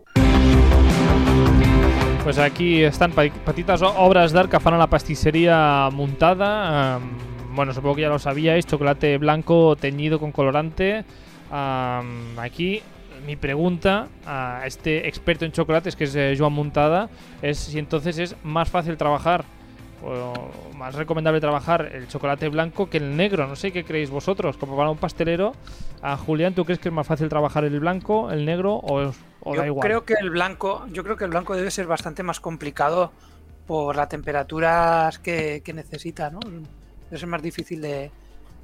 Pues 2.24 2.38
aquí 2.38 2.82
están 2.82 3.12
pe- 3.12 3.30
petitas 3.44 3.82
o- 3.82 3.94
obras 4.00 4.32
d'art 4.32 4.50
que 4.50 4.58
fan 4.60 4.74
a 4.74 4.78
la 4.78 4.86
pastissería 4.88 5.90
montada. 5.92 6.96
Am, 6.96 7.10
bueno, 7.54 7.72
supongo 7.72 7.96
que 7.96 8.02
ya 8.02 8.08
lo 8.08 8.18
sabíais, 8.18 8.66
chocolate 8.66 9.18
blanco 9.18 9.76
teñido 9.76 10.18
con 10.18 10.32
colorante. 10.32 11.04
Am, 11.50 12.38
aquí 12.38 12.80
mi 13.26 13.36
pregunta 13.36 14.08
a 14.26 14.62
este 14.66 15.08
experto 15.08 15.44
en 15.44 15.52
chocolates, 15.52 15.96
que 15.96 16.04
es 16.04 16.14
eh, 16.14 16.34
Joan 16.38 16.52
Montada, 16.52 17.08
es 17.42 17.58
si 17.58 17.78
entonces 17.78 18.18
es 18.18 18.36
más 18.42 18.68
fácil 18.68 18.96
trabajar 18.96 19.44
o 20.02 20.32
más 20.76 20.94
recomendable 20.94 21.40
trabajar 21.40 21.90
el 21.94 22.06
chocolate 22.08 22.48
blanco 22.50 22.90
que 22.90 22.98
el 22.98 23.16
negro. 23.16 23.46
No 23.46 23.56
sé 23.56 23.72
qué 23.72 23.84
creéis 23.84 24.10
vosotros. 24.10 24.56
Como 24.58 24.76
para 24.76 24.90
un 24.90 24.98
pastelero, 24.98 25.54
a 26.02 26.16
Julián, 26.16 26.54
¿tú 26.54 26.64
crees 26.64 26.78
que 26.78 26.90
es 26.90 26.94
más 26.94 27.06
fácil 27.06 27.28
trabajar 27.28 27.64
el 27.64 27.80
blanco, 27.80 28.30
el 28.30 28.44
negro 28.44 28.74
o, 28.74 29.12
o 29.40 29.56
da 29.56 29.62
Yo 29.62 29.66
igual? 29.66 29.86
creo 29.86 30.04
que 30.04 30.14
el 30.20 30.28
blanco, 30.30 30.86
yo 30.92 31.02
creo 31.04 31.16
que 31.16 31.24
el 31.24 31.30
blanco 31.30 31.56
debe 31.56 31.70
ser 31.70 31.86
bastante 31.86 32.22
más 32.22 32.40
complicado 32.40 33.12
por 33.66 33.96
las 33.96 34.10
temperaturas 34.10 35.18
que, 35.18 35.62
que 35.64 35.72
necesita, 35.72 36.28
¿no? 36.28 36.40
Debe 36.40 37.18
ser 37.18 37.28
más 37.28 37.40
difícil 37.40 37.80
de, 37.80 38.10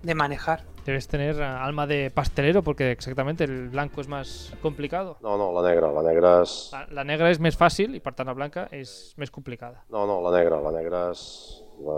de 0.03 0.15
manejar. 0.15 0.65
Debes 0.85 1.09
tener 1.09 1.37
eh, 1.37 1.45
alma 1.45 1.87
de 1.87 2.11
pastelero 2.11 2.63
porque 2.63 2.91
exactamente 2.91 3.45
el 3.45 3.69
blanco 3.69 4.01
es 4.01 4.09
más 4.09 4.53
complicado. 4.63 5.19
No, 5.21 5.37
no, 5.37 5.53
la 5.53 5.69
negra, 5.69 5.91
la 5.93 6.03
negra 6.03 6.41
és... 6.43 6.71
La, 6.73 6.87
la 7.01 7.05
negra 7.05 7.31
és 7.31 7.41
més 7.41 7.59
fàcil 7.59 7.95
i 7.99 8.01
per 8.01 8.15
tant 8.17 8.31
la 8.31 8.37
blanca 8.37 8.69
és 8.73 9.13
més 9.21 9.31
complicada. 9.31 9.85
No, 9.93 10.07
no, 10.09 10.21
la 10.25 10.33
negra, 10.39 10.61
la 10.65 10.73
negra 10.73 11.11
es, 11.13 11.23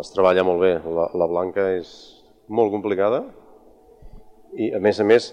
es 0.00 0.12
treballa 0.16 0.44
molt 0.44 0.60
bé. 0.64 0.74
La, 0.82 1.06
la 1.14 1.30
blanca 1.30 1.70
és 1.76 1.94
molt 2.50 2.74
complicada 2.74 3.22
i, 4.52 4.68
a 4.74 4.80
més 4.82 5.00
a 5.00 5.06
més, 5.06 5.30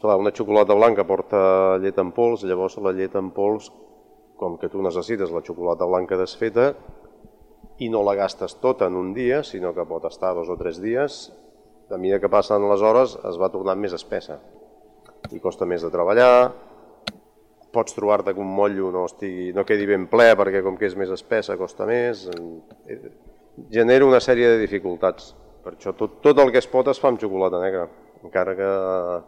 clar, 0.00 0.18
una 0.18 0.32
xocolata 0.34 0.74
blanca 0.74 1.06
porta 1.06 1.40
llet 1.82 1.98
en 2.02 2.10
pols, 2.16 2.42
llavors 2.48 2.78
la 2.82 2.94
llet 2.96 3.14
en 3.18 3.30
pols, 3.34 3.70
com 4.40 4.58
que 4.58 4.70
tu 4.72 4.82
necessites 4.82 5.30
la 5.30 5.44
xocolata 5.46 5.86
blanca 5.86 6.18
desfeta, 6.18 6.72
i 7.82 7.88
no 7.90 8.02
la 8.06 8.14
gastes 8.18 8.56
tota 8.62 8.88
en 8.90 8.98
un 8.98 9.12
dia, 9.14 9.42
sinó 9.46 9.72
que 9.74 9.86
pot 9.86 10.04
estar 10.10 10.34
dos 10.34 10.50
o 10.50 10.56
tres 10.58 10.80
dies, 10.82 11.28
a 11.90 11.98
mesura 11.98 12.20
que 12.20 12.30
passen 12.32 12.68
les 12.70 12.82
hores 12.82 13.16
es 13.28 13.40
va 13.40 13.50
tornant 13.52 13.80
més 13.80 13.94
espessa 13.96 14.38
i 15.32 15.40
costa 15.40 15.66
més 15.66 15.82
de 15.84 15.90
treballar, 15.92 16.52
pots 17.74 17.96
trobar-te 17.96 18.34
que 18.34 18.42
un 18.42 18.50
motllo 18.54 18.90
no, 18.94 19.04
estigui, 19.10 19.50
no 19.56 19.64
quedi 19.66 19.88
ben 19.90 20.06
ple 20.10 20.30
perquè 20.38 20.62
com 20.64 20.78
que 20.78 20.88
és 20.88 20.96
més 20.98 21.10
espessa 21.14 21.58
costa 21.60 21.88
més, 21.88 22.26
eh, 22.86 22.98
genera 23.74 24.06
una 24.06 24.22
sèrie 24.22 24.54
de 24.54 24.60
dificultats. 24.62 25.32
Per 25.64 25.74
això 25.74 25.94
tot, 25.96 26.20
tot 26.24 26.40
el 26.42 26.52
que 26.52 26.60
es 26.60 26.68
pot 26.68 26.88
es 26.92 27.00
fa 27.00 27.08
amb 27.10 27.20
xocolata 27.20 27.60
negra, 27.62 27.86
encara 28.24 28.54
que 28.58 28.70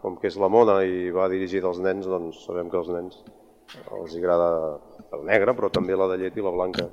com 0.03 0.19
que 0.21 0.29
és 0.29 0.37
la 0.37 0.51
mona 0.53 0.79
i 0.85 1.09
va 1.13 1.29
dirigida 1.33 1.69
als 1.69 1.81
nens, 1.81 2.05
doncs 2.09 2.45
sabem 2.45 2.69
que 2.69 2.77
als 2.77 2.93
nens 2.93 3.23
els 3.91 4.15
agrada 4.15 4.77
el 5.17 5.25
negre, 5.27 5.57
però 5.57 5.71
també 5.73 5.97
la 5.97 6.07
de 6.13 6.21
llet 6.23 6.37
i 6.37 6.45
la 6.45 6.55
blanca. 6.55 6.87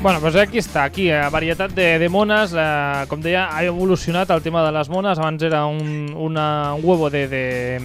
Bueno, 0.00 0.20
pues 0.20 0.36
aquí 0.36 0.58
està, 0.62 0.84
aquí, 0.86 1.08
eh, 1.10 1.24
varietat 1.30 1.72
de, 1.74 1.98
de 1.98 2.08
mones, 2.08 2.52
eh, 2.54 3.04
com 3.10 3.18
deia, 3.20 3.48
ha 3.50 3.64
evolucionat 3.66 4.30
el 4.30 4.42
tema 4.44 4.62
de 4.62 4.70
les 4.76 4.88
mones, 4.88 5.18
abans 5.18 5.42
era 5.42 5.64
un, 5.66 6.14
una, 6.14 6.72
un 6.74 6.84
huevo 6.86 7.10
de, 7.10 7.26
de 7.26 7.80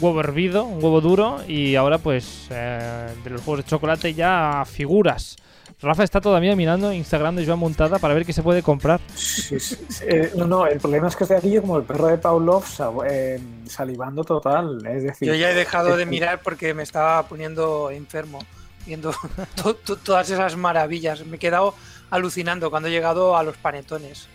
huevo 0.00 0.20
hervido, 0.20 0.62
un 0.64 0.78
huevo 0.82 1.00
duro, 1.00 1.40
y 1.48 1.74
ahora 1.74 1.98
pues 1.98 2.46
eh, 2.50 3.08
de 3.24 3.30
los 3.30 3.40
huevos 3.40 3.64
de 3.64 3.68
chocolate 3.68 4.14
ya 4.14 4.62
figuras. 4.64 5.36
Rafa 5.82 6.04
está 6.04 6.20
todavía 6.20 6.54
mirando 6.54 6.92
Instagram 6.92 7.34
de 7.36 7.46
Joan 7.46 7.58
Montada 7.58 7.98
para 7.98 8.14
ver 8.14 8.24
qué 8.24 8.32
se 8.32 8.42
puede 8.42 8.62
comprar. 8.62 9.00
Sí, 9.16 9.58
sí, 9.58 9.76
sí. 9.88 10.04
Eh, 10.06 10.30
no, 10.36 10.46
no, 10.46 10.66
el 10.66 10.78
problema 10.78 11.08
es 11.08 11.16
que 11.16 11.24
estoy 11.24 11.38
aquí 11.38 11.50
yo 11.50 11.62
como 11.62 11.78
el 11.78 11.84
perro 11.84 12.06
de 12.08 12.18
Pavlov 12.18 12.64
sab- 12.64 13.04
eh, 13.10 13.40
salivando 13.66 14.22
total. 14.22 14.86
Es 14.86 15.02
decir, 15.02 15.26
Yo 15.26 15.34
ya 15.34 15.50
he 15.50 15.54
dejado 15.54 15.96
de 15.96 16.02
eh, 16.02 16.06
mirar 16.06 16.42
porque 16.42 16.74
me 16.74 16.82
estaba 16.82 17.22
poniendo 17.24 17.90
enfermo 17.90 18.40
viendo 18.86 19.12
to- 19.62 19.74
to- 19.74 19.96
todas 19.96 20.30
esas 20.30 20.56
maravillas. 20.56 21.24
Me 21.26 21.36
he 21.36 21.38
quedado 21.38 21.74
alucinando 22.10 22.70
cuando 22.70 22.88
he 22.88 22.92
llegado 22.92 23.36
a 23.36 23.42
los 23.42 23.56
panetones. 23.56 24.28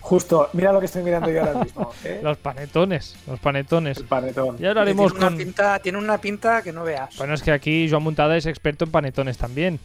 Justo, 0.00 0.48
mira 0.54 0.72
lo 0.72 0.80
que 0.80 0.86
estoy 0.86 1.02
mirando 1.02 1.30
yo 1.30 1.40
ahora 1.44 1.62
mismo. 1.62 1.92
¿eh? 2.04 2.20
Los 2.22 2.38
panetones, 2.38 3.14
los 3.26 3.38
panetones. 3.38 3.98
El 3.98 4.04
panetón. 4.06 4.56
Ya 4.58 4.70
hablaremos 4.70 5.12
tiene, 5.12 5.26
una 5.26 5.28
con... 5.28 5.38
pinta, 5.38 5.78
tiene 5.78 5.98
una 5.98 6.18
pinta 6.18 6.62
que 6.62 6.72
no 6.72 6.84
veas. 6.84 7.16
Bueno, 7.18 7.34
es 7.34 7.42
que 7.42 7.52
aquí 7.52 7.86
Joan 7.90 8.02
Montada 8.02 8.36
es 8.36 8.46
experto 8.46 8.84
en 8.86 8.90
panetones 8.90 9.36
también. 9.36 9.78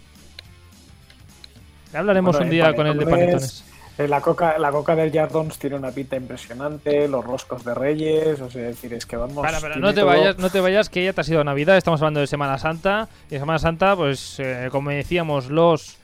Ya 1.91 1.99
hablaremos 1.99 2.33
Bueno, 2.33 2.45
un 2.45 2.51
día 2.51 2.73
con 2.73 2.87
el 2.87 2.97
de 2.97 3.05
panetones, 3.05 3.63
La 3.97 4.19
coca, 4.19 4.57
la 4.57 4.71
coca 4.71 4.93
del 4.95 5.11
Jardons 5.11 5.57
tiene 5.57 5.77
una 5.77 5.91
pinta 5.91 6.17
impresionante, 6.17 7.07
los 7.07 7.23
roscos 7.23 7.63
de 7.63 7.73
Reyes, 7.73 8.41
o 8.41 8.49
sea, 8.49 8.63
decir, 8.63 8.93
es 8.93 9.05
que 9.05 9.15
vamos. 9.15 9.41
Para, 9.41 9.59
tiene 9.59 9.77
no 9.77 9.93
te 9.93 10.01
todo- 10.01 10.07
vayas, 10.07 10.37
no 10.37 10.49
te 10.49 10.59
vayas, 10.59 10.89
que 10.89 11.05
ya 11.05 11.13
te 11.13 11.21
ha 11.21 11.23
sido 11.23 11.43
Navidad, 11.45 11.77
estamos 11.77 12.01
hablando 12.01 12.19
de 12.19 12.27
Semana 12.27 12.57
Santa. 12.57 13.07
Y 13.31 13.35
en 13.35 13.41
Semana 13.41 13.59
Santa, 13.59 13.95
pues 13.95 14.37
eh, 14.39 14.67
como 14.69 14.89
decíamos, 14.89 15.49
los, 15.49 15.97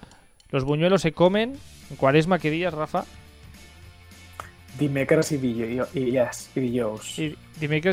los 0.52 0.64
buñuelos 0.64 1.02
se 1.02 1.12
comen. 1.12 1.58
En 1.90 1.96
cuaresma, 1.98 2.40
¿qué 2.40 2.50
días, 2.50 2.74
Rafa? 2.74 3.04
Dimecres 4.80 5.32
y, 5.34 5.36
y, 5.36 6.12
yes, 6.12 6.50
y 6.56 6.62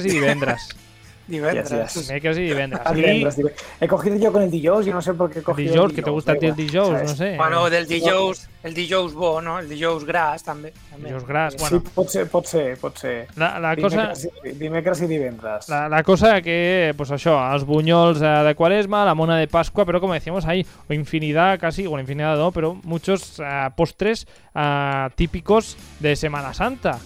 y 0.07 0.11
divendras. 0.11 0.69
Divendres. 1.29 2.09
Dimecres 2.09 2.39
y 2.39 2.41
divendras. 2.43 2.83
Ah, 2.85 2.93
Y 2.93 2.97
divendres, 2.97 3.37
dive- 3.37 3.53
He 3.81 3.87
cogido 3.87 4.17
yo 4.17 4.33
con 4.33 4.43
el 4.43 4.51
dijous 4.51 4.87
y 4.87 4.91
no 4.91 5.03
sé 5.03 5.13
por 5.15 5.31
qué 5.31 5.41
he 5.41 5.43
cogido 5.43 5.73
dijous, 5.73 5.91
el 5.91 5.97
que 5.97 6.03
te 6.03 6.11
gusta 6.11 6.33
a 6.33 6.37
ti 6.37 6.47
el 6.47 6.57
dijous, 6.57 6.89
¿sabes? 6.89 7.11
no 7.11 7.17
sé. 7.17 7.37
Bueno, 7.37 7.69
del 7.71 7.87
dijous, 7.87 8.49
el 8.63 8.73
dijous 8.75 9.13
bo, 9.15 9.41
no? 9.43 9.59
El 9.59 9.69
dijous 9.69 10.05
gras 10.05 10.43
també. 10.43 10.73
també. 10.91 11.09
Dijous 11.11 11.27
gras, 11.29 11.53
Sí, 11.53 11.59
bueno. 11.61 11.83
pot 11.95 12.09
ser, 12.09 12.27
pot 12.29 12.47
ser, 12.47 12.79
pot 12.79 12.97
ser. 12.97 13.29
La, 13.37 13.59
la 13.61 13.77
cosa... 13.77 14.13
Dimecres, 14.15 14.29
i- 14.45 14.51
dimecres 14.59 15.03
i 15.03 15.07
divendres. 15.07 15.69
La, 15.69 15.89
la 15.89 16.03
cosa 16.03 16.41
que, 16.41 16.95
pues 16.97 17.11
això, 17.13 17.37
els 17.53 17.65
bunyols 17.69 18.23
eh, 18.23 18.27
de 18.49 18.55
cuaresma, 18.55 19.05
la 19.05 19.15
mona 19.15 19.37
de 19.37 19.49
Pascua, 19.49 19.85
pero 19.85 20.01
como 20.01 20.15
decíamos, 20.15 20.47
hay 20.47 20.67
infinidad, 20.89 21.59
casi, 21.61 21.87
bueno, 21.87 22.01
infinidad 22.01 22.37
no, 22.39 22.53
pero 22.53 22.75
muchos 22.85 23.39
eh, 23.39 23.69
postres 23.77 24.27
eh, 24.55 25.09
típicos 25.15 25.77
de 26.01 26.17
Semana 26.17 26.55
Santa. 26.55 26.99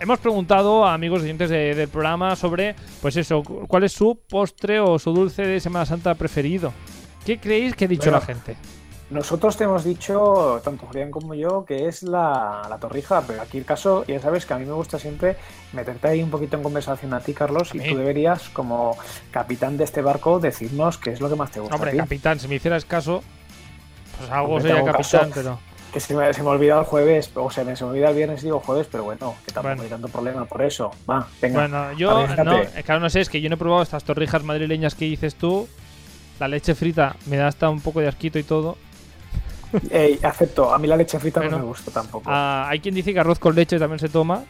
Hemos 0.00 0.18
preguntado 0.20 0.84
a 0.86 0.94
amigos 0.94 1.22
oyentes 1.22 1.50
de- 1.50 1.74
del 1.74 1.88
programa 1.88 2.36
sobre, 2.36 2.74
pues 3.02 3.16
eso, 3.16 3.42
cu- 3.42 3.66
cuál 3.66 3.84
es 3.84 3.92
su 3.92 4.20
postre 4.28 4.78
o 4.80 4.98
su 4.98 5.12
dulce 5.12 5.42
de 5.42 5.60
Semana 5.60 5.84
Santa 5.86 6.14
preferido. 6.14 6.72
¿Qué 7.24 7.38
creéis 7.38 7.74
que 7.74 7.86
ha 7.86 7.88
dicho 7.88 8.04
Bueno, 8.10 8.18
la 8.20 8.24
gente? 8.26 8.56
Nosotros 9.10 9.56
te 9.56 9.64
hemos 9.64 9.84
dicho, 9.84 10.60
tanto 10.62 10.84
Julián 10.86 11.10
como 11.10 11.34
yo, 11.34 11.64
que 11.64 11.88
es 11.88 12.02
la, 12.02 12.66
la 12.68 12.78
torrija, 12.78 13.22
pero 13.26 13.40
aquí 13.40 13.56
el 13.56 13.64
caso, 13.64 14.04
ya 14.06 14.20
sabes 14.20 14.44
que 14.44 14.52
a 14.52 14.58
mí 14.58 14.66
me 14.66 14.72
gusta 14.74 14.98
siempre 14.98 15.36
meterte 15.72 16.08
ahí 16.08 16.22
un 16.22 16.28
poquito 16.30 16.58
en 16.58 16.62
conversación 16.62 17.14
a 17.14 17.20
ti, 17.20 17.32
Carlos, 17.32 17.74
y 17.74 17.78
tú 17.80 17.96
deberías, 17.96 18.50
como 18.50 18.98
capitán 19.30 19.78
de 19.78 19.84
este 19.84 20.02
barco, 20.02 20.38
decirnos 20.40 20.98
qué 20.98 21.10
es 21.12 21.20
lo 21.22 21.30
que 21.30 21.36
más 21.36 21.50
te 21.50 21.60
gusta. 21.60 21.74
Hombre, 21.74 21.90
a 21.90 21.92
ti. 21.92 21.98
capitán, 21.98 22.38
si 22.38 22.48
me 22.48 22.56
hicieras 22.56 22.84
caso, 22.84 23.22
pues 24.18 24.30
algo 24.30 24.56
Hombre, 24.56 24.72
sería 24.74 24.84
capitán, 24.92 25.20
caso. 25.20 25.32
pero... 25.34 25.58
Que 25.92 26.00
se 26.00 26.14
me, 26.14 26.32
se 26.34 26.42
me 26.42 26.48
olvida 26.50 26.78
el 26.78 26.84
jueves, 26.84 27.30
o 27.34 27.50
sea, 27.50 27.64
me 27.64 27.74
se 27.74 27.84
me 27.84 27.90
olvida 27.90 28.10
el 28.10 28.16
viernes 28.16 28.42
y 28.42 28.44
digo 28.46 28.60
jueves, 28.60 28.86
pero 28.92 29.04
bueno, 29.04 29.34
que 29.46 29.52
tampoco 29.52 29.68
Bueno. 29.76 29.82
hay 29.84 29.88
tanto 29.88 30.08
problema 30.08 30.44
por 30.44 30.60
eso. 30.62 30.90
Va, 31.08 31.26
venga. 31.40 31.60
Bueno, 31.60 31.92
yo 31.94 32.26
no, 32.26 32.44
claro, 32.84 33.00
no 33.00 33.08
sé, 33.08 33.20
es 33.22 33.28
que 33.30 33.40
yo 33.40 33.48
no 33.48 33.54
he 33.54 33.58
probado 33.58 33.82
estas 33.82 34.04
torrijas 34.04 34.42
madrileñas 34.44 34.94
que 34.94 35.06
dices 35.06 35.34
tú. 35.34 35.66
La 36.38 36.46
leche 36.46 36.74
frita 36.74 37.16
me 37.26 37.36
da 37.36 37.48
hasta 37.48 37.68
un 37.70 37.80
poco 37.80 38.00
de 38.00 38.08
asquito 38.08 38.38
y 38.38 38.42
todo. 38.44 38.76
Ey, 39.90 40.18
acepto, 40.22 40.72
a 40.72 40.78
mí 40.78 40.86
la 40.86 40.96
leche 40.96 41.18
frita 41.18 41.40
Bueno. 41.40 41.56
no 41.56 41.62
me 41.64 41.68
gusta 41.68 41.90
tampoco. 41.90 42.24
Ah, 42.30 42.66
hay 42.68 42.80
quien 42.80 42.94
dice 42.94 43.12
que 43.12 43.20
arroz 43.20 43.38
con 43.38 43.54
leche 43.54 43.78
también 43.78 43.98
se 43.98 44.08
toma. 44.08 44.44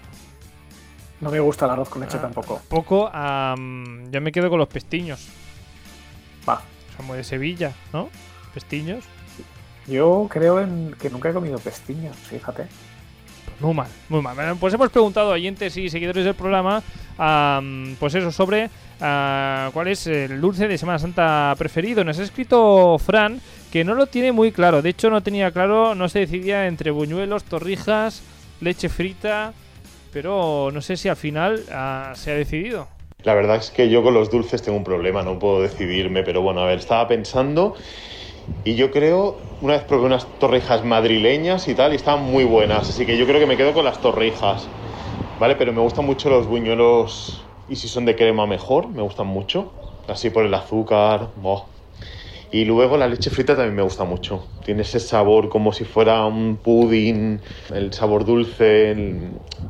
No 1.21 1.31
me 1.31 1.41
gusta 1.41 1.65
el 1.65 1.71
arroz 1.73 1.89
con 1.89 2.03
leche 2.03 2.17
Ah, 2.19 2.23
tampoco. 2.23 2.61
Poco. 2.69 3.11
yo 3.13 4.21
me 4.21 4.33
quedo 4.33 4.51
con 4.51 4.59
los 4.59 4.69
pestiños. 4.69 5.29
Va. 6.49 6.61
Son 6.97 7.07
muy 7.07 7.17
de 7.17 7.25
Sevilla, 7.25 7.73
¿no? 7.93 8.09
Pestiños. 8.55 9.05
Yo 9.89 10.27
creo 10.31 10.61
en 10.61 10.95
que 11.01 11.11
nunca 11.11 11.31
he 11.31 11.33
comido 11.33 11.59
pestiños, 11.59 12.17
fíjate. 12.17 12.67
Muy 13.61 13.75
mal, 13.75 13.89
muy 14.09 14.23
mal. 14.23 14.37
Bueno, 14.37 14.57
Pues 14.57 14.75
hemos 14.75 14.91
preguntado 14.91 15.31
a 15.31 15.35
oyentes 15.35 15.77
y 15.77 15.89
seguidores 15.89 16.25
del 16.25 16.35
programa, 16.35 16.83
am, 17.17 17.97
pues 17.99 18.15
eso, 18.15 18.31
sobre 18.31 18.71
ah, 19.01 19.71
cuál 19.73 19.89
es 19.89 20.07
el 20.07 20.41
dulce 20.41 20.69
de 20.69 20.79
Semana 20.79 20.99
Santa 20.99 21.55
preferido. 21.59 22.05
Nos 22.05 22.19
ha 22.19 22.23
escrito 22.23 22.99
Fran 22.99 23.41
que 23.73 23.83
no 23.83 23.95
lo 23.95 24.07
tiene 24.07 24.31
muy 24.31 24.53
claro. 24.53 24.81
De 24.81 24.91
hecho, 24.91 25.11
no 25.11 25.23
tenía 25.23 25.51
claro, 25.51 25.95
no 25.95 26.09
se 26.09 26.21
decidía 26.21 26.67
entre 26.67 26.91
buñuelos, 26.91 27.45
torrijas, 27.45 28.23
leche 28.61 28.89
frita, 28.89 29.53
pero 30.13 30.71
no 30.73 30.81
sé 30.81 30.97
si 30.97 31.09
al 31.09 31.17
final 31.17 31.65
ah, 31.73 32.13
se 32.15 32.31
ha 32.31 32.35
decidido. 32.35 32.87
La 33.25 33.35
verdad 33.35 33.57
es 33.57 33.71
que 33.71 33.91
yo 33.91 34.05
con 34.05 34.15
los 34.15 34.31
dulces 34.31 34.63
tengo 34.63 34.79
un 34.79 34.85
problema, 34.85 35.23
no 35.25 35.41
puedo 35.41 35.61
decidirme, 35.63 36.23
pero 36.23 36.41
bueno, 36.41 36.61
a 36.61 36.67
ver, 36.67 36.79
estaba 36.79 37.09
pensando 37.09 37.75
y 38.65 38.75
yo 38.77 38.91
creo, 38.91 39.49
una 39.61 39.75
vez 39.75 39.85
probé 39.85 40.07
unas 40.07 40.39
torrijas 40.39 40.85
madrileñas 40.85 41.69
y 41.69 41.75
tal, 41.75 41.93
y 41.93 41.97
estaban 41.97 42.23
muy 42.25 42.45
buenas, 42.45 42.91
así 42.91 43.07
que 43.07 43.17
yo 43.19 43.27
creo 43.27 43.41
que 43.41 43.47
me 43.47 43.57
quedo 43.57 43.75
con 43.75 43.85
las 43.85 44.01
torrijas, 44.01 44.73
¿vale? 45.39 45.57
Pero 45.57 45.73
me 45.73 45.81
gustan 45.83 46.07
mucho 46.07 46.31
los 46.31 46.47
buñuelos, 46.47 47.51
y 47.67 47.77
si 47.77 47.89
son 47.89 48.05
de 48.07 48.17
crema 48.17 48.47
mejor, 48.47 48.89
me 48.91 49.03
gustan 49.03 49.27
mucho, 49.29 49.75
así 50.07 50.31
por 50.31 50.45
el 50.47 50.55
azúcar, 50.55 51.33
boh. 51.37 51.78
Y 52.51 52.65
luego 52.65 52.97
la 52.97 53.09
leche 53.09 53.29
frita 53.29 53.55
también 53.55 53.77
me 53.77 53.83
gusta 53.83 54.05
mucho. 54.05 54.47
Tiene 54.65 54.83
ese 54.83 55.01
sabor 55.01 55.51
como 55.51 55.73
si 55.73 55.85
fuera 55.85 56.25
un 56.25 56.57
pudding, 56.57 57.41
el 57.75 57.93
sabor 57.93 58.25
dulce, 58.25 58.97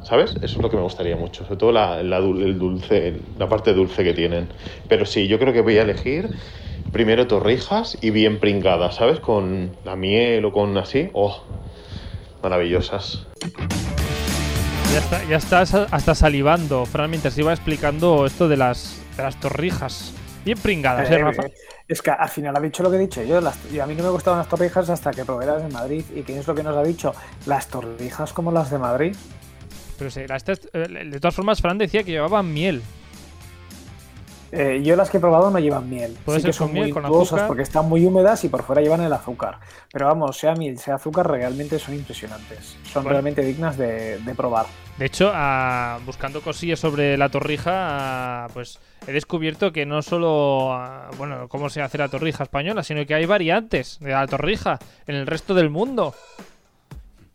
¿sabes? 0.04 0.36
Eso 0.36 0.44
es 0.44 0.56
lo 0.58 0.70
que 0.70 0.76
me 0.76 0.82
gustaría 0.82 1.16
mucho. 1.16 1.44
Sobre 1.44 1.56
todo 1.56 1.72
la, 1.72 2.02
la 2.02 2.18
el 2.18 2.58
dulce, 2.58 3.16
la 3.36 3.48
parte 3.48 3.74
dulce 3.74 4.04
que 4.04 4.14
tienen. 4.14 4.48
Pero 4.88 5.06
sí, 5.06 5.26
yo 5.26 5.40
creo 5.40 5.52
que 5.52 5.60
voy 5.60 5.78
a 5.78 5.82
elegir 5.82 6.30
primero 6.92 7.26
torrijas 7.26 7.98
y 8.00 8.10
bien 8.10 8.38
pringadas, 8.38 8.94
¿sabes? 8.94 9.18
Con 9.20 9.72
la 9.84 9.96
miel 9.96 10.44
o 10.44 10.52
con 10.52 10.76
así. 10.78 11.10
¡Oh! 11.12 11.42
Maravillosas. 12.42 13.26
Ya, 14.92 14.98
está, 15.00 15.24
ya 15.24 15.36
estás 15.36 15.74
hasta 15.74 16.14
salivando, 16.14 16.86
Fran, 16.86 17.10
mientras 17.10 17.36
iba 17.36 17.52
explicando 17.52 18.24
esto 18.24 18.48
de 18.48 18.56
las, 18.56 19.02
de 19.16 19.24
las 19.24 19.38
torrijas. 19.38 20.14
Bien 20.48 20.58
pringadas, 20.60 21.10
¿eh, 21.10 21.16
Eh, 21.16 21.18
Rafa? 21.18 21.42
Es 21.86 22.00
que 22.00 22.10
al 22.10 22.28
final 22.30 22.56
ha 22.56 22.60
dicho 22.60 22.82
lo 22.82 22.90
que 22.90 22.96
he 22.96 23.00
dicho 23.00 23.22
yo. 23.22 23.38
Las, 23.38 23.58
y 23.70 23.80
a 23.80 23.86
mí 23.86 23.94
no 23.94 24.02
me 24.02 24.08
gustaban 24.08 24.38
las 24.38 24.48
torrijas 24.48 24.88
hasta 24.88 25.10
que 25.10 25.22
probé 25.22 25.44
las 25.44 25.62
de 25.62 25.68
Madrid. 25.68 26.02
¿Y 26.14 26.22
quién 26.22 26.38
es 26.38 26.46
lo 26.46 26.54
que 26.54 26.62
nos 26.62 26.74
ha 26.74 26.82
dicho? 26.82 27.14
Las 27.44 27.68
torrijas 27.68 28.32
como 28.32 28.50
las 28.50 28.70
de 28.70 28.78
Madrid. 28.78 29.14
Pero 29.98 30.10
sí, 30.10 30.26
las 30.26 30.48
eh, 30.48 30.54
de 30.72 31.20
todas 31.20 31.34
formas, 31.34 31.60
Fran 31.60 31.76
decía 31.76 32.02
que 32.02 32.12
llevaban 32.12 32.50
miel. 32.50 32.80
Eh, 34.50 34.80
yo 34.82 34.96
las 34.96 35.10
que 35.10 35.18
he 35.18 35.20
probado 35.20 35.50
no 35.50 35.58
llevan 35.58 35.88
miel. 35.90 36.16
Sí 36.26 36.42
que 36.42 36.52
son 36.52 36.72
miel, 36.72 36.92
muy 36.94 37.04
azúcar. 37.22 37.46
porque 37.46 37.62
están 37.62 37.88
muy 37.88 38.04
húmedas 38.04 38.44
y 38.44 38.48
por 38.48 38.62
fuera 38.62 38.80
llevan 38.80 39.02
el 39.02 39.12
azúcar. 39.12 39.58
Pero 39.92 40.06
vamos, 40.06 40.38
sea 40.38 40.54
miel, 40.54 40.78
sea 40.78 40.94
azúcar, 40.94 41.30
realmente 41.30 41.78
son 41.78 41.94
impresionantes. 41.94 42.76
Son 42.84 43.02
Bueno. 43.02 43.10
realmente 43.10 43.42
dignas 43.42 43.76
de, 43.76 44.18
de 44.18 44.34
probar. 44.34 44.66
De 44.96 45.06
hecho, 45.06 45.30
ah, 45.34 45.98
buscando 46.06 46.40
cosillas 46.40 46.80
sobre 46.80 47.16
la 47.16 47.28
torrija, 47.28 47.70
ah, 48.44 48.48
pues 48.52 48.78
he 49.06 49.12
descubierto 49.12 49.72
que 49.72 49.86
no 49.86 50.02
solo, 50.02 50.72
ah, 50.72 51.10
bueno, 51.18 51.48
cómo 51.48 51.68
se 51.68 51.82
hace 51.82 51.98
la 51.98 52.08
torrija 52.08 52.42
española, 52.44 52.82
sino 52.82 53.04
que 53.06 53.14
hay 53.14 53.26
variantes 53.26 53.98
de 54.00 54.10
la 54.12 54.26
torrija 54.26 54.78
en 55.06 55.14
el 55.14 55.26
resto 55.26 55.54
del 55.54 55.70
mundo. 55.70 56.14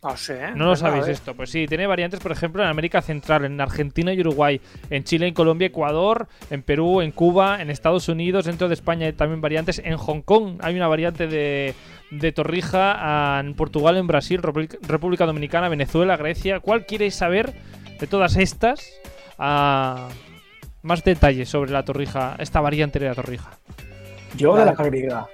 No 0.04 0.16
sé. 0.18 0.50
No 0.50 0.66
lo 0.66 0.72
venga, 0.72 0.72
a 0.72 0.76
sabéis 0.76 1.08
esto. 1.08 1.34
Pues 1.34 1.48
sí, 1.50 1.66
tiene 1.66 1.86
variantes, 1.86 2.20
por 2.20 2.30
ejemplo, 2.30 2.62
en 2.62 2.68
América 2.68 3.00
Central, 3.00 3.46
en 3.46 3.58
Argentina 3.60 4.12
y 4.12 4.20
Uruguay, 4.20 4.60
en 4.90 5.02
Chile, 5.02 5.26
en 5.26 5.32
Colombia, 5.34 5.66
Ecuador, 5.68 6.28
en 6.50 6.62
Perú, 6.62 7.00
en 7.00 7.10
Cuba, 7.10 7.62
en 7.62 7.70
Estados 7.70 8.08
Unidos, 8.10 8.44
dentro 8.44 8.68
de 8.68 8.74
España 8.74 9.06
hay 9.06 9.14
también 9.14 9.40
variantes. 9.40 9.80
En 9.82 9.96
Hong 9.96 10.20
Kong 10.20 10.58
hay 10.60 10.76
una 10.76 10.88
variante 10.88 11.26
de, 11.26 11.74
de 12.10 12.32
torrija, 12.32 13.40
en 13.40 13.54
Portugal, 13.54 13.96
en 13.96 14.06
Brasil, 14.06 14.42
República- 14.42 15.24
Dominicana, 15.26 15.68
Venezuela, 15.70 16.18
Grecia. 16.18 16.60
¿Cuál 16.60 16.84
queréis 16.84 17.14
saber 17.14 17.54
de 17.98 18.06
todas 18.06 18.36
estas? 18.36 18.86
Ah, 19.38 20.10
más 20.82 21.02
detalles 21.02 21.48
sobre 21.48 21.70
la 21.70 21.82
torrija, 21.82 22.36
esta 22.38 22.60
variante 22.60 22.98
de 22.98 23.08
la 23.08 23.14
torrija. 23.14 23.52
Yo 24.36 24.54
de 24.54 24.66
la 24.66 24.72
griega. 24.74 25.26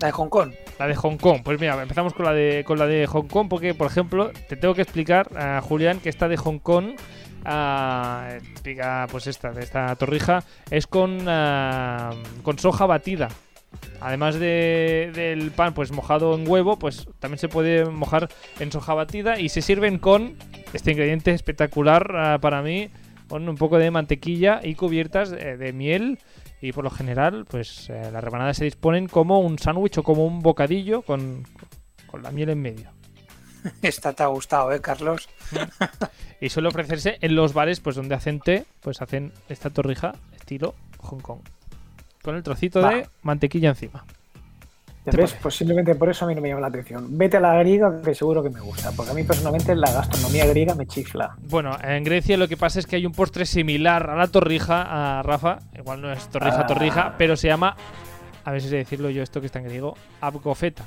La 0.00 0.08
de 0.08 0.12
Hong 0.12 0.28
Kong. 0.28 0.52
La 0.78 0.86
de 0.88 0.94
Hong 0.96 1.16
Kong. 1.16 1.40
Pues 1.44 1.60
mira, 1.60 1.80
empezamos 1.80 2.14
con 2.14 2.24
la 2.26 2.32
de, 2.32 2.64
con 2.66 2.78
la 2.78 2.86
de 2.86 3.06
Hong 3.06 3.28
Kong 3.28 3.48
porque, 3.48 3.74
por 3.74 3.86
ejemplo, 3.86 4.30
te 4.48 4.56
tengo 4.56 4.74
que 4.74 4.82
explicar, 4.82 5.28
a 5.36 5.60
Julián, 5.60 6.00
que 6.00 6.08
esta 6.08 6.26
de 6.28 6.36
Hong 6.36 6.58
Kong, 6.58 6.94
ah, 7.44 8.28
explica, 8.36 9.06
pues 9.10 9.26
esta, 9.26 9.52
de 9.52 9.62
esta 9.62 9.94
torrija, 9.96 10.42
es 10.70 10.86
con, 10.86 11.18
ah, 11.28 12.10
con 12.42 12.58
soja 12.58 12.86
batida. 12.86 13.28
Además 14.00 14.36
de- 14.38 15.10
del 15.14 15.50
pan 15.50 15.74
pues 15.74 15.90
mojado 15.90 16.34
en 16.34 16.46
huevo, 16.48 16.78
pues 16.78 17.08
también 17.18 17.38
se 17.38 17.48
puede 17.48 17.84
mojar 17.86 18.28
en 18.60 18.70
soja 18.70 18.94
batida 18.94 19.38
y 19.40 19.48
se 19.48 19.62
sirven 19.62 19.98
con 19.98 20.36
este 20.72 20.92
ingrediente 20.92 21.32
espectacular 21.32 22.12
ah, 22.16 22.38
para 22.40 22.62
mí, 22.62 22.88
con 23.28 23.48
un 23.48 23.56
poco 23.56 23.78
de 23.78 23.90
mantequilla 23.90 24.60
y 24.62 24.74
cubiertas 24.74 25.32
eh, 25.32 25.56
de 25.56 25.72
miel 25.72 26.18
y 26.64 26.72
por 26.72 26.82
lo 26.82 26.88
general, 26.88 27.44
pues 27.44 27.90
eh, 27.90 28.08
las 28.10 28.24
rebanadas 28.24 28.56
se 28.56 28.64
disponen 28.64 29.06
como 29.06 29.40
un 29.40 29.58
sándwich 29.58 29.98
o 29.98 30.02
como 30.02 30.24
un 30.24 30.40
bocadillo 30.40 31.02
con, 31.02 31.46
con 32.06 32.22
la 32.22 32.30
miel 32.30 32.48
en 32.48 32.62
medio. 32.62 32.90
Esta 33.82 34.14
te 34.14 34.22
ha 34.22 34.28
gustado, 34.28 34.72
¿eh, 34.72 34.80
Carlos? 34.80 35.28
Y 36.40 36.48
suele 36.50 36.68
ofrecerse 36.68 37.16
en 37.20 37.36
los 37.36 37.54
bares, 37.54 37.80
pues 37.80 37.96
donde 37.96 38.14
hacen 38.14 38.40
té, 38.40 38.66
pues 38.80 39.00
hacen 39.00 39.32
esta 39.48 39.70
torrija 39.70 40.14
estilo 40.34 40.74
Hong 40.98 41.20
Kong. 41.20 41.40
Con 42.22 42.34
el 42.34 42.42
trocito 42.42 42.82
Va. 42.82 42.90
de 42.94 43.08
mantequilla 43.22 43.70
encima. 43.70 44.04
¿Ya 45.04 45.10
¿Te 45.10 45.16
ves? 45.18 45.36
Pues 45.42 45.54
simplemente 45.54 45.94
por 45.96 46.08
eso 46.08 46.24
a 46.24 46.28
mí 46.28 46.34
no 46.34 46.40
me 46.40 46.48
llama 46.48 46.62
la 46.62 46.68
atención. 46.68 47.06
Vete 47.18 47.36
a 47.36 47.40
la 47.40 47.54
griega 47.58 48.00
que 48.02 48.14
seguro 48.14 48.42
que 48.42 48.48
me 48.48 48.60
gusta. 48.60 48.90
Porque 48.92 49.10
a 49.12 49.14
mí 49.14 49.22
personalmente 49.22 49.74
la 49.76 49.92
gastronomía 49.92 50.46
griega 50.46 50.74
me 50.74 50.86
chifla. 50.86 51.36
Bueno, 51.42 51.76
en 51.82 52.04
Grecia 52.04 52.38
lo 52.38 52.48
que 52.48 52.56
pasa 52.56 52.78
es 52.78 52.86
que 52.86 52.96
hay 52.96 53.04
un 53.04 53.12
postre 53.12 53.44
similar 53.44 54.08
a 54.08 54.16
la 54.16 54.28
torrija, 54.28 55.18
a 55.18 55.22
Rafa, 55.22 55.58
igual 55.76 56.00
no 56.00 56.10
es 56.10 56.26
torrija, 56.28 56.60
Ah. 56.60 56.66
torrija, 56.66 57.14
pero 57.18 57.36
se 57.36 57.48
llama, 57.48 57.76
a 58.46 58.50
ver 58.50 58.62
si 58.62 58.68
sé 58.70 58.76
decirlo 58.76 59.10
yo 59.10 59.22
esto 59.22 59.40
que 59.40 59.46
está 59.46 59.58
en 59.58 59.66
griego, 59.66 59.94
abgofeta. 60.22 60.84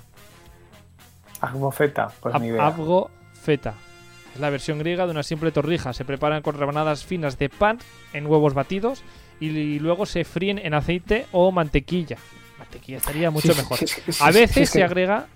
Agmofeta, 1.42 2.10
pues 2.20 2.34
Ab- 2.34 2.42
ni 2.42 2.48
idea. 2.48 2.66
Abgofeta. 2.66 3.74
Es 4.34 4.40
la 4.42 4.50
versión 4.50 4.80
griega 4.80 5.06
de 5.06 5.12
una 5.12 5.24
simple 5.24 5.52
torrija. 5.52 5.94
Se 5.94 6.06
preparan 6.06 6.42
con 6.42 6.58
rebanadas 6.58 7.06
finas 7.06 7.38
de 7.38 7.50
pan 7.50 7.78
en 8.14 8.26
huevos 8.26 8.54
batidos 8.54 9.04
y, 9.40 9.78
luego 9.80 10.06
se 10.08 10.24
fríen 10.24 10.58
en 10.58 10.74
aceite 10.74 11.28
o 11.32 11.52
mantequilla. 11.52 12.18
Mantequilla 12.60 12.98
estaría 12.98 13.30
mucho 13.32 13.54
Sí, 13.54 13.58
mejor. 13.60 13.78
sí, 13.78 13.88
sí, 13.88 14.12
sí, 14.12 14.24
A 14.24 14.32
veces 14.32 14.70
se 14.70 14.84
agrega. 14.84 15.28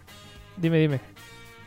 Dime, 0.57 0.79
dime. 0.79 0.99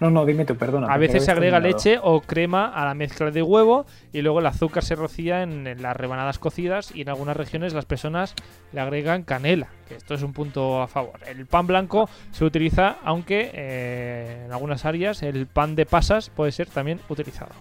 No, 0.01 0.11
no, 0.11 0.27
dime 0.27 0.45
tú, 0.45 0.57
perdona. 0.57 0.89
A 0.93 0.99
veces 0.99 1.25
se 1.25 1.31
agrega 1.31 1.61
leche 1.61 1.99
o 2.03 2.21
crema 2.21 2.67
a 2.67 2.85
la 2.85 2.95
mezcla 2.95 3.31
de 3.31 3.43
huevo 3.43 3.87
y 4.13 4.23
luego 4.23 4.41
el 4.41 4.47
azúcar 4.47 4.83
se 4.85 4.97
rocía 4.97 5.43
en, 5.43 5.67
en 5.69 5.81
las 5.83 5.97
rebanadas 5.97 6.41
cocidas 6.41 6.91
y 6.95 7.03
en 7.03 7.09
algunas 7.11 7.37
regiones 7.37 7.73
las 7.75 7.85
personas 7.85 8.35
le 8.73 8.81
agregan 8.81 9.23
canela, 9.23 9.69
que 9.89 9.95
esto 9.95 10.15
es 10.15 10.23
un 10.23 10.33
punto 10.33 10.83
a 10.83 10.89
favor. 10.89 11.21
El 11.27 11.47
pan 11.47 11.69
blanco 11.69 12.11
se 12.33 12.45
utiliza, 12.45 12.97
aunque 13.05 13.51
eh, 13.55 14.43
en 14.47 14.53
algunas 14.53 14.85
áreas 14.85 15.23
el 15.23 15.47
pan 15.47 15.77
de 15.77 15.87
pasas 15.87 16.29
puede 16.29 16.51
ser 16.51 16.69
también 16.69 16.99
utilizado. 17.09 17.53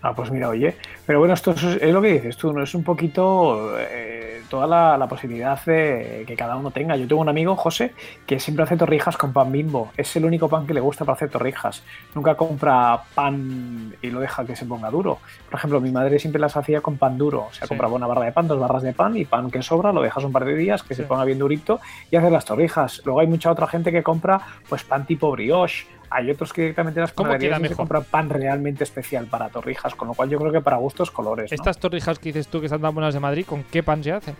Ah, 0.00 0.14
pues 0.14 0.30
mira, 0.30 0.48
oye. 0.48 0.76
Pero 1.06 1.18
bueno, 1.18 1.34
esto 1.34 1.50
es, 1.50 1.62
es 1.62 1.92
lo 1.92 2.00
que 2.00 2.12
dices 2.12 2.36
tú, 2.36 2.52
¿no? 2.52 2.62
Es 2.62 2.72
un 2.74 2.84
poquito 2.84 3.76
eh, 3.80 4.42
toda 4.48 4.64
la, 4.66 4.96
la 4.96 5.08
posibilidad 5.08 5.60
de 5.64 6.22
que 6.24 6.36
cada 6.36 6.54
uno 6.56 6.70
tenga. 6.70 6.94
Yo 6.96 7.08
tengo 7.08 7.20
un 7.20 7.28
amigo, 7.28 7.56
José, 7.56 7.92
que 8.24 8.38
siempre 8.38 8.62
hace 8.62 8.76
torrijas 8.76 9.16
con 9.16 9.32
pan 9.32 9.50
bimbo. 9.50 9.90
Es 9.96 10.14
el 10.14 10.24
único 10.24 10.48
pan 10.48 10.66
que 10.68 10.74
le 10.74 10.78
gusta 10.80 11.04
para 11.04 11.16
hacer 11.16 11.30
torrijas. 11.30 11.82
Nunca 12.14 12.36
compra 12.36 13.00
pan 13.12 13.92
y 14.00 14.10
lo 14.10 14.20
deja 14.20 14.44
que 14.44 14.54
se 14.54 14.66
ponga 14.66 14.88
duro. 14.88 15.18
Por 15.50 15.58
ejemplo, 15.58 15.80
mi 15.80 15.90
madre 15.90 16.20
siempre 16.20 16.40
las 16.40 16.56
hacía 16.56 16.80
con 16.80 16.96
pan 16.96 17.18
duro. 17.18 17.46
O 17.50 17.52
sea, 17.52 17.62
Sí. 17.66 17.68
compraba 17.70 17.94
una 17.96 18.06
barra 18.06 18.24
de 18.26 18.32
pan, 18.32 18.46
dos 18.46 18.60
barras 18.60 18.82
de 18.84 18.92
pan 18.92 19.16
y 19.16 19.24
pan 19.24 19.50
que 19.50 19.62
sobra, 19.62 19.92
lo 19.92 20.00
dejas 20.00 20.22
un 20.22 20.30
par 20.32 20.44
de 20.44 20.54
días, 20.54 20.84
que 20.84 20.94
Sí. 20.94 21.02
se 21.02 21.08
ponga 21.08 21.24
bien 21.24 21.40
durito 21.40 21.80
y 22.10 22.14
haces 22.16 22.30
las 22.30 22.44
torrijas. 22.44 23.02
Luego 23.04 23.18
hay 23.18 23.26
mucha 23.26 23.50
otra 23.50 23.66
gente 23.66 23.90
que 23.90 24.04
compra 24.04 24.40
pues 24.68 24.84
pan 24.84 25.06
tipo 25.06 25.32
brioche. 25.32 25.86
Hay 26.10 26.30
otros 26.30 26.52
que 26.52 26.62
directamente 26.62 27.00
las 27.00 27.12
¿Cómo 27.12 27.30
panaderías 27.30 27.60
se 27.68 27.76
compran 27.76 28.04
pan 28.04 28.30
realmente 28.30 28.84
especial 28.84 29.26
para 29.26 29.48
torrijas, 29.48 29.94
con 29.94 30.08
lo 30.08 30.14
cual 30.14 30.30
yo 30.30 30.38
creo 30.38 30.52
que 30.52 30.60
para 30.60 30.76
gustos 30.76 31.10
colores. 31.10 31.50
¿no? 31.50 31.54
Estas 31.54 31.78
torrijas 31.78 32.18
que 32.18 32.30
dices 32.30 32.48
tú 32.48 32.60
que 32.60 32.66
están 32.66 32.80
tan 32.80 32.94
buenas 32.94 33.14
de 33.14 33.20
Madrid, 33.20 33.44
¿con 33.46 33.64
qué 33.64 33.82
pan 33.82 34.02
se 34.02 34.12
hacen? 34.12 34.34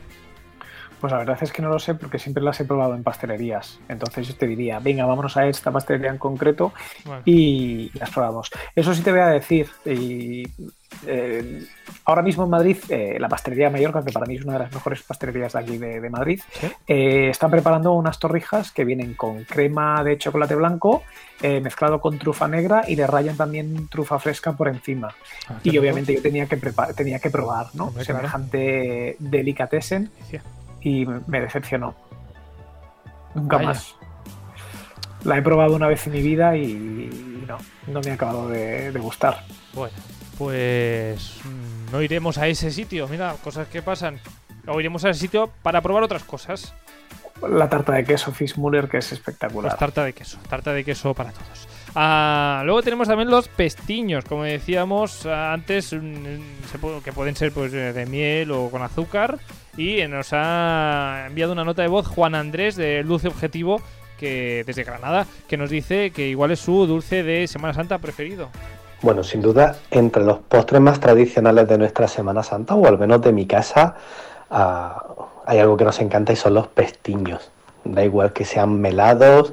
Pues 1.01 1.13
la 1.13 1.19
verdad 1.19 1.39
es 1.41 1.53
que 1.53 1.63
no 1.63 1.69
lo 1.69 1.79
sé 1.79 1.95
porque 1.95 2.19
siempre 2.19 2.43
las 2.43 2.59
he 2.61 2.65
probado 2.65 2.95
en 2.95 3.03
pastelerías. 3.05 3.79
Entonces 3.89 4.27
yo 4.27 4.35
te 4.37 4.47
diría, 4.47 4.81
venga, 4.81 5.07
vámonos 5.07 5.37
a 5.37 5.47
esta 5.47 5.71
pastelería 5.71 6.11
en 6.11 6.19
concreto 6.19 6.73
Bueno, 7.05 7.23
y 7.25 7.91
las 7.99 8.11
probamos. 8.11 8.51
Eso 8.75 8.93
sí 8.95 9.03
te 9.03 9.13
voy 9.13 9.21
a 9.21 9.29
decir. 9.29 9.69
Y, 9.85 10.45
eh, 11.07 11.65
ahora 12.07 12.23
mismo 12.23 12.45
en 12.45 12.51
Madrid, 12.51 12.79
eh, 12.89 13.17
la 13.21 13.29
pastelería 13.29 13.67
de 13.67 13.73
Mallorca, 13.73 14.05
que 14.05 14.11
para 14.13 14.27
mí 14.27 14.37
es 14.37 14.43
una 14.45 14.55
de 14.55 14.59
las 14.61 14.73
mejores 14.73 15.03
pastelerías 15.03 15.53
de 15.53 15.59
aquí 15.61 15.79
de, 15.79 16.01
de 16.01 16.11
Madrid, 16.11 16.41
¿Sí? 16.61 16.67
eh, 16.89 17.29
están 17.31 17.51
preparando 17.51 17.93
unas 17.93 18.19
torrijas 18.19 18.73
que 18.73 18.85
vienen 18.85 19.15
con 19.15 19.45
crema 19.45 20.03
de 20.03 20.19
chocolate 20.19 20.55
blanco 20.55 21.03
mezclado 21.41 22.01
con 22.01 22.19
trufa 22.19 22.49
negra 22.49 22.83
y 22.89 22.97
le 22.97 23.07
rayan 23.07 23.37
también 23.37 23.87
trufa 23.87 24.19
fresca 24.19 24.55
por 24.55 24.67
encima. 24.67 25.15
Ah, 25.49 25.61
Y 25.63 25.71
rico. 25.71 25.83
obviamente 25.83 26.13
yo 26.13 26.21
tenía 26.21 26.47
que, 26.47 26.57
tenía 26.97 27.21
que 27.21 27.31
probar, 27.31 27.67
¿no? 27.75 27.93
Semejante 28.03 29.15
delicatessen 29.21 30.11
Delicia. 30.17 30.43
Y 30.81 31.07
me 31.07 31.41
decepcionó. 31.41 31.95
Nunca 33.35 33.57
Vaya. 33.57 33.69
más. 33.69 33.95
La 35.25 35.37
he 35.37 35.43
probado 35.43 35.75
una 35.75 35.89
vez 35.89 36.07
en 36.07 36.13
mi 36.13 36.23
vida 36.23 36.57
y, 36.57 37.45
no, 37.47 37.59
no 37.87 38.01
me 38.01 38.11
ha 38.11 38.15
acabado 38.15 38.49
de, 38.49 38.93
de 38.93 39.01
gustar. 39.01 39.45
Bueno, 39.75 39.97
pues 40.39 41.41
mm, 41.45 41.93
no 41.93 42.03
iremos 42.03 42.39
a 42.39 42.47
ese 42.47 42.71
sitio. 42.71 43.09
Mira, 43.09 43.35
cosas 43.43 43.69
que 43.69 43.83
pasan. 43.83 44.21
O 44.67 44.79
iremos 44.79 45.05
a 45.05 45.11
ese 45.11 45.21
sitio 45.21 45.51
para 45.63 45.81
probar 45.81 46.03
otras 46.03 46.23
cosas. 46.23 46.75
La 47.47 47.69
tarta 47.69 47.93
de 47.93 48.05
queso 48.05 48.33
Fitzmuller, 48.33 48.89
que 48.89 48.99
es 48.99 49.13
espectacular. 49.13 49.71
Pues 49.71 49.79
tarta 49.79 50.05
de 50.05 50.13
queso, 50.13 50.39
tarta 50.49 50.73
de 50.73 50.85
queso 50.85 51.15
para 51.15 51.31
todos. 51.31 51.69
Ah, 51.95 52.63
luego 52.65 52.83
tenemos 52.83 53.09
también 53.09 53.31
los 53.31 53.49
pestiños, 53.49 54.25
como 54.25 54.45
decíamos 54.45 55.25
antes, 55.27 55.93
mm, 55.93 57.01
que 57.03 57.13
pueden 57.13 57.37
ser 57.37 57.53
pues 57.53 57.73
de 57.73 58.07
miel 58.07 58.51
o 58.51 58.71
con 58.71 58.83
azúcar. 58.83 59.39
Y 59.79 60.05
nos 60.09 60.31
ha 60.33 61.27
enviado 61.29 61.53
una 61.53 61.65
nota 61.65 61.83
de 61.83 61.89
voz 61.89 62.09
Juan 62.09 62.35
Andrés 62.35 62.75
de 62.75 63.05
Dulce 63.05 63.29
Objetivo, 63.29 63.81
que 64.19 64.65
desde 64.67 64.83
Granada, 64.83 65.25
que 65.47 65.57
nos 65.57 65.71
dice 65.71 66.11
que 66.11 66.27
igual 66.27 66.51
es 66.51 66.59
su 66.59 66.85
dulce 66.89 67.23
de 67.23 67.47
Semana 67.47 67.75
Santa 67.75 67.99
preferido. 67.99 68.49
Bueno, 69.03 69.23
sin 69.23 69.41
duda, 69.41 69.77
entre 69.93 70.25
los 70.25 70.41
postres 70.41 70.81
más 70.81 70.99
tradicionales 70.99 71.69
de 71.69 71.79
nuestra 71.79 72.09
Semana 72.09 72.43
Santa, 72.43 72.75
o 72.75 72.89
al 72.89 72.99
menos 72.99 73.23
de 73.23 73.33
mi 73.33 73.47
casa, 73.47 73.95
ah, 74.51 75.15
hay 75.47 75.61
algo 75.61 75.77
que 75.77 75.85
nos 75.85 76.01
encanta 76.01 76.33
y 76.33 76.37
son 76.37 76.55
los 76.55 76.67
pestiños. 76.67 77.53
Da 77.85 78.05
igual 78.05 78.33
que 78.33 78.45
sean 78.45 78.81
melados, 78.81 79.53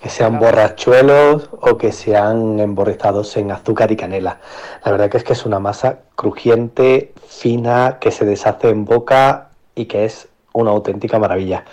que 0.00 0.08
sean 0.08 0.38
borrachuelos 0.38 1.50
o 1.52 1.76
que 1.76 1.92
sean 1.92 2.58
emborrizados 2.60 3.36
en 3.36 3.52
azúcar 3.52 3.92
y 3.92 3.96
canela. 3.96 4.38
La 4.82 4.92
verdad 4.92 5.10
que 5.10 5.18
es 5.18 5.24
que 5.24 5.34
es 5.34 5.44
una 5.44 5.58
masa 5.58 5.98
crujiente, 6.14 7.12
fina, 7.28 7.98
que 8.00 8.10
se 8.10 8.24
deshace 8.24 8.70
en 8.70 8.86
boca 8.86 9.45
y 9.76 9.84
que 9.84 10.04
es 10.06 10.26
una 10.52 10.72
auténtica 10.72 11.20
maravilla. 11.20 11.64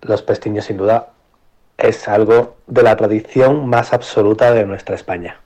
Los 0.00 0.22
pestiños, 0.22 0.64
sin 0.64 0.78
duda, 0.78 1.10
es 1.78 2.08
algo 2.08 2.56
de 2.66 2.82
la 2.82 2.96
tradición 2.96 3.68
más 3.68 3.92
absoluta 3.92 4.52
de 4.52 4.64
nuestra 4.66 4.96
España. 4.96 5.40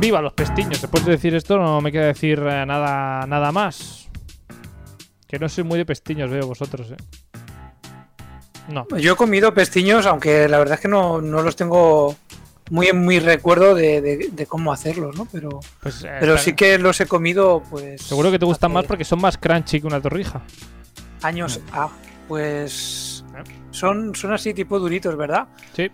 Viva 0.00 0.20
los 0.20 0.32
pestiños. 0.32 0.80
Después 0.82 1.04
de 1.04 1.12
decir 1.12 1.34
esto, 1.34 1.56
no 1.58 1.80
me 1.80 1.92
queda 1.92 2.06
decir 2.06 2.40
eh, 2.44 2.66
nada, 2.66 3.24
nada 3.26 3.52
más. 3.52 4.08
Que 5.28 5.38
no 5.38 5.48
soy 5.48 5.64
muy 5.64 5.78
de 5.78 5.86
pestiños, 5.86 6.30
veo 6.30 6.46
vosotros, 6.46 6.90
¿eh? 6.90 6.96
No. 8.68 8.86
Yo 8.98 9.12
he 9.12 9.16
comido 9.16 9.54
pestiños, 9.54 10.06
aunque 10.06 10.48
la 10.48 10.58
verdad 10.58 10.74
es 10.74 10.80
que 10.80 10.88
no, 10.88 11.20
no 11.20 11.40
los 11.42 11.54
tengo 11.56 12.16
muy 12.70 12.88
en 12.88 13.06
mi 13.06 13.20
recuerdo 13.20 13.74
de, 13.76 14.00
de- 14.00 14.28
de 14.32 14.46
cómo 14.46 14.72
hacerlos, 14.72 15.16
¿no? 15.16 15.28
Pero, 15.30 15.60
Pues, 15.82 16.02
eh, 16.02 16.16
pero 16.18 16.36
sí 16.36 16.54
que 16.54 16.76
los 16.78 17.00
he 17.00 17.06
comido, 17.06 17.62
pues. 17.70 18.02
Seguro 18.02 18.30
que 18.32 18.38
te 18.40 18.44
gustan 18.44 18.70
hace 18.72 18.74
más 18.74 18.84
porque 18.86 19.04
son 19.04 19.20
más 19.20 19.38
crunchy 19.38 19.80
que 19.80 19.86
una 19.86 20.00
torrija. 20.00 20.42
Años. 21.26 21.60
Ah, 21.72 21.88
pues. 22.28 23.24
¿Eh? 23.36 23.42
Son, 23.70 24.14
son 24.14 24.32
así 24.32 24.54
tipo 24.54 24.78
duritos, 24.78 25.16
¿verdad? 25.16 25.46
Sí. 25.74 25.90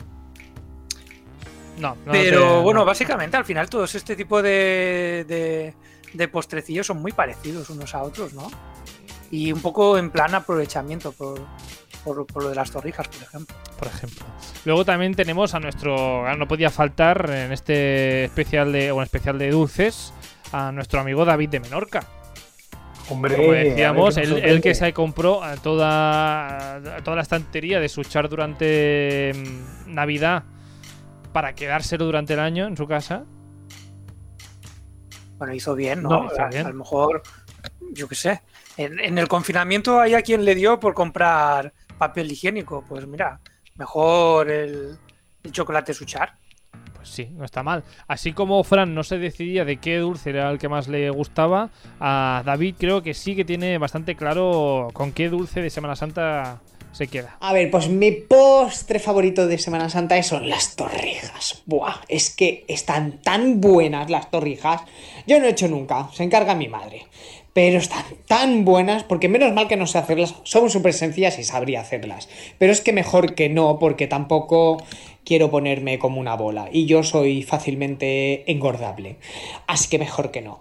No, 1.78 1.96
no 2.06 2.12
Pero 2.12 2.40
te- 2.56 2.62
bueno, 2.62 2.80
no. 2.80 2.86
básicamente 2.86 3.36
al 3.36 3.44
final 3.44 3.68
todos 3.68 3.94
este 3.94 4.14
tipo 4.14 4.42
de, 4.42 5.24
de, 5.26 5.74
de 6.12 6.28
postrecillos 6.28 6.86
son 6.86 7.00
muy 7.00 7.12
parecidos 7.12 7.70
unos 7.70 7.94
a 7.94 8.02
otros, 8.02 8.34
¿no? 8.34 8.50
Y 9.30 9.50
un 9.52 9.60
poco 9.60 9.96
en 9.96 10.10
plan 10.10 10.34
aprovechamiento 10.34 11.12
por, 11.12 11.40
por, 12.04 12.26
por 12.26 12.42
lo 12.44 12.50
de 12.50 12.54
las 12.54 12.70
torrijas, 12.70 13.08
por 13.08 13.22
ejemplo. 13.22 13.56
por 13.78 13.88
ejemplo. 13.88 14.26
Luego 14.66 14.84
también 14.84 15.14
tenemos 15.14 15.54
a 15.54 15.60
nuestro, 15.60 16.26
ah, 16.26 16.36
no 16.36 16.46
podía 16.46 16.70
faltar 16.70 17.30
en 17.30 17.50
este 17.52 18.24
especial 18.24 18.70
de, 18.72 18.92
bueno, 18.92 19.04
especial 19.04 19.38
de 19.38 19.50
dulces, 19.50 20.12
a 20.52 20.70
nuestro 20.70 21.00
amigo 21.00 21.24
David 21.24 21.48
de 21.48 21.60
Menorca. 21.60 22.04
Hombre, 23.08 23.36
Como 23.36 23.52
decíamos, 23.52 24.16
él, 24.16 24.60
que 24.60 24.74
se 24.74 24.92
compró 24.92 25.42
a 25.42 25.56
toda, 25.56 26.76
a 26.76 27.02
toda 27.02 27.16
la 27.16 27.22
estantería 27.22 27.80
de 27.80 27.88
su 27.88 28.02
char 28.04 28.28
durante 28.28 29.32
mm, 29.34 29.94
Navidad 29.94 30.44
para 31.32 31.54
quedárselo 31.54 32.04
durante 32.04 32.34
el 32.34 32.40
año 32.40 32.66
en 32.66 32.76
su 32.76 32.86
casa. 32.86 33.24
Bueno, 35.38 35.54
hizo 35.54 35.74
bien, 35.74 36.02
¿no? 36.02 36.10
No, 36.10 36.26
hizo 36.26 36.42
a, 36.42 36.70
lo 36.70 36.74
mejor, 36.74 37.22
yo 37.92 38.06
qué 38.06 38.14
sé. 38.14 38.42
En, 38.76 39.00
en 39.00 39.18
el 39.18 39.28
confinamiento 39.28 40.00
hay 40.00 40.14
a 40.14 40.22
quien 40.22 40.44
le 40.44 40.54
dio 40.54 40.78
por 40.78 40.94
comprar 40.94 41.72
papel 41.98 42.30
higiénico. 42.30 42.84
Pues 42.88 43.06
mira, 43.06 43.40
mejor 43.76 44.50
el, 44.50 44.96
el 45.42 45.52
chocolate 45.52 45.92
suchar. 45.94 46.38
Pues 47.02 47.14
sí, 47.14 47.28
no 47.32 47.44
está 47.44 47.64
mal. 47.64 47.82
Así 48.06 48.32
como 48.32 48.62
Fran 48.62 48.94
no 48.94 49.02
se 49.02 49.18
decidía 49.18 49.64
de 49.64 49.78
qué 49.78 49.98
dulce 49.98 50.30
era 50.30 50.48
el 50.52 50.58
que 50.60 50.68
más 50.68 50.86
le 50.86 51.10
gustaba, 51.10 51.70
a 51.98 52.44
David 52.46 52.76
creo 52.78 53.02
que 53.02 53.12
sí 53.12 53.34
que 53.34 53.44
tiene 53.44 53.76
bastante 53.78 54.14
claro 54.14 54.88
con 54.92 55.10
qué 55.10 55.28
dulce 55.28 55.60
de 55.60 55.70
Semana 55.70 55.96
Santa 55.96 56.60
se 56.92 57.08
queda. 57.08 57.38
A 57.40 57.52
ver, 57.52 57.72
pues 57.72 57.88
mi 57.88 58.12
postre 58.12 59.00
favorito 59.00 59.48
de 59.48 59.58
Semana 59.58 59.90
Santa 59.90 60.22
son 60.22 60.48
las 60.48 60.76
torrijas. 60.76 61.62
Buah, 61.66 62.02
es 62.06 62.30
que 62.30 62.64
están 62.68 63.20
tan 63.20 63.60
buenas 63.60 64.08
las 64.08 64.30
torrijas. 64.30 64.82
Yo 65.26 65.40
no 65.40 65.46
he 65.46 65.50
hecho 65.50 65.66
nunca, 65.66 66.08
se 66.12 66.22
encarga 66.22 66.54
mi 66.54 66.68
madre. 66.68 67.06
Pero 67.52 67.78
están 67.78 68.04
tan 68.26 68.64
buenas, 68.64 69.04
porque 69.04 69.28
menos 69.28 69.52
mal 69.52 69.68
que 69.68 69.76
no 69.76 69.86
sé 69.86 69.98
hacerlas. 69.98 70.36
Son 70.44 70.70
súper 70.70 70.94
sencillas 70.94 71.38
y 71.38 71.44
sabría 71.44 71.82
hacerlas. 71.82 72.28
Pero 72.58 72.72
es 72.72 72.80
que 72.80 72.94
mejor 72.94 73.34
que 73.34 73.50
no, 73.50 73.78
porque 73.78 74.06
tampoco 74.06 74.82
quiero 75.24 75.50
ponerme 75.50 75.98
como 75.98 76.20
una 76.20 76.36
bola. 76.36 76.68
Y 76.72 76.86
yo 76.86 77.02
soy 77.02 77.42
fácilmente 77.42 78.50
engordable. 78.50 79.16
Así 79.66 79.88
que 79.88 79.98
mejor 79.98 80.30
que 80.30 80.42
no. 80.42 80.60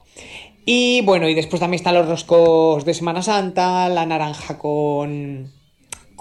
Y 0.66 1.01
bueno, 1.01 1.28
y 1.28 1.34
después 1.34 1.59
también 1.59 1.80
están 1.80 1.95
los 1.95 2.07
roscos 2.07 2.86
de 2.86 2.93
Semana 2.93 3.22
Santa, 3.22 3.89
la 3.89 4.05
naranja 4.05 4.57
con 4.57 5.51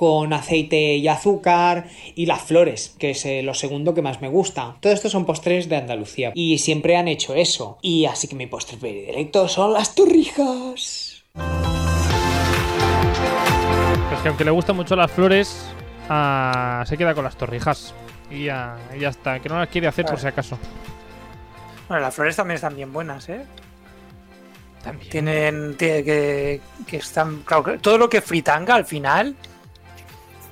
con 0.00 0.32
aceite 0.32 0.94
y 0.96 1.08
azúcar 1.08 1.90
y 2.14 2.24
las 2.24 2.40
flores, 2.40 2.96
que 2.98 3.10
es 3.10 3.26
eh, 3.26 3.42
lo 3.42 3.52
segundo 3.52 3.92
que 3.92 4.00
más 4.00 4.22
me 4.22 4.30
gusta. 4.30 4.78
Todo 4.80 4.94
esto 4.94 5.10
son 5.10 5.26
postres 5.26 5.68
de 5.68 5.76
Andalucía 5.76 6.32
y 6.34 6.56
siempre 6.56 6.96
han 6.96 7.06
hecho 7.06 7.34
eso. 7.34 7.76
Y 7.82 8.06
así 8.06 8.26
que 8.26 8.34
mi 8.34 8.46
postre 8.46 8.78
predilecto 8.78 9.46
son 9.46 9.74
las 9.74 9.94
torrijas. 9.94 11.22
Pues 14.08 14.22
que 14.22 14.28
aunque 14.28 14.44
le 14.46 14.52
gustan 14.52 14.76
mucho 14.76 14.96
las 14.96 15.10
flores, 15.10 15.66
ah, 16.08 16.82
se 16.86 16.96
queda 16.96 17.14
con 17.14 17.24
las 17.24 17.36
torrijas. 17.36 17.94
Y 18.30 18.44
ya, 18.44 18.76
y 18.96 19.00
ya 19.00 19.08
está, 19.08 19.40
que 19.40 19.48
no 19.48 19.58
las 19.58 19.68
quiere 19.68 19.88
hacer 19.88 20.06
por 20.06 20.18
si 20.18 20.26
acaso. 20.26 20.58
Bueno, 21.88 22.02
las 22.02 22.14
flores 22.14 22.36
también 22.36 22.54
están 22.56 22.76
bien 22.76 22.92
buenas, 22.92 23.28
¿eh? 23.28 23.44
También. 24.84 25.10
Tienen 25.10 25.76
tie- 25.76 26.04
que, 26.04 26.60
que 26.86 26.96
están. 26.98 27.42
Claro, 27.42 27.64
que 27.64 27.78
todo 27.78 27.98
lo 27.98 28.08
que 28.08 28.20
fritanga 28.20 28.74
al 28.76 28.84
final 28.86 29.34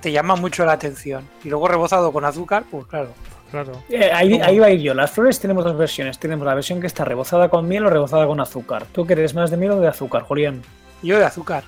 te 0.01 0.13
llama 0.13 0.37
mucho 0.37 0.65
la 0.65 0.73
atención. 0.73 1.27
Y 1.45 1.49
luego 1.49 1.69
rebozado 1.69 2.13
con 2.13 2.25
azúcar, 2.25 2.65
pues 2.71 2.87
claro. 2.87 3.11
Claro. 3.51 3.73
Eh, 3.89 4.11
ahí, 4.13 4.39
ahí 4.43 4.59
va 4.59 4.67
a 4.67 4.71
ir 4.71 4.81
yo. 4.83 4.93
Las 4.93 5.11
flores 5.11 5.41
tenemos 5.41 5.65
dos 5.65 5.79
versiones. 5.79 6.19
Tenemos 6.19 6.45
la 6.47 6.55
versión 6.55 6.81
que 6.83 6.87
está 6.87 7.05
rebozada 7.07 7.49
con 7.49 7.67
miel 7.67 7.87
o 7.87 7.91
rebozada 7.91 8.27
con 8.27 8.39
azúcar. 8.41 8.85
¿Tú 8.93 9.07
quieres 9.07 9.35
más 9.35 9.51
de 9.51 9.57
miel 9.57 9.71
o 9.71 9.81
de 9.81 9.89
azúcar, 9.89 10.23
Julián? 10.23 10.61
Yo 11.03 11.19
de 11.19 11.25
azúcar. 11.25 11.63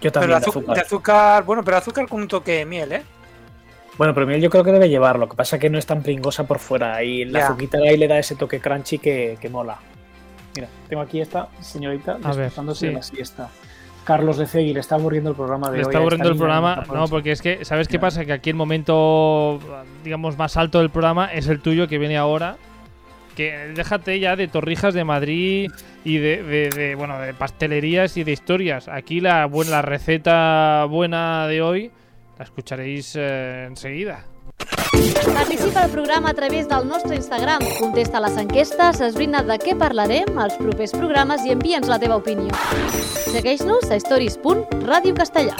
Yo 0.00 0.10
Pero 0.10 0.12
también 0.12 0.30
de 0.40 0.44
de 0.44 0.50
azúcar. 0.50 0.74
de 0.74 0.80
azúcar, 0.80 1.44
bueno, 1.44 1.62
pero 1.62 1.76
azúcar 1.76 2.08
con 2.08 2.22
un 2.22 2.26
toque 2.28 2.56
de 2.56 2.64
miel, 2.64 2.90
¿eh? 2.90 3.02
Bueno, 3.98 4.14
pero 4.14 4.26
miel 4.26 4.40
yo 4.40 4.48
creo 4.50 4.64
que 4.64 4.72
debe 4.72 4.88
llevar. 4.88 5.18
Lo 5.18 5.28
que 5.28 5.36
pasa 5.36 5.56
es 5.56 5.60
que 5.60 5.68
no 5.70 5.78
es 5.78 5.86
tan 5.86 6.02
pringosa 6.02 6.44
por 6.44 6.58
fuera. 6.58 7.02
Y 7.02 7.24
la 7.26 7.40
Ya. 7.40 7.46
azuquita 7.46 7.78
ahí 7.78 7.96
le 7.96 8.08
da 8.08 8.18
ese 8.18 8.34
toque 8.36 8.58
crunchy 8.60 8.98
que, 8.98 9.36
que 9.40 9.48
mola. 9.48 9.76
Mira, 10.56 10.68
tengo 10.88 11.02
aquí 11.02 11.20
esta 11.20 11.48
señorita 11.60 12.12
A 12.12 12.16
ver, 12.16 12.24
despertándose 12.36 12.80
sí. 12.80 12.86
de 12.86 12.92
la 12.92 13.02
siesta. 13.02 13.48
Carlos 14.04 14.36
de 14.36 14.46
Cegui 14.46 14.74
le 14.74 14.80
está 14.80 14.96
aburriendo 14.96 15.30
el 15.30 15.36
programa 15.36 15.70
de 15.70 15.76
Le 15.78 15.84
hoy. 15.84 15.88
está 15.90 15.98
aburriendo 15.98 16.28
el 16.28 16.36
programa. 16.36 16.84
No, 16.92 17.06
porque 17.06 17.30
es 17.32 17.40
que, 17.40 17.64
¿sabes 17.64 17.86
qué 17.86 17.98
pasa? 18.00 18.24
Que 18.24 18.32
aquí 18.32 18.50
el 18.50 18.56
momento, 18.56 19.60
digamos, 20.02 20.36
más 20.36 20.56
alto 20.56 20.80
del 20.80 20.90
programa 20.90 21.26
es 21.32 21.46
el 21.48 21.60
tuyo 21.60 21.86
que 21.86 21.98
viene 21.98 22.16
ahora. 22.16 22.56
Que 23.36 23.72
déjate 23.76 24.18
ya 24.18 24.36
de 24.36 24.48
torrijas 24.48 24.92
de 24.92 25.04
Madrid 25.04 25.70
y 26.04 26.18
de, 26.18 26.42
de- 26.42 26.68
de, 26.70 26.94
bueno, 26.96 27.18
de 27.20 27.32
pastelerías 27.32 28.16
y 28.16 28.24
de 28.24 28.32
historias. 28.32 28.88
Aquí 28.88 29.20
la, 29.20 29.46
buena, 29.46 29.70
la 29.70 29.82
receta 29.82 30.84
buena 30.90 31.46
de 31.46 31.62
hoy 31.62 31.90
la 32.38 32.44
escucharéis 32.44 33.14
eh, 33.16 33.66
enseguida. 33.68 34.24
Participa 35.34 35.84
al 35.84 35.90
programa 35.90 36.30
a 36.30 36.34
través 36.34 36.68
del 36.68 36.86
nostre 36.86 37.16
Instagram. 37.16 37.60
Contesta 37.78 38.20
les 38.20 38.36
enquestes, 38.36 39.00
esbrina 39.00 39.42
de 39.42 39.56
què 39.58 39.74
parlarem 39.78 40.38
als 40.38 40.58
propers 40.60 40.92
programes 40.92 41.44
i 41.46 41.54
envia'ns 41.54 41.88
la 41.88 41.98
teva 41.98 42.18
opinió. 42.20 42.52
Segueix-nos 43.32 43.88
a 43.90 43.96
stories.radiocastellà. 43.96 45.56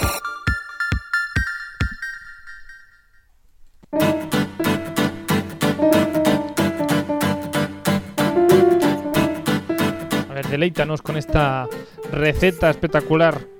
A 10.29 10.33
ver, 10.33 10.47
deleítanos 10.47 11.01
con 11.01 11.17
esta 11.17 11.67
receta 12.11 12.69
espectacular. 12.69 13.52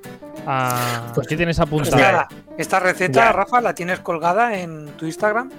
Ah, 0.46 1.12
Pues- 1.14 1.28
¿Qué 1.28 1.38
tienes 1.38 1.58
Pues 1.58 1.68
apuntado? 1.68 1.98
nada, 1.98 2.28
esta 2.58 2.80
receta, 2.80 3.26
Ya. 3.26 3.32
Rafa, 3.32 3.62
la 3.62 3.74
tienes 3.74 4.00
colgada 4.00 4.58
en 4.60 4.88
tu 4.98 5.06
Instagram. 5.06 5.50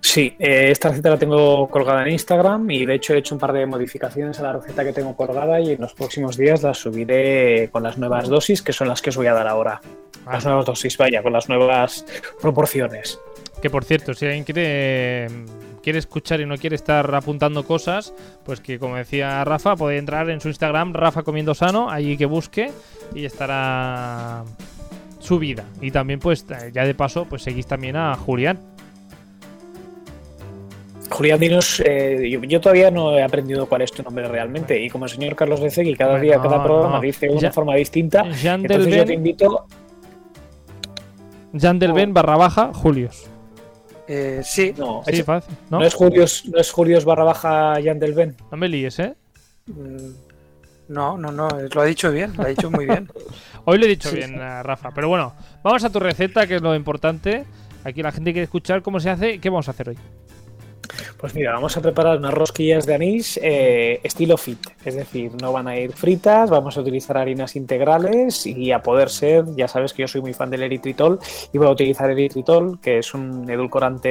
Sí, 0.00 0.36
eh, 0.38 0.70
esta 0.70 0.90
receta 0.90 1.10
la 1.10 1.16
tengo 1.16 1.66
colgada 1.70 2.02
en 2.02 2.12
Instagram 2.12 2.70
y 2.70 2.84
de 2.84 2.94
hecho 2.94 3.14
he 3.14 3.18
hecho 3.18 3.34
un 3.34 3.40
par 3.40 3.52
de 3.54 3.64
modificaciones 3.64 4.38
a 4.38 4.42
la 4.42 4.52
receta 4.52 4.84
que 4.84 4.92
tengo 4.92 5.16
colgada 5.16 5.58
y 5.60 5.72
en 5.72 5.80
los 5.80 5.94
próximos 5.94 6.36
días 6.36 6.62
la 6.62 6.74
subiré 6.74 7.70
con 7.72 7.82
las 7.82 7.96
nuevas 7.96 8.28
dosis 8.28 8.60
que 8.60 8.72
son 8.74 8.88
las 8.88 9.00
que 9.00 9.08
os 9.10 9.16
voy 9.16 9.26
a 9.28 9.32
dar 9.32 9.48
ahora. 9.48 9.80
Ah, 10.26 10.34
Las 10.34 10.44
nuevas 10.44 10.66
dosis, 10.66 10.96
vaya, 10.98 11.22
con 11.22 11.32
las 11.32 11.48
nuevas 11.48 12.04
proporciones. 12.40 13.18
Que 13.62 13.70
por 13.70 13.84
cierto, 13.84 14.12
si 14.12 14.26
alguien 14.26 14.44
quiere, 14.44 15.26
quiere 15.84 15.98
escuchar 15.98 16.40
y 16.40 16.46
no 16.46 16.56
quiere 16.56 16.74
estar 16.74 17.14
apuntando 17.14 17.64
cosas, 17.64 18.14
pues 18.44 18.60
que 18.60 18.78
como 18.78 18.96
decía 18.96 19.44
Rafa, 19.44 19.76
puede 19.76 19.98
entrar 19.98 20.30
en 20.30 20.40
su 20.40 20.48
Instagram, 20.48 20.94
Rafa 20.94 21.22
Comiendo 21.22 21.54
Sano, 21.54 21.90
allí 21.90 22.16
que 22.16 22.24
busque 22.24 22.72
y 23.14 23.26
estará 23.26 24.44
subida. 25.20 25.64
Y 25.80 25.90
también, 25.90 26.18
pues, 26.18 26.46
ya 26.72 26.84
de 26.84 26.94
paso, 26.94 27.26
pues 27.26 27.42
seguís 27.42 27.66
también 27.66 27.96
a 27.96 28.16
Julián. 28.16 28.58
Julián, 31.10 31.38
dinos, 31.38 31.82
eh, 31.84 32.28
yo, 32.30 32.42
yo 32.42 32.60
todavía 32.60 32.90
no 32.90 33.16
he 33.16 33.22
aprendido 33.22 33.66
cuál 33.66 33.82
es 33.82 33.92
tu 33.92 34.02
nombre 34.02 34.26
realmente 34.26 34.82
y 34.82 34.88
como 34.88 35.04
el 35.04 35.10
señor 35.10 35.36
Carlos 35.36 35.60
de 35.60 35.70
Cegui 35.70 35.94
cada 35.94 36.18
día, 36.18 36.40
cada 36.40 36.64
programa 36.64 36.96
no. 36.96 37.02
dice 37.02 37.26
de 37.26 37.34
una 37.34 37.52
forma 37.52 37.74
distinta, 37.74 38.22
del 38.22 38.64
entonces 38.64 38.96
yo 38.96 39.04
te 39.04 39.12
invito... 39.12 39.66
Jan 41.56 41.78
del 41.78 41.92
Ben 41.92 42.12
barra 42.12 42.36
baja 42.36 42.72
Julios. 42.72 43.30
Eh, 44.06 44.40
sí, 44.44 44.74
No, 44.76 45.02
Sí, 45.06 45.12
es- 45.16 45.24
fácil, 45.24 45.56
¿no? 45.70 45.78
no 45.78 45.84
es 45.86 45.94
Julius, 45.94 46.44
no 46.48 46.58
es 46.60 46.70
Julius 46.70 47.04
barra 47.04 47.24
baja 47.24 47.74
Jan 47.82 47.98
del 47.98 48.12
Ben. 48.14 48.36
No 48.50 48.56
me 48.56 48.68
líes, 48.68 48.98
¿eh? 48.98 49.14
mm, 49.66 50.08
no, 50.88 51.16
no, 51.16 51.32
no, 51.32 51.48
lo 51.48 51.80
ha 51.80 51.84
dicho 51.86 52.10
bien, 52.12 52.36
lo 52.36 52.42
ha 52.42 52.48
dicho 52.48 52.70
muy 52.70 52.84
bien. 52.84 53.08
Hoy 53.64 53.78
lo 53.78 53.86
he 53.86 53.88
dicho 53.88 54.10
Sí, 54.10 54.16
bien, 54.16 54.34
eh, 54.34 54.62
Rafa. 54.62 54.90
Pero 54.94 55.08
bueno, 55.08 55.32
vamos 55.62 55.82
a 55.84 55.90
tu 55.90 55.98
receta, 56.00 56.46
que 56.46 56.56
es 56.56 56.62
lo 56.62 56.74
importante. 56.74 57.44
Aquí 57.84 58.02
la 58.02 58.12
gente 58.12 58.32
quiere 58.32 58.44
escuchar 58.44 58.82
cómo 58.82 59.00
se 59.00 59.08
hace. 59.08 59.38
¿Qué 59.38 59.48
vamos 59.48 59.68
a 59.68 59.70
hacer 59.70 59.88
hoy? 59.88 59.98
Pues 61.18 61.34
mira, 61.34 61.52
vamos 61.52 61.76
a 61.76 61.80
preparar 61.80 62.18
unas 62.18 62.34
rosquillas 62.34 62.86
de 62.86 62.94
anís 62.94 63.38
eh, 63.42 64.00
estilo 64.02 64.36
fit, 64.36 64.58
es 64.84 64.94
decir, 64.94 65.32
no 65.40 65.52
van 65.52 65.68
a 65.68 65.76
ir 65.78 65.92
fritas, 65.92 66.50
vamos 66.50 66.76
a 66.76 66.80
utilizar 66.80 67.16
harinas 67.18 67.56
integrales 67.56 68.46
y 68.46 68.72
a 68.72 68.80
poder 68.82 69.08
ser, 69.10 69.44
ya 69.56 69.68
sabes 69.68 69.92
que 69.92 70.02
yo 70.02 70.08
soy 70.08 70.20
muy 70.20 70.34
fan 70.34 70.50
del 70.50 70.62
eritritol 70.62 71.18
y 71.52 71.58
voy 71.58 71.66
a 71.66 71.70
utilizar 71.70 72.10
eritritol, 72.10 72.80
que 72.80 72.98
es 72.98 73.14
un 73.14 73.48
edulcorante, 73.50 74.08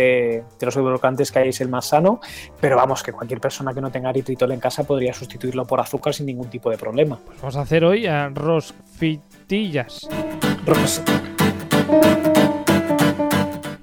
de 0.60 0.66
los 0.66 0.76
edulcorantes 0.76 1.32
que 1.32 1.40
hay 1.40 1.50
es 1.50 1.62
el 1.62 1.70
más 1.70 1.86
sano, 1.86 2.20
pero 2.60 2.76
vamos, 2.76 3.04
que 3.04 3.12
cualquier 3.12 3.40
persona 3.40 3.74
que 3.74 3.82
no 3.82 3.92
tenga 3.92 4.10
eritritol 4.10 4.52
en 4.52 4.60
casa 4.60 4.84
podría 4.84 5.14
sustituirlo 5.14 5.66
por 5.66 5.80
azúcar 5.80 6.14
sin 6.14 6.26
ningún 6.26 6.50
tipo 6.50 6.70
de 6.70 6.78
problema. 6.78 7.20
Pues 7.26 7.40
vamos 7.42 7.56
a 7.56 7.62
hacer 7.62 7.84
hoy 7.86 8.06
a 8.08 8.30
rosfitillas. 8.30 10.08
Ros- 10.66 11.02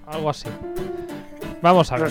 Algo 0.07 0.31
así. 0.31 0.49
Vamos 1.63 1.93
a 1.93 1.97
ver. 1.97 2.11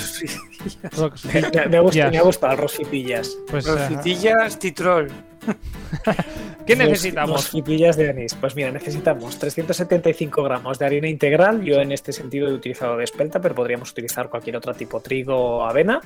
Rosfitillas, 0.92 1.54
me, 1.54 1.68
me 1.68 1.80
gusta, 1.80 2.12
me 2.12 2.18
ha 2.18 2.22
gustado 2.22 2.54
el 2.54 2.60
rosfitillas. 2.60 3.38
Pues, 3.50 3.66
Rosfitillas 3.66 4.60
titrol. 4.60 5.12
¿Qué 6.66 6.76
necesitamos? 6.76 7.52
Los 7.52 7.98
de 7.98 8.10
anís. 8.10 8.36
Pues 8.36 8.56
mira, 8.56 8.72
necesitamos 8.72 9.40
375 9.40 10.44
gramos 10.44 10.78
de 10.78 10.86
harina 10.86 11.08
integral. 11.08 11.64
Yo 11.64 11.82
en 11.82 11.92
este 11.92 12.14
sentido 12.14 12.48
he 12.48 12.54
utilizado 12.54 12.96
de 12.96 13.06
espelta, 13.06 13.42
pero 13.42 13.56
podríamos 13.56 13.92
utilizar 13.92 14.30
cualquier 14.30 14.58
otro 14.58 14.74
tipo, 14.76 15.00
trigo 15.00 15.36
o 15.36 15.64
avena. 15.64 16.00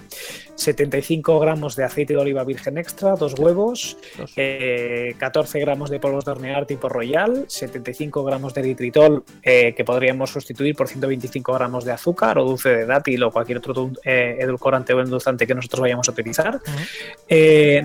75 0.55 1.39
gramos 1.39 1.75
de 1.75 1.83
aceite 1.83 2.13
de 2.13 2.19
oliva 2.19 2.45
virgen 2.45 2.77
extra, 2.77 3.15
dos 3.15 3.37
huevos, 3.37 3.97
Dos. 4.17 4.31
eh, 4.37 5.15
14 5.17 5.59
gramos 5.59 5.89
de 5.89 5.99
polvos 5.99 6.23
de 6.23 6.31
hornear 6.31 6.65
tipo 6.65 6.87
Royal, 6.87 7.45
75 7.47 8.23
gramos 8.23 8.53
de 8.53 8.61
eritritol 8.61 9.23
eh, 9.41 9.73
que 9.75 9.83
podríamos 9.83 10.29
sustituir 10.29 10.75
por 10.75 10.87
125 10.87 11.53
gramos 11.53 11.83
de 11.83 11.91
azúcar 11.91 12.37
o 12.37 12.45
dulce 12.45 12.69
de 12.69 12.85
dátil 12.85 13.23
o 13.23 13.31
cualquier 13.31 13.57
otro 13.57 13.91
eh, 14.05 14.37
edulcorante 14.39 14.93
o 14.93 15.01
endulzante 15.01 15.45
que 15.45 15.55
nosotros 15.55 15.81
vayamos 15.81 16.07
a 16.07 16.11
utilizar. 16.11 16.61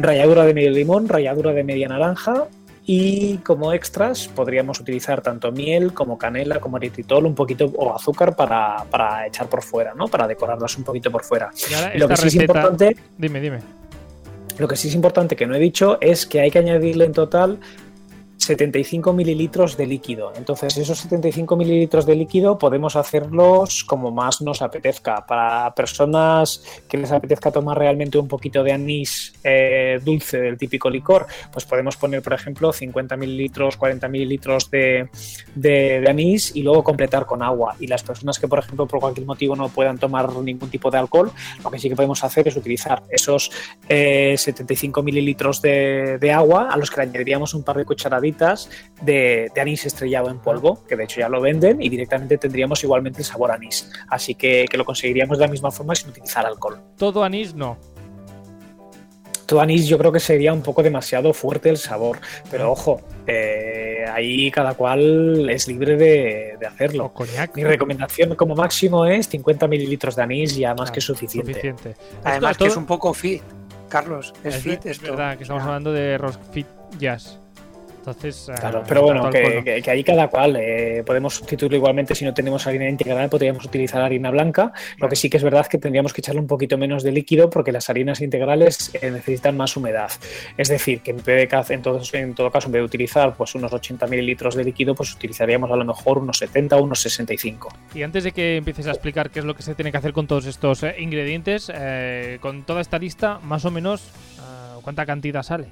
Ralladura 0.01 0.45
de 0.45 0.55
medio 0.55 0.71
limón, 0.71 1.09
ralladura 1.09 1.48
de 1.53 1.65
media 1.65 1.89
naranja. 1.89 2.47
Y 2.91 3.37
como 3.39 3.75
extras 3.75 4.29
podríamos 4.29 4.81
utilizar 4.81 5.21
tanto 5.21 5.53
miel 5.53 5.93
como 5.93 6.17
canela, 6.17 6.59
como 6.59 6.79
eritritol, 6.79 7.27
un 7.27 7.35
poquito 7.35 7.67
o 7.77 7.95
azúcar 7.95 8.35
para, 8.35 8.83
para 8.91 9.27
echar 9.27 9.47
por 9.47 9.63
fuera, 9.63 9.93
¿no? 9.93 10.09
Para 10.09 10.27
decorarlas 10.27 10.79
un 10.79 10.85
poquito 10.85 11.11
por 11.11 11.23
fuera. 11.23 11.51
Y 11.71 11.75
ahora 11.75 11.93
Lo 11.97 12.09
que 12.09 12.17
sí 12.17 12.29
es 12.29 12.35
importante 12.37 12.97
Dime, 13.19 13.41
dime. 13.43 13.59
lo 14.57 14.67
que 14.67 14.77
sí 14.77 14.89
es 14.89 14.95
importante 14.95 15.37
que 15.37 15.47
no 15.47 15.55
he 15.55 15.59
dicho 15.59 15.99
es 16.01 16.25
que 16.25 16.41
hay 16.41 16.51
que 16.51 16.61
añadirle 16.61 17.05
en 17.05 17.13
total 17.13 17.59
75 18.39 19.12
mililitros 19.12 19.76
de 19.76 19.86
líquido. 19.86 20.32
Entonces, 20.36 20.76
esos 20.78 20.99
75 20.99 21.57
mililitros 21.57 22.07
de 22.07 22.14
líquido 22.14 22.57
podemos 22.57 22.95
hacerlos 22.97 23.84
como 23.84 24.11
más 24.11 24.41
nos 24.41 24.62
apetezca. 24.62 25.26
Para 25.26 25.74
personas 25.74 26.62
que 26.89 26.99
les 26.99 27.11
apetezca 27.11 27.51
tomar 27.51 27.76
realmente 27.76 28.16
un 28.16 28.28
poquito 28.28 28.62
de 28.62 28.72
anís 28.72 29.34
eh, 29.43 30.01
dulce 30.05 30.39
del 30.39 30.57
típico 30.57 30.89
licor, 30.89 31.26
pues 31.53 31.64
podemos 31.64 31.97
poner, 31.97 32.22
por 32.22 32.32
ejemplo, 32.32 32.72
50 32.72 33.16
mililitros, 33.16 33.76
40 33.76 34.09
mililitros 34.09 34.70
de, 34.70 36.05
anís 36.09 36.55
y 36.55 36.62
luego 36.62 36.84
completar 36.84 37.26
con 37.26 37.43
agua. 37.43 37.74
Y 37.80 37.89
las 37.89 38.05
personas 38.05 38.39
que, 38.39 38.47
por 38.47 38.61
ejemplo, 38.61 38.86
por 38.86 39.01
cualquier 39.01 39.26
motivo 39.26 39.57
no 39.57 39.68
puedan 39.68 39.99
tomar 39.99 40.32
ningún 40.36 40.70
tipo 40.70 40.91
de 40.91 40.99
alcohol, 40.99 41.32
lo 41.62 41.70
que 41.70 41.78
sí 41.78 41.89
que 41.89 41.97
podemos 41.97 42.22
hacer 42.22 42.47
es 42.47 42.57
utilizar 42.57 43.03
esos 43.11 43.51
eh, 43.89 44.36
75 44.39 45.03
mililitros 45.03 45.61
de, 45.61 46.18
de 46.18 46.32
agua 46.32 46.68
a 46.70 46.76
los 46.76 46.91
que 46.91 46.99
le 46.99 47.09
añadiríamos 47.09 47.53
un 47.55 47.64
par 47.64 47.76
de 47.76 47.84
cucharaditas 47.84 48.28
de, 49.03 49.51
de 49.55 49.61
anís 49.61 49.85
estrellado 49.87 50.31
en 50.31 50.39
polvo, 50.41 50.85
que 50.87 50.97
de 50.97 51.05
hecho 51.05 51.20
ya 51.20 51.29
lo 51.29 51.41
venden 51.41 51.81
y 51.83 51.89
directamente 51.89 52.39
tendríamos 52.39 52.83
igualmente 52.85 53.20
el 53.20 53.24
sabor 53.24 53.51
anís. 53.53 53.91
Así 54.09 54.35
que, 54.35 54.66
que 54.70 54.76
lo 54.76 54.85
conseguiríamos 54.85 55.39
de 55.39 55.47
la 55.47 55.51
misma 55.51 55.70
forma 55.70 55.95
sin 55.95 56.11
utilizar 56.11 56.45
alcohol. 56.47 56.81
Todo 56.97 57.22
anís 57.24 57.55
no. 57.55 57.79
Todo 59.47 59.62
anís 59.62 59.87
yo 59.89 59.97
creo 59.97 60.12
que 60.12 60.20
sería 60.20 60.53
un 60.53 60.61
poco 60.61 60.83
demasiado 60.83 61.33
fuerte 61.33 61.70
el 61.70 61.79
sabor, 61.79 62.18
pero 62.51 62.70
ojo, 62.70 63.01
eh, 63.26 64.05
ahí 64.12 64.51
cada 64.51 64.74
cual 64.74 65.49
es 65.49 65.66
libre 65.68 65.97
de, 65.97 66.57
de 66.61 66.66
O 66.66 66.68
hacerlo. 66.68 67.12
coñac. 67.14 67.57
Mi 67.57 67.64
recomendación 67.64 68.35
como 68.35 68.55
máximo 68.55 69.07
es 69.07 69.26
50 69.29 69.66
mililitros 69.66 70.16
de 70.16 70.22
anís, 70.22 70.55
ya 70.55 70.74
más 70.74 70.91
Ah, 70.91 70.93
que 70.93 71.01
suficiente. 71.01 71.53
Suficiente. 71.55 71.95
Además 72.24 72.59
que 72.59 72.66
es 72.66 72.76
un 72.76 72.85
poco 72.85 73.14
fit, 73.14 73.41
Carlos. 73.89 74.35
Es, 74.45 74.57
es 74.57 74.62
fit 74.62 74.85
esto. 74.85 75.12
verdad 75.12 75.39
que 75.39 75.45
estamos 75.45 75.62
Ah. 75.62 75.66
hablando 75.68 75.93
de 75.93 76.18
rosfitillas. 76.18 77.41
Entonces, 78.11 78.51
Claro, 78.59 78.81
eh, 78.81 78.85
pero 78.87 79.03
bueno, 79.03 79.31
que, 79.31 79.63
que- 79.65 79.83
que 79.83 79.91
ahí 79.91 80.03
cada 80.05 80.29
cual 80.29 80.57
eh, 80.57 81.03
podemos 81.05 81.35
sustituirlo 81.35 81.77
igualmente 81.77 82.15
si 82.15 82.25
no 82.25 82.33
tenemos 82.35 82.67
harina 82.67 82.89
integral, 82.89 83.29
podríamos 83.29 83.65
utilizar 83.65 84.03
harina 84.03 84.31
blanca. 84.31 84.73
Lo 84.99 85.09
que 85.09 85.17
sí 85.17 85.29
que 85.31 85.37
es 85.37 85.43
verdad 85.43 85.63
es 85.63 85.69
que 85.69 85.79
tendríamos 85.79 86.13
que 86.13 86.21
echarle 86.21 86.41
un 86.41 86.47
poquito 86.47 86.79
menos 86.79 87.03
de 87.03 87.13
líquido 87.13 87.51
porque 87.51 87.73
las 87.73 87.89
harinas 87.91 88.21
integrales 88.21 88.91
eh, 88.95 89.11
necesitan 89.11 89.57
más 89.57 89.77
humedad. 89.77 90.11
Es 90.57 90.69
decir, 90.69 91.01
que 91.01 91.11
en, 91.13 91.23
en, 91.27 91.83
todo, 91.83 92.01
en 92.13 92.35
todo 92.35 92.51
caso, 92.51 92.69
en 92.69 92.73
vez 92.73 92.81
de 92.81 92.85
utilizar 92.87 93.35
pues, 93.37 93.55
unos 93.55 93.73
80 93.73 94.07
mililitros 94.07 94.55
de 94.55 94.65
líquido, 94.65 94.95
pues 94.95 95.15
utilizaríamos 95.15 95.71
a 95.71 95.77
lo 95.77 95.85
mejor 95.85 96.19
unos 96.19 96.39
70 96.39 96.77
o 96.77 96.83
unos 96.83 97.01
65. 97.01 97.69
Y 97.95 98.03
antes 98.03 98.25
de 98.25 98.33
que 98.33 98.57
empieces 98.57 98.87
a 98.87 98.91
explicar 98.91 99.31
qué 99.31 99.41
es 99.41 99.45
lo 99.45 99.55
que 99.55 99.63
se 99.63 99.75
tiene 99.75 99.91
que 99.91 99.99
hacer 99.99 100.13
con 100.13 100.27
todos 100.27 100.47
estos 100.47 100.83
eh, 100.83 100.95
ingredientes, 100.99 101.71
eh, 101.75 102.39
con 102.41 102.63
toda 102.65 102.81
esta 102.81 102.99
lista, 102.99 103.39
más 103.43 103.65
o 103.65 103.71
menos, 103.71 104.03
ah, 104.41 104.79
¿cuánta 104.83 105.05
cantidad 105.07 105.43
sale? 105.43 105.67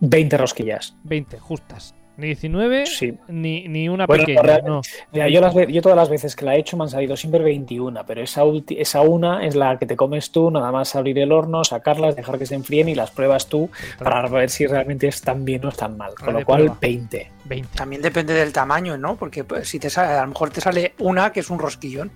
20 0.00 0.36
rosquillas. 0.36 0.96
20, 1.04 1.38
justas. 1.38 1.94
Ni 2.16 2.26
19, 2.26 2.84
Sí. 2.84 3.16
ni, 3.28 3.66
ni 3.68 3.88
una 3.88 4.04
Bueno, 4.04 4.26
pequeña. 4.26 4.58
no. 4.58 4.82
Mira, 5.10 5.28
yo, 5.30 5.40
las, 5.40 5.54
ve- 5.54 5.72
yo 5.72 5.80
todas 5.80 5.96
las 5.96 6.10
veces 6.10 6.36
que 6.36 6.44
la 6.44 6.54
he 6.54 6.58
hecho 6.58 6.76
me 6.76 6.82
han 6.84 6.90
salido 6.90 7.16
siempre 7.16 7.42
21, 7.42 8.04
pero 8.04 8.20
esa, 8.20 8.44
ulti- 8.44 8.76
esa 8.78 9.00
una 9.00 9.46
es 9.46 9.54
la 9.54 9.78
que 9.78 9.86
te 9.86 9.96
comes 9.96 10.30
tú, 10.30 10.50
nada 10.50 10.70
más 10.70 10.94
abrir 10.96 11.18
el 11.18 11.32
horno, 11.32 11.64
sacarlas, 11.64 12.16
dejar 12.16 12.38
que 12.38 12.44
se 12.44 12.56
enfríen 12.56 12.90
y 12.90 12.94
las 12.94 13.10
pruebas 13.10 13.46
tú 13.46 13.70
para 13.98 14.28
ver 14.28 14.50
si 14.50 14.66
realmente 14.66 15.08
están 15.08 15.46
bien 15.46 15.64
o 15.64 15.70
están 15.70 15.96
mal. 15.96 16.12
Con 16.14 16.34
lo 16.34 16.44
cual, 16.44 16.58
prueba. 16.64 16.78
20. 16.78 17.30
20. 17.46 17.68
También 17.78 18.02
depende 18.02 18.34
del 18.34 18.52
tamaño, 18.52 18.98
¿no? 18.98 19.16
Porque 19.16 19.44
pues, 19.44 19.66
si 19.68 19.78
te 19.78 19.88
sale, 19.88 20.12
a 20.12 20.20
lo 20.22 20.28
mejor 20.28 20.50
te 20.50 20.60
sale 20.60 20.92
una 20.98 21.32
que 21.32 21.40
es 21.40 21.48
un 21.48 21.58
rosquillón. 21.58 22.10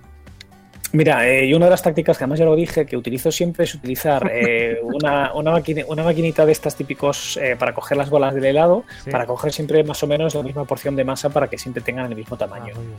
Mira, 0.94 1.28
eh, 1.28 1.44
y 1.46 1.54
una 1.54 1.66
de 1.66 1.70
las 1.72 1.82
tácticas 1.82 2.16
que 2.16 2.24
además 2.24 2.38
ya 2.38 2.44
lo 2.44 2.54
dije, 2.54 2.86
que 2.86 2.96
utilizo 2.96 3.32
siempre 3.32 3.64
es 3.64 3.74
utilizar 3.74 4.30
eh, 4.32 4.78
una, 4.82 5.32
una, 5.34 5.50
maquini- 5.52 5.84
una 5.88 6.04
maquinita 6.04 6.46
de 6.46 6.52
estas 6.52 6.76
típicos 6.76 7.36
eh, 7.36 7.56
para 7.58 7.74
coger 7.74 7.96
las 7.98 8.08
bolas 8.10 8.32
del 8.34 8.44
helado, 8.44 8.84
Sí. 9.02 9.10
para 9.10 9.26
coger 9.26 9.52
siempre 9.52 9.82
más 9.84 10.02
o 10.02 10.06
menos 10.06 10.34
la 10.34 10.42
misma 10.42 10.64
porción 10.64 10.94
de 10.96 11.04
masa 11.04 11.30
para 11.30 11.48
que 11.48 11.58
siempre 11.58 11.82
tengan 11.82 12.06
el 12.10 12.16
mismo 12.16 12.36
Ah, 12.36 12.38
tamaño. 12.38 12.74
bien. 12.74 12.94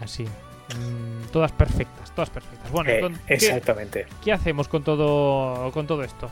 Así. 0.00 0.24
Mm, 0.24 1.26
todas 1.32 1.50
perfectas, 1.50 2.14
todas 2.14 2.30
perfectas. 2.30 2.70
Bueno, 2.70 2.90
Eh, 2.90 3.00
con- 3.00 3.18
¿qué, 3.26 3.34
exactamente. 3.34 4.06
qué 4.24 4.32
hacemos 4.32 4.68
con 4.68 4.84
todo, 4.84 5.72
con 5.72 5.86
todo 5.88 6.04
esto? 6.04 6.30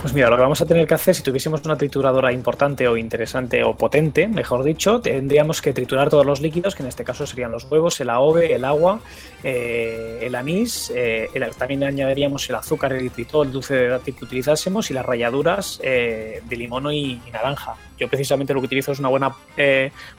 Pues 0.00 0.12
mira, 0.12 0.30
lo 0.30 0.36
que 0.36 0.42
vamos 0.42 0.60
a 0.60 0.66
tener 0.66 0.86
que 0.86 0.94
hacer, 0.94 1.14
si 1.14 1.22
tuviésemos 1.22 1.64
una 1.64 1.76
trituradora 1.76 2.32
importante 2.32 2.86
o 2.86 2.96
interesante 2.96 3.64
o 3.64 3.74
potente, 3.74 4.28
mejor 4.28 4.62
dicho, 4.62 5.00
tendríamos 5.00 5.60
que 5.60 5.72
triturar 5.72 6.08
todos 6.08 6.24
los 6.24 6.40
líquidos, 6.40 6.74
que 6.74 6.82
en 6.82 6.88
este 6.88 7.04
caso 7.04 7.26
serían 7.26 7.50
los 7.50 7.64
huevos, 7.64 8.00
el 8.00 8.10
AOVE, 8.10 8.54
el 8.54 8.64
agua, 8.64 9.00
eh, 9.42 10.20
el 10.22 10.34
anís, 10.34 10.92
eh, 10.94 11.28
también 11.56 11.84
añadiríamos 11.84 12.48
el 12.48 12.56
azúcar, 12.56 12.92
el 12.92 13.00
eritritol, 13.00 13.48
el 13.48 13.52
dulce 13.52 13.74
de 13.74 13.88
dátil 13.88 14.14
que 14.14 14.24
utilizásemos 14.24 14.90
y 14.90 14.94
las 14.94 15.04
ralladuras 15.04 15.80
eh, 15.82 16.42
de 16.44 16.56
limón 16.56 16.92
y, 16.92 17.20
y 17.26 17.30
naranja. 17.32 17.74
Yo 17.98 18.06
precisamente 18.06 18.54
lo 18.54 18.60
que 18.60 18.66
utilizo 18.66 18.92
es 18.92 19.00
una 19.00 19.08
buena 19.08 19.34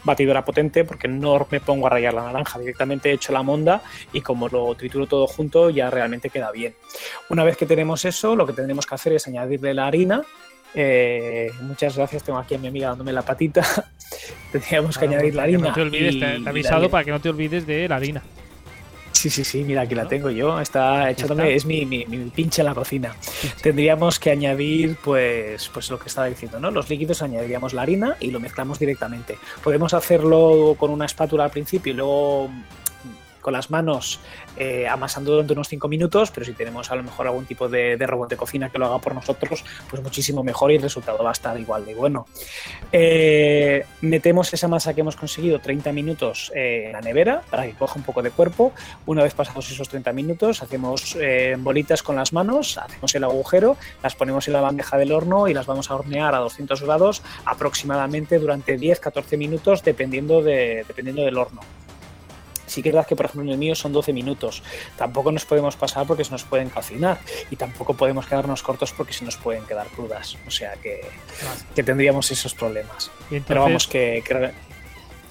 batidora 0.04 0.44
potente 0.44 0.84
porque 0.84 1.08
no 1.08 1.48
me 1.50 1.62
pongo 1.62 1.88
a 1.88 1.92
rallar 1.92 2.14
la 2.14 2.24
naranja, 2.24 2.60
directamente 2.60 3.10
echo 3.10 3.32
la 3.32 3.42
monda 3.42 3.82
y 4.12 4.20
como 4.20 4.50
lo 4.50 4.76
trituro 4.76 5.08
todo 5.08 5.28
junto 5.28 5.70
ya 5.70 5.90
realmente 5.90 6.30
queda 6.30 6.52
bien. 6.52 6.76
Una 7.30 7.46
vez 7.46 7.56
que 7.56 7.66
tenemos 7.66 8.04
eso, 8.04 8.36
lo 8.36 8.46
que 8.46 8.52
tendremos 8.52 8.86
que 8.86 8.96
hacer 8.96 9.14
es 9.14 9.28
añadirle 9.40 9.74
la 9.74 9.88
harina. 9.88 10.22
Eh, 10.76 11.50
muchas 11.62 11.96
gracias, 11.98 12.24
tengo 12.24 12.38
aquí 12.40 12.56
a 12.56 12.58
mi 12.60 12.68
amiga 12.68 12.90
dándome 12.90 13.12
la 13.12 13.24
patita. 13.24 13.64
Tendríamos 14.52 14.98
que 14.98 15.06
Ah, 15.06 15.10
añadir 15.10 15.36
la 15.36 15.44
harina. 15.44 15.68
No 15.70 15.74
te 15.74 15.82
olvides, 15.82 16.16
y- 16.16 16.20
te, 16.20 16.40
te 16.40 16.50
avisado 16.50 16.90
para 16.90 17.04
que 17.04 17.12
no 17.12 17.20
te 17.20 17.30
olvides 17.30 17.66
de 17.66 17.88
la 17.88 17.96
harina. 17.96 18.22
Sí, 19.12 19.30
sí, 19.30 19.44
sí, 19.44 19.64
mira, 19.66 19.82
aquí 19.82 19.96
la 19.96 20.08
tengo 20.08 20.30
yo. 20.30 20.62
Está 20.62 21.10
echándome, 21.10 21.54
es 21.54 21.66
mi, 21.66 21.86
mi, 21.86 22.06
mi 22.06 22.18
pinche 22.30 22.62
en 22.62 22.68
la 22.68 22.74
cocina. 22.76 23.14
Tendríamos 23.62 24.18
que 24.18 24.32
añadir, 24.32 24.96
pues, 25.04 25.70
pues 25.74 25.90
lo 25.90 26.00
que 26.00 26.08
estaba 26.08 26.28
diciendo, 26.28 26.58
¿no? 26.60 26.72
Los 26.72 26.90
líquidos 26.90 27.22
añadiríamos 27.22 27.74
la 27.74 27.82
harina 27.82 28.16
y 28.22 28.32
lo 28.32 28.40
mezclamos 28.40 28.80
directamente. 28.80 29.38
Podemos 29.62 29.94
hacerlo 29.94 30.76
con 30.80 30.92
una 30.92 31.06
espátula 31.06 31.44
al 31.46 31.52
principio 31.52 31.92
y 31.92 31.96
luego 31.98 32.50
con 33.42 33.54
las 33.54 33.70
manos 33.70 34.20
eh, 34.58 34.88
amasando 34.88 35.32
durante 35.32 35.54
unos 35.54 35.68
5 35.68 35.88
minutos, 35.88 36.32
pero 36.32 36.46
si 36.46 36.54
tenemos 36.54 36.92
a 36.92 36.96
lo 36.96 37.04
mejor 37.04 37.28
algún 37.28 37.46
tipo 37.46 37.70
de, 37.70 37.98
robot 37.98 38.30
de 38.30 38.38
cocina 38.38 38.70
que 38.70 38.78
lo 38.78 38.86
haga 38.86 39.00
por 39.00 39.14
nosotros, 39.14 39.64
pues 39.90 40.02
muchísimo 40.04 40.44
mejor 40.44 40.72
y 40.72 40.76
el 40.76 40.82
resultado 40.82 41.24
va 41.24 41.30
a 41.30 41.34
estar 41.34 41.60
igual 41.60 41.86
de 41.86 41.96
bueno. 41.96 42.28
Eh, 42.92 43.86
metemos 44.02 44.54
esa 44.54 44.68
masa 44.68 44.94
que 44.94 45.02
hemos 45.02 45.16
conseguido 45.16 45.60
30 45.60 45.92
minutos 45.92 46.52
eh, 46.56 46.86
en 46.88 46.94
la 46.94 47.02
nevera 47.02 47.42
para 47.50 47.66
que 47.66 47.74
coja 47.74 47.96
un 47.96 48.04
poco 48.04 48.22
de 48.22 48.32
cuerpo. 48.32 48.74
Una 49.06 49.24
vez 49.24 49.34
pasados 49.34 49.70
esos 49.72 49.90
30 49.90 50.14
minutos, 50.14 50.64
hacemos 50.64 51.18
eh, 51.20 51.56
bolitas 51.58 52.04
con 52.04 52.16
las 52.16 52.34
manos, 52.34 52.78
hacemos 52.78 53.14
el 53.16 53.24
agujero, 53.24 53.78
las 54.04 54.16
ponemos 54.16 54.48
en 54.48 54.54
la 54.54 54.62
bandeja 54.62 54.98
del 54.98 55.12
horno 55.12 55.48
y 55.48 55.54
las 55.54 55.66
vamos 55.66 55.90
a 55.92 55.96
hornear 55.96 56.36
a 56.36 56.40
200 56.40 56.82
grados 56.84 57.22
aproximadamente 57.46 58.40
durante 58.40 58.78
10-14 58.78 59.38
minutos 59.38 59.84
dependiendo, 59.84 60.42
de, 60.42 60.84
dependiendo 60.88 61.24
del 61.24 61.38
horno. 61.38 61.62
Sí 62.70 62.82
que 62.82 62.90
es 62.90 62.96
verdad 62.96 63.08
que, 63.08 63.16
por 63.16 63.26
ejemplo, 63.26 63.44
en 63.44 63.50
el 63.50 63.58
mío 63.58 63.76
son 63.76 63.92
12 63.92 64.14
minutos. 64.14 64.64
Tampoco 64.98 65.32
nos 65.32 65.46
podemos 65.46 65.76
pasar 65.76 66.06
porque 66.08 66.24
se 66.24 66.32
nos 66.32 66.44
pueden 66.44 66.70
cocinar. 66.70 67.20
Y 67.52 67.56
tampoco 67.56 67.94
podemos 67.96 68.26
quedarnos 68.28 68.64
cortos 68.64 68.94
porque 68.94 69.14
se 69.14 69.26
nos 69.26 69.38
pueden 69.38 69.64
quedar 69.66 69.88
crudas. 69.88 70.38
O 70.48 70.52
sea 70.52 70.74
que, 70.74 71.02
que 71.76 71.84
tendríamos 71.84 72.32
esos 72.32 72.54
problemas. 72.54 73.12
Entonces- 73.24 73.44
Pero 73.48 73.62
vamos, 73.62 73.88
que, 73.88 74.24
que- 74.26 74.52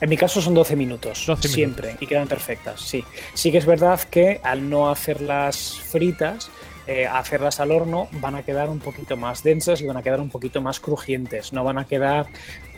en 0.00 0.08
mi 0.08 0.16
caso 0.16 0.40
son 0.40 0.54
12 0.54 0.76
minutos. 0.76 1.24
12 1.26 1.48
siempre. 1.48 1.96
Y 2.00 2.06
quedan 2.06 2.28
perfectas, 2.28 2.80
sí. 2.80 3.04
Sí 3.34 3.50
que 3.50 3.58
es 3.58 3.66
verdad 3.66 4.00
que 4.02 4.40
al 4.44 4.70
no 4.70 4.90
hacerlas 4.90 5.76
fritas, 5.90 6.50
eh, 6.86 7.06
hacerlas 7.06 7.58
al 7.60 7.70
horno, 7.72 8.08
van 8.12 8.34
a 8.36 8.42
quedar 8.44 8.68
un 8.70 8.78
poquito 8.78 9.16
más 9.16 9.42
densas 9.42 9.80
y 9.80 9.86
van 9.86 9.96
a 9.96 10.02
quedar 10.02 10.20
un 10.20 10.30
poquito 10.30 10.62
más 10.62 10.78
crujientes. 10.80 11.52
No 11.52 11.64
van 11.64 11.78
a 11.78 11.84
quedar 11.86 12.26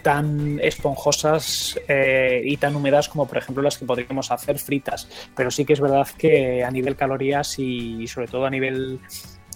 tan 0.02 0.58
esponjosas 0.60 1.78
eh, 1.88 2.42
y 2.44 2.56
tan 2.56 2.74
húmedas 2.74 3.08
como 3.08 3.26
por 3.26 3.38
ejemplo 3.38 3.62
las 3.62 3.78
que 3.78 3.84
podríamos 3.84 4.30
hacer 4.30 4.58
fritas. 4.58 5.08
Pero 5.34 5.50
sí 5.50 5.64
que 5.64 5.74
es 5.74 5.80
verdad 5.80 6.08
que 6.18 6.64
a 6.64 6.70
nivel 6.70 6.96
calorías 6.96 7.58
y 7.58 8.06
sobre 8.06 8.28
todo 8.28 8.46
a 8.46 8.50
nivel 8.50 9.00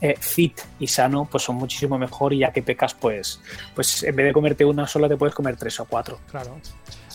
eh, 0.01 0.17
fit 0.19 0.61
y 0.81 0.87
sano, 0.87 1.27
pues 1.31 1.45
son 1.45 1.57
muchísimo 1.57 1.99
mejor 1.99 2.33
y 2.33 2.39
ya 2.41 2.53
que 2.53 2.63
pecas, 2.63 2.95
pues, 2.95 3.41
pues 3.75 4.03
en 4.03 4.15
vez 4.15 4.27
de 4.27 4.33
comerte 4.33 4.65
una 4.65 4.87
sola 4.87 5.09
te 5.09 5.17
puedes 5.17 5.35
comer 5.35 5.57
tres 5.57 5.79
o 5.81 5.87
cuatro. 5.87 6.19
Claro. 6.31 6.57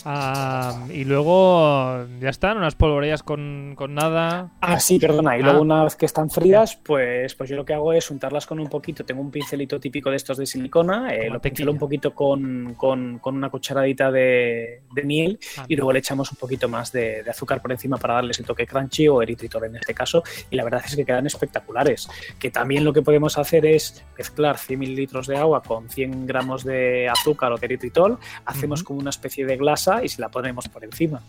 Ah, 0.06 0.86
y 0.94 1.04
luego 1.06 2.06
ya 2.20 2.30
están, 2.30 2.58
unas 2.58 2.76
polvoreas 2.76 3.24
con, 3.24 3.74
con 3.76 3.94
nada. 3.94 4.52
Ah, 4.62 4.80
sí, 4.80 5.00
perdona. 5.00 5.38
Y 5.38 5.42
Ah. 5.42 5.44
luego 5.46 5.62
una 5.62 5.84
vez 5.84 5.96
que 5.96 6.06
están 6.06 6.30
frías, 6.30 6.76
pues, 6.78 7.36
pues 7.36 7.50
yo 7.50 7.56
lo 7.56 7.66
que 7.66 7.74
hago 7.74 7.94
es 7.94 8.10
untarlas 8.12 8.46
con 8.46 8.60
un 8.60 8.68
poquito. 8.68 9.04
Tengo 9.06 9.22
un 9.22 9.32
pincelito 9.32 9.80
típico 9.80 10.10
de 10.10 10.16
estos 10.18 10.38
de 10.38 10.46
silicona, 10.46 11.14
eh, 11.14 11.30
lo 11.30 11.40
pincelo 11.42 11.72
un 11.72 11.78
poquito 11.78 12.14
con, 12.14 12.74
con- 12.76 13.20
con 13.20 13.36
una 13.36 13.50
cucharadita 13.50 14.12
de, 14.12 14.82
de 14.94 15.04
miel 15.04 15.40
Ah, 15.58 15.66
y 15.68 15.76
luego 15.76 15.94
le 15.94 16.00
echamos 16.00 16.32
un 16.32 16.38
poquito 16.38 16.68
más 16.70 16.92
de, 16.92 17.24
de 17.24 17.30
azúcar 17.30 17.62
por 17.62 17.72
encima 17.72 17.98
para 17.98 18.16
darles 18.16 18.40
el 18.40 18.46
toque 18.46 18.66
crunchy 18.68 19.08
o 19.08 19.22
eritritol 19.22 19.66
en 19.66 19.76
este 19.76 19.94
caso. 19.94 20.24
Y 20.50 20.56
la 20.56 20.64
verdad 20.64 20.82
es 20.86 20.96
que 20.96 21.06
quedan 21.06 21.26
espectaculares. 21.26 22.08
Que 22.40 22.52
también 22.52 22.84
lo 22.84 22.94
que 22.94 23.02
podemos 23.02 23.38
hacer 23.38 23.66
es 23.66 24.04
mezclar 24.18 24.58
100 24.58 24.80
mililitros 24.80 25.28
de 25.28 25.38
agua 25.38 25.62
con 25.62 25.90
100 25.90 26.28
gramos 26.28 26.64
de 26.64 27.08
azúcar 27.10 27.52
o 27.52 27.58
de 27.58 27.66
eritritol, 27.66 28.18
hacemos 28.46 28.84
como 28.84 29.00
una 29.00 29.10
especie 29.10 29.46
de 29.46 29.58
glasa 29.58 29.89
y 30.04 30.10
se 30.10 30.22
la 30.22 30.30
ponemos 30.30 30.68
por 30.68 30.84
encima. 30.84 31.22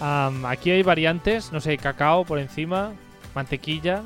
Aquí 0.00 0.70
hay 0.70 0.82
variantes, 0.82 1.52
no 1.52 1.60
sé, 1.60 1.76
cacao 1.78 2.24
por 2.24 2.38
encima, 2.38 2.92
mantequilla. 3.34 4.02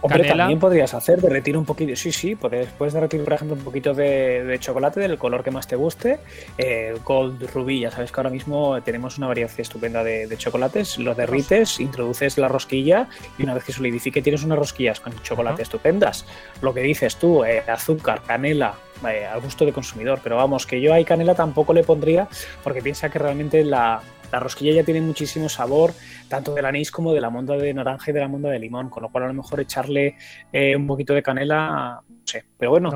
Hombre, 0.00 0.22
Canela. 0.22 0.44
también 0.44 0.60
podrías 0.60 0.94
hacer 0.94 1.20
derretir 1.20 1.56
un 1.56 1.64
poquito. 1.64 1.96
Sí, 1.96 2.12
sí, 2.12 2.36
puedes, 2.36 2.68
puedes 2.72 2.94
derretir, 2.94 3.22
por 3.24 3.32
ejemplo, 3.32 3.56
un 3.56 3.64
poquito 3.64 3.94
de, 3.94 4.44
de 4.44 4.58
chocolate 4.58 5.00
del 5.00 5.18
color 5.18 5.42
que 5.42 5.50
más 5.50 5.66
te 5.66 5.76
guste. 5.76 6.18
Eh, 6.58 6.94
Gold 7.04 7.50
Ruby, 7.52 7.80
ya 7.80 7.90
sabes 7.90 8.12
que 8.12 8.20
ahora 8.20 8.30
mismo 8.30 8.80
tenemos 8.82 9.18
una 9.18 9.26
variedad 9.26 9.50
estupenda 9.56 10.02
de, 10.04 10.26
de 10.26 10.36
chocolates. 10.36 10.98
Lo 10.98 11.14
derrites, 11.14 11.80
introduces 11.80 12.38
la 12.38 12.48
rosquilla 12.48 13.08
y 13.38 13.42
una 13.42 13.54
vez 13.54 13.64
que 13.64 13.72
solidifique 13.72 14.22
tienes 14.22 14.44
unas 14.44 14.58
rosquillas 14.58 15.00
con 15.00 15.12
chocolate 15.22 15.62
estupendas. 15.62 16.26
Lo 16.60 16.74
que 16.74 16.80
dices 16.80 17.16
tú, 17.16 17.44
eh, 17.44 17.62
azúcar, 17.66 18.22
canela, 18.26 18.74
eh, 19.08 19.26
al 19.26 19.40
gusto 19.40 19.64
de 19.64 19.72
consumidor. 19.72 20.20
Pero 20.22 20.36
vamos, 20.36 20.66
que 20.66 20.80
yo 20.80 20.92
ahí 20.92 21.04
canela 21.04 21.34
tampoco 21.34 21.72
le 21.72 21.84
pondría 21.84 22.28
porque 22.62 22.82
piensa 22.82 23.10
que 23.10 23.18
realmente 23.18 23.64
la, 23.64 24.00
la 24.32 24.40
rosquilla 24.40 24.72
ya 24.72 24.84
tiene 24.84 25.00
muchísimo 25.00 25.48
sabor, 25.48 25.92
tanto 26.28 26.54
del 26.54 26.64
anís 26.66 26.90
como 26.90 27.12
de 27.12 27.20
la 27.20 27.30
monda 27.30 27.56
de 27.56 27.72
naranja 27.72 28.10
y 28.10 28.14
de 28.14 28.20
la 28.20 28.28
monda 28.28 28.50
de 28.50 28.58
limón, 28.58 28.90
con 28.90 29.02
lo 29.02 29.08
cual 29.10 29.24
a 29.24 29.28
lo 29.28 29.34
mejor 29.34 29.60
echarle 29.60 30.16
eh, 30.52 30.74
un 30.76 30.86
poquito 30.86 31.14
de 31.14 31.22
canela, 31.22 32.00
no 32.08 32.16
sé. 32.24 32.44
Pero 32.58 32.70
bueno, 32.72 32.90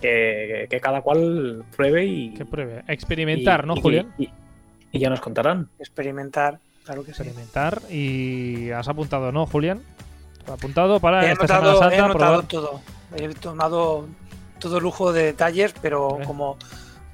que, 0.00 0.66
que 0.68 0.80
cada 0.80 1.00
cual 1.02 1.64
pruebe 1.76 2.04
y, 2.04 2.34
que 2.34 2.44
pruebe. 2.44 2.82
Experimentar, 2.88 3.62
y- 3.64 3.66
¿no, 3.68 3.76
y- 3.76 3.80
Julián? 3.80 4.14
Y, 4.18 4.28
y 4.90 4.98
ya 4.98 5.08
nos 5.10 5.20
contarán. 5.20 5.68
Experimentar, 5.78 6.58
claro 6.84 7.04
que 7.04 7.14
sí. 7.14 7.22
Experimentar. 7.22 7.80
Y 7.90 8.70
has 8.70 8.88
apuntado, 8.88 9.30
¿no, 9.32 9.46
Julián? 9.46 9.80
Apuntado 10.50 10.98
para 10.98 11.24
He 11.28 11.32
esta 11.32 11.46
Semana 11.46 11.68
anotado, 11.68 11.90
he 11.90 11.96
Santa. 11.96 12.04
anotado 12.04 12.42
probar- 12.42 12.48
todo. 12.48 12.80
He 13.16 13.28
tomado 13.34 14.08
todo 14.58 14.80
lujo 14.80 15.12
de 15.12 15.24
detalles, 15.24 15.74
pero 15.80 16.18
como, 16.24 16.56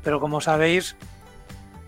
pero 0.03 0.21
como 0.21 0.41
sabéis, 0.41 0.97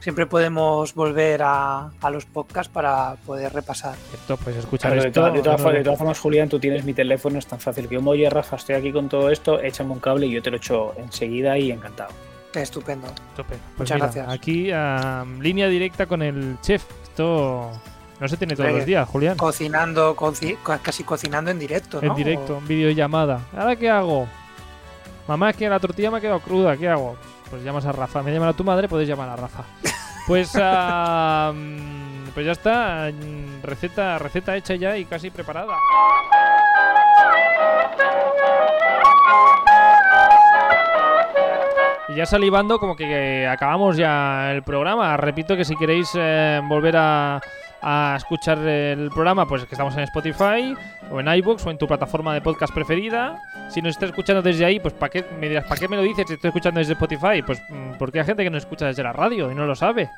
siempre 0.01 0.27
podemos 0.27 0.95
volver 0.95 1.43
a, 1.45 1.91
a 2.01 2.11
los 2.11 2.25
podcasts 2.25 2.73
para 2.73 3.17
poder 3.27 3.53
repasar. 3.53 3.95
Esto, 4.13 4.37
pues 4.39 4.57
escuchar 4.57 4.91
Claro, 4.93 5.03
de, 5.03 5.09
esto. 5.09 5.21
todas- 5.21 5.35
de 5.35 5.43
todas 5.43 5.61
no- 5.61 5.69
fo- 5.69 5.73
de 5.73 5.85
todas 5.85 5.99
formas, 5.99 6.19
Julián, 6.19 6.49
tú 6.49 6.59
tienes 6.59 6.85
mi 6.85 6.93
teléfono, 6.95 7.39
es 7.39 7.47
tan 7.47 7.61
fácil 7.61 7.89
que 7.89 7.95
yo, 7.97 8.01
oye, 8.05 8.29
Rafa, 8.29 8.57
estoy 8.57 8.75
aquí 8.75 8.93
con 8.93 9.09
todo 9.09 9.31
esto, 9.31 9.61
échame 9.61 9.93
un 9.93 10.01
cable 10.01 10.27
y 10.27 10.31
yo 10.33 10.43
te 10.43 10.51
lo 10.51 10.57
echo 10.57 10.95
enseguida 10.99 11.57
y 11.59 11.71
encantado. 11.71 12.11
Estupendo. 12.55 13.07
Tope. 13.37 13.55
Pues 13.77 13.91
Muchas 13.91 13.95
mira, 13.97 14.07
gracias. 14.07 14.29
Aquí, 14.29 14.71
línea 15.41 15.69
directa 15.69 16.07
con 16.07 16.21
el 16.23 16.57
chef. 16.63 16.83
Esto 17.05 17.71
no 18.19 18.29
se 18.29 18.37
tiene 18.37 18.57
todos 18.57 18.73
los 18.73 18.85
días, 18.87 19.09
Julián. 19.09 19.37
Cocinando, 19.37 20.17
coci- 20.17 20.57
casi 20.83 21.05
cocinando 21.05 21.51
en 21.53 21.59
directo, 21.61 22.01
¿no? 22.03 22.09
En 22.09 22.15
directo, 22.17 22.59
en 22.59 22.67
videollamada. 22.67 23.41
¿Ahora 23.57 23.77
qué 23.77 23.89
hago? 23.89 24.27
Mamá, 25.29 25.51
es 25.51 25.57
que 25.57 25.69
la 25.69 25.79
tortilla 25.79 26.11
me 26.11 26.19
ha 26.19 26.21
quedado 26.21 26.41
cruda, 26.41 26.77
¿qué 26.77 26.89
hago? 26.89 27.17
Pues 27.51 27.63
llamas 27.63 27.85
a 27.87 27.93
Rafa. 27.93 28.21
Me 28.23 28.33
llaman 28.33 28.49
a 28.49 28.53
tu 28.53 28.65
madre, 28.65 28.89
puedes 28.89 29.07
llamar 29.09 29.29
a 29.29 29.37
Rafa. 29.37 29.63
Pues, 30.27 30.55
mm, 30.55 32.29
pues 32.35 32.47
ya 32.47 32.53
está. 32.53 33.11
Receta, 33.63 34.19
receta 34.19 34.57
hecha 34.57 34.75
ya 34.75 34.97
y 34.97 35.05
casi 35.05 35.31
preparada. 35.31 35.77
Y 42.09 42.17
ya 42.17 42.27
salivando, 42.27 42.79
como 42.79 42.97
que 42.97 43.47
acabamos 43.47 43.97
ya 43.97 44.53
el 44.53 44.63
programa. 44.63 45.17
Repito 45.17 45.57
que 45.57 45.65
si 45.65 45.77
queréis 45.77 46.11
eh, 46.15 46.61
volver 46.65 46.97
a, 46.97 47.41
a 47.83 48.15
escuchar 48.17 48.59
el 48.59 49.11
programa, 49.11 49.47
pues 49.47 49.65
que 49.65 49.75
estamos 49.75 49.95
en 49.95 50.01
Spotify, 50.01 50.75
o 51.11 51.21
en 51.21 51.29
iBooks, 51.29 51.67
o 51.67 51.71
en 51.71 51.79
tu 51.79 51.87
plataforma 51.87 52.35
de 52.35 52.41
podcast 52.41 52.75
preferida. 52.75 53.41
Si 53.69 53.81
nos 53.81 53.91
estás 53.91 54.11
escuchando 54.11 54.43
desde 54.43 54.65
ahí, 54.65 54.81
pues 54.81 54.95
¿para 54.95 55.11
qué 55.11 55.25
me 55.39 55.49
dirás, 55.49 55.65
¿para 55.65 55.81
qué 55.81 55.89
me 55.89 55.97
lo 55.97 56.03
dices 56.03 56.25
si 56.27 56.35
estoy 56.35 56.49
escuchando 56.49 56.79
desde 56.79 56.93
Spotify? 56.93 57.43
Pues 57.45 57.63
mm, 57.69 57.93
porque 57.99 58.21
hay 58.21 58.27
gente 58.27 58.45
que 58.45 58.51
nos 58.51 58.65
escucha 58.65 58.87
desde 58.87 59.03
la 59.03 59.13
radio 59.13 59.51
y 59.51 59.55
no 59.55 59.67
lo 59.67 59.75
sabe. 59.75 60.11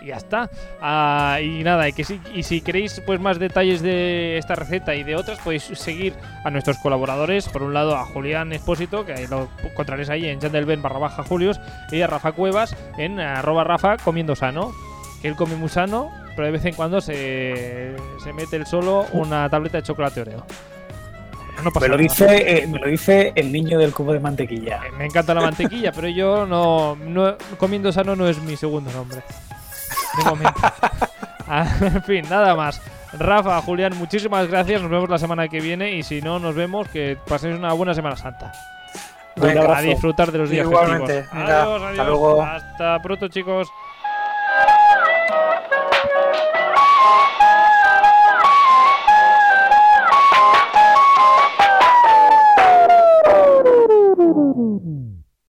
Y 0.00 0.06
ya 0.06 0.16
está. 0.16 0.48
Ah, 0.80 1.38
y 1.42 1.64
nada, 1.64 1.88
y, 1.88 1.92
que 1.92 2.04
si, 2.04 2.60
queréis 2.60 3.00
pues 3.04 3.20
más 3.20 3.38
detalles 3.38 3.82
de 3.82 4.38
esta 4.38 4.54
receta 4.54 4.94
y 4.94 5.02
de 5.02 5.16
otras, 5.16 5.38
podéis 5.40 5.64
seguir 5.64 6.14
a 6.44 6.50
nuestros 6.50 6.78
colaboradores. 6.78 7.48
Por 7.48 7.62
un 7.62 7.74
lado 7.74 7.96
a 7.96 8.04
Julián 8.04 8.52
Espósito, 8.52 9.04
que 9.04 9.26
lo 9.28 9.48
encontraréis 9.64 10.10
ahí 10.10 10.26
en 10.26 10.38
Chandelben 10.38 10.82
barra 10.82 10.98
baja 10.98 11.24
Julios, 11.24 11.60
y 11.90 12.02
a 12.02 12.06
Rafa 12.06 12.32
Cuevas 12.32 12.76
en 12.98 13.18
arroba 13.20 13.64
Rafa 13.64 13.96
comiendo 13.96 14.36
sano. 14.36 14.72
Que 15.22 15.28
él 15.28 15.36
come 15.36 15.56
muy 15.56 15.70
sano, 15.70 16.10
pero 16.36 16.46
de 16.46 16.52
vez 16.52 16.64
en 16.66 16.74
cuando 16.74 17.00
se, 17.00 17.96
se 18.22 18.32
mete 18.32 18.56
él 18.56 18.66
solo 18.66 19.06
una 19.12 19.48
tableta 19.50 19.78
de 19.78 19.82
chocolate 19.82 20.20
Oreo. 20.20 20.44
No 21.64 21.70
pasa 21.72 21.86
Me 21.86 21.88
lo, 21.88 21.94
nada. 21.96 22.02
dice, 22.02 22.58
eh, 22.58 22.66
me 22.66 22.78
lo 22.78 22.86
dice 22.86 23.32
el 23.34 23.50
niño 23.50 23.78
del 23.78 23.92
cubo 23.94 24.12
de 24.12 24.20
mantequilla. 24.20 24.76
Eh, 24.86 24.92
Me 24.98 25.06
encanta 25.06 25.32
la 25.32 25.40
mantequilla, 25.40 25.90
pero 25.90 26.06
yo 26.08 26.44
no, 26.46 26.96
no- 26.96 27.36
Comiendo 27.58 27.90
sano 27.92 28.14
no 28.14 28.28
es 28.28 28.38
mi 28.42 28.56
segundo 28.56 28.90
nombre. 28.92 29.22
De 30.18 30.24
momento. 30.24 30.60
Ah, 31.48 31.64
en 31.80 32.02
fin, 32.02 32.24
nada 32.28 32.56
más. 32.56 32.82
Rafa, 33.16 33.62
Julián, 33.62 33.96
muchísimas 33.96 34.48
gracias. 34.48 34.82
Nos 34.82 34.90
vemos 34.90 35.08
la 35.08 35.16
semana 35.16 35.46
que 35.46 35.60
viene. 35.60 35.92
Y 35.92 36.02
si 36.02 36.20
no, 36.20 36.40
nos 36.40 36.56
vemos. 36.56 36.88
Que 36.88 37.16
paséis 37.28 37.56
una 37.56 37.72
buena 37.72 37.94
Semana 37.94 38.16
Santa. 38.16 38.50
Venga. 39.36 39.78
A 39.78 39.80
disfrutar 39.80 40.32
de 40.32 40.38
los 40.38 40.50
días 40.50 40.66
Igualmente. 40.66 41.22
festivos. 41.22 41.32
Venga, 41.46 41.62
Adiós, 41.62 41.82
hasta 41.82 41.88
adiós. 42.02 42.06
luego. 42.08 42.42
Hasta 42.42 42.98
pronto, 43.00 43.28
chicos. 43.28 43.68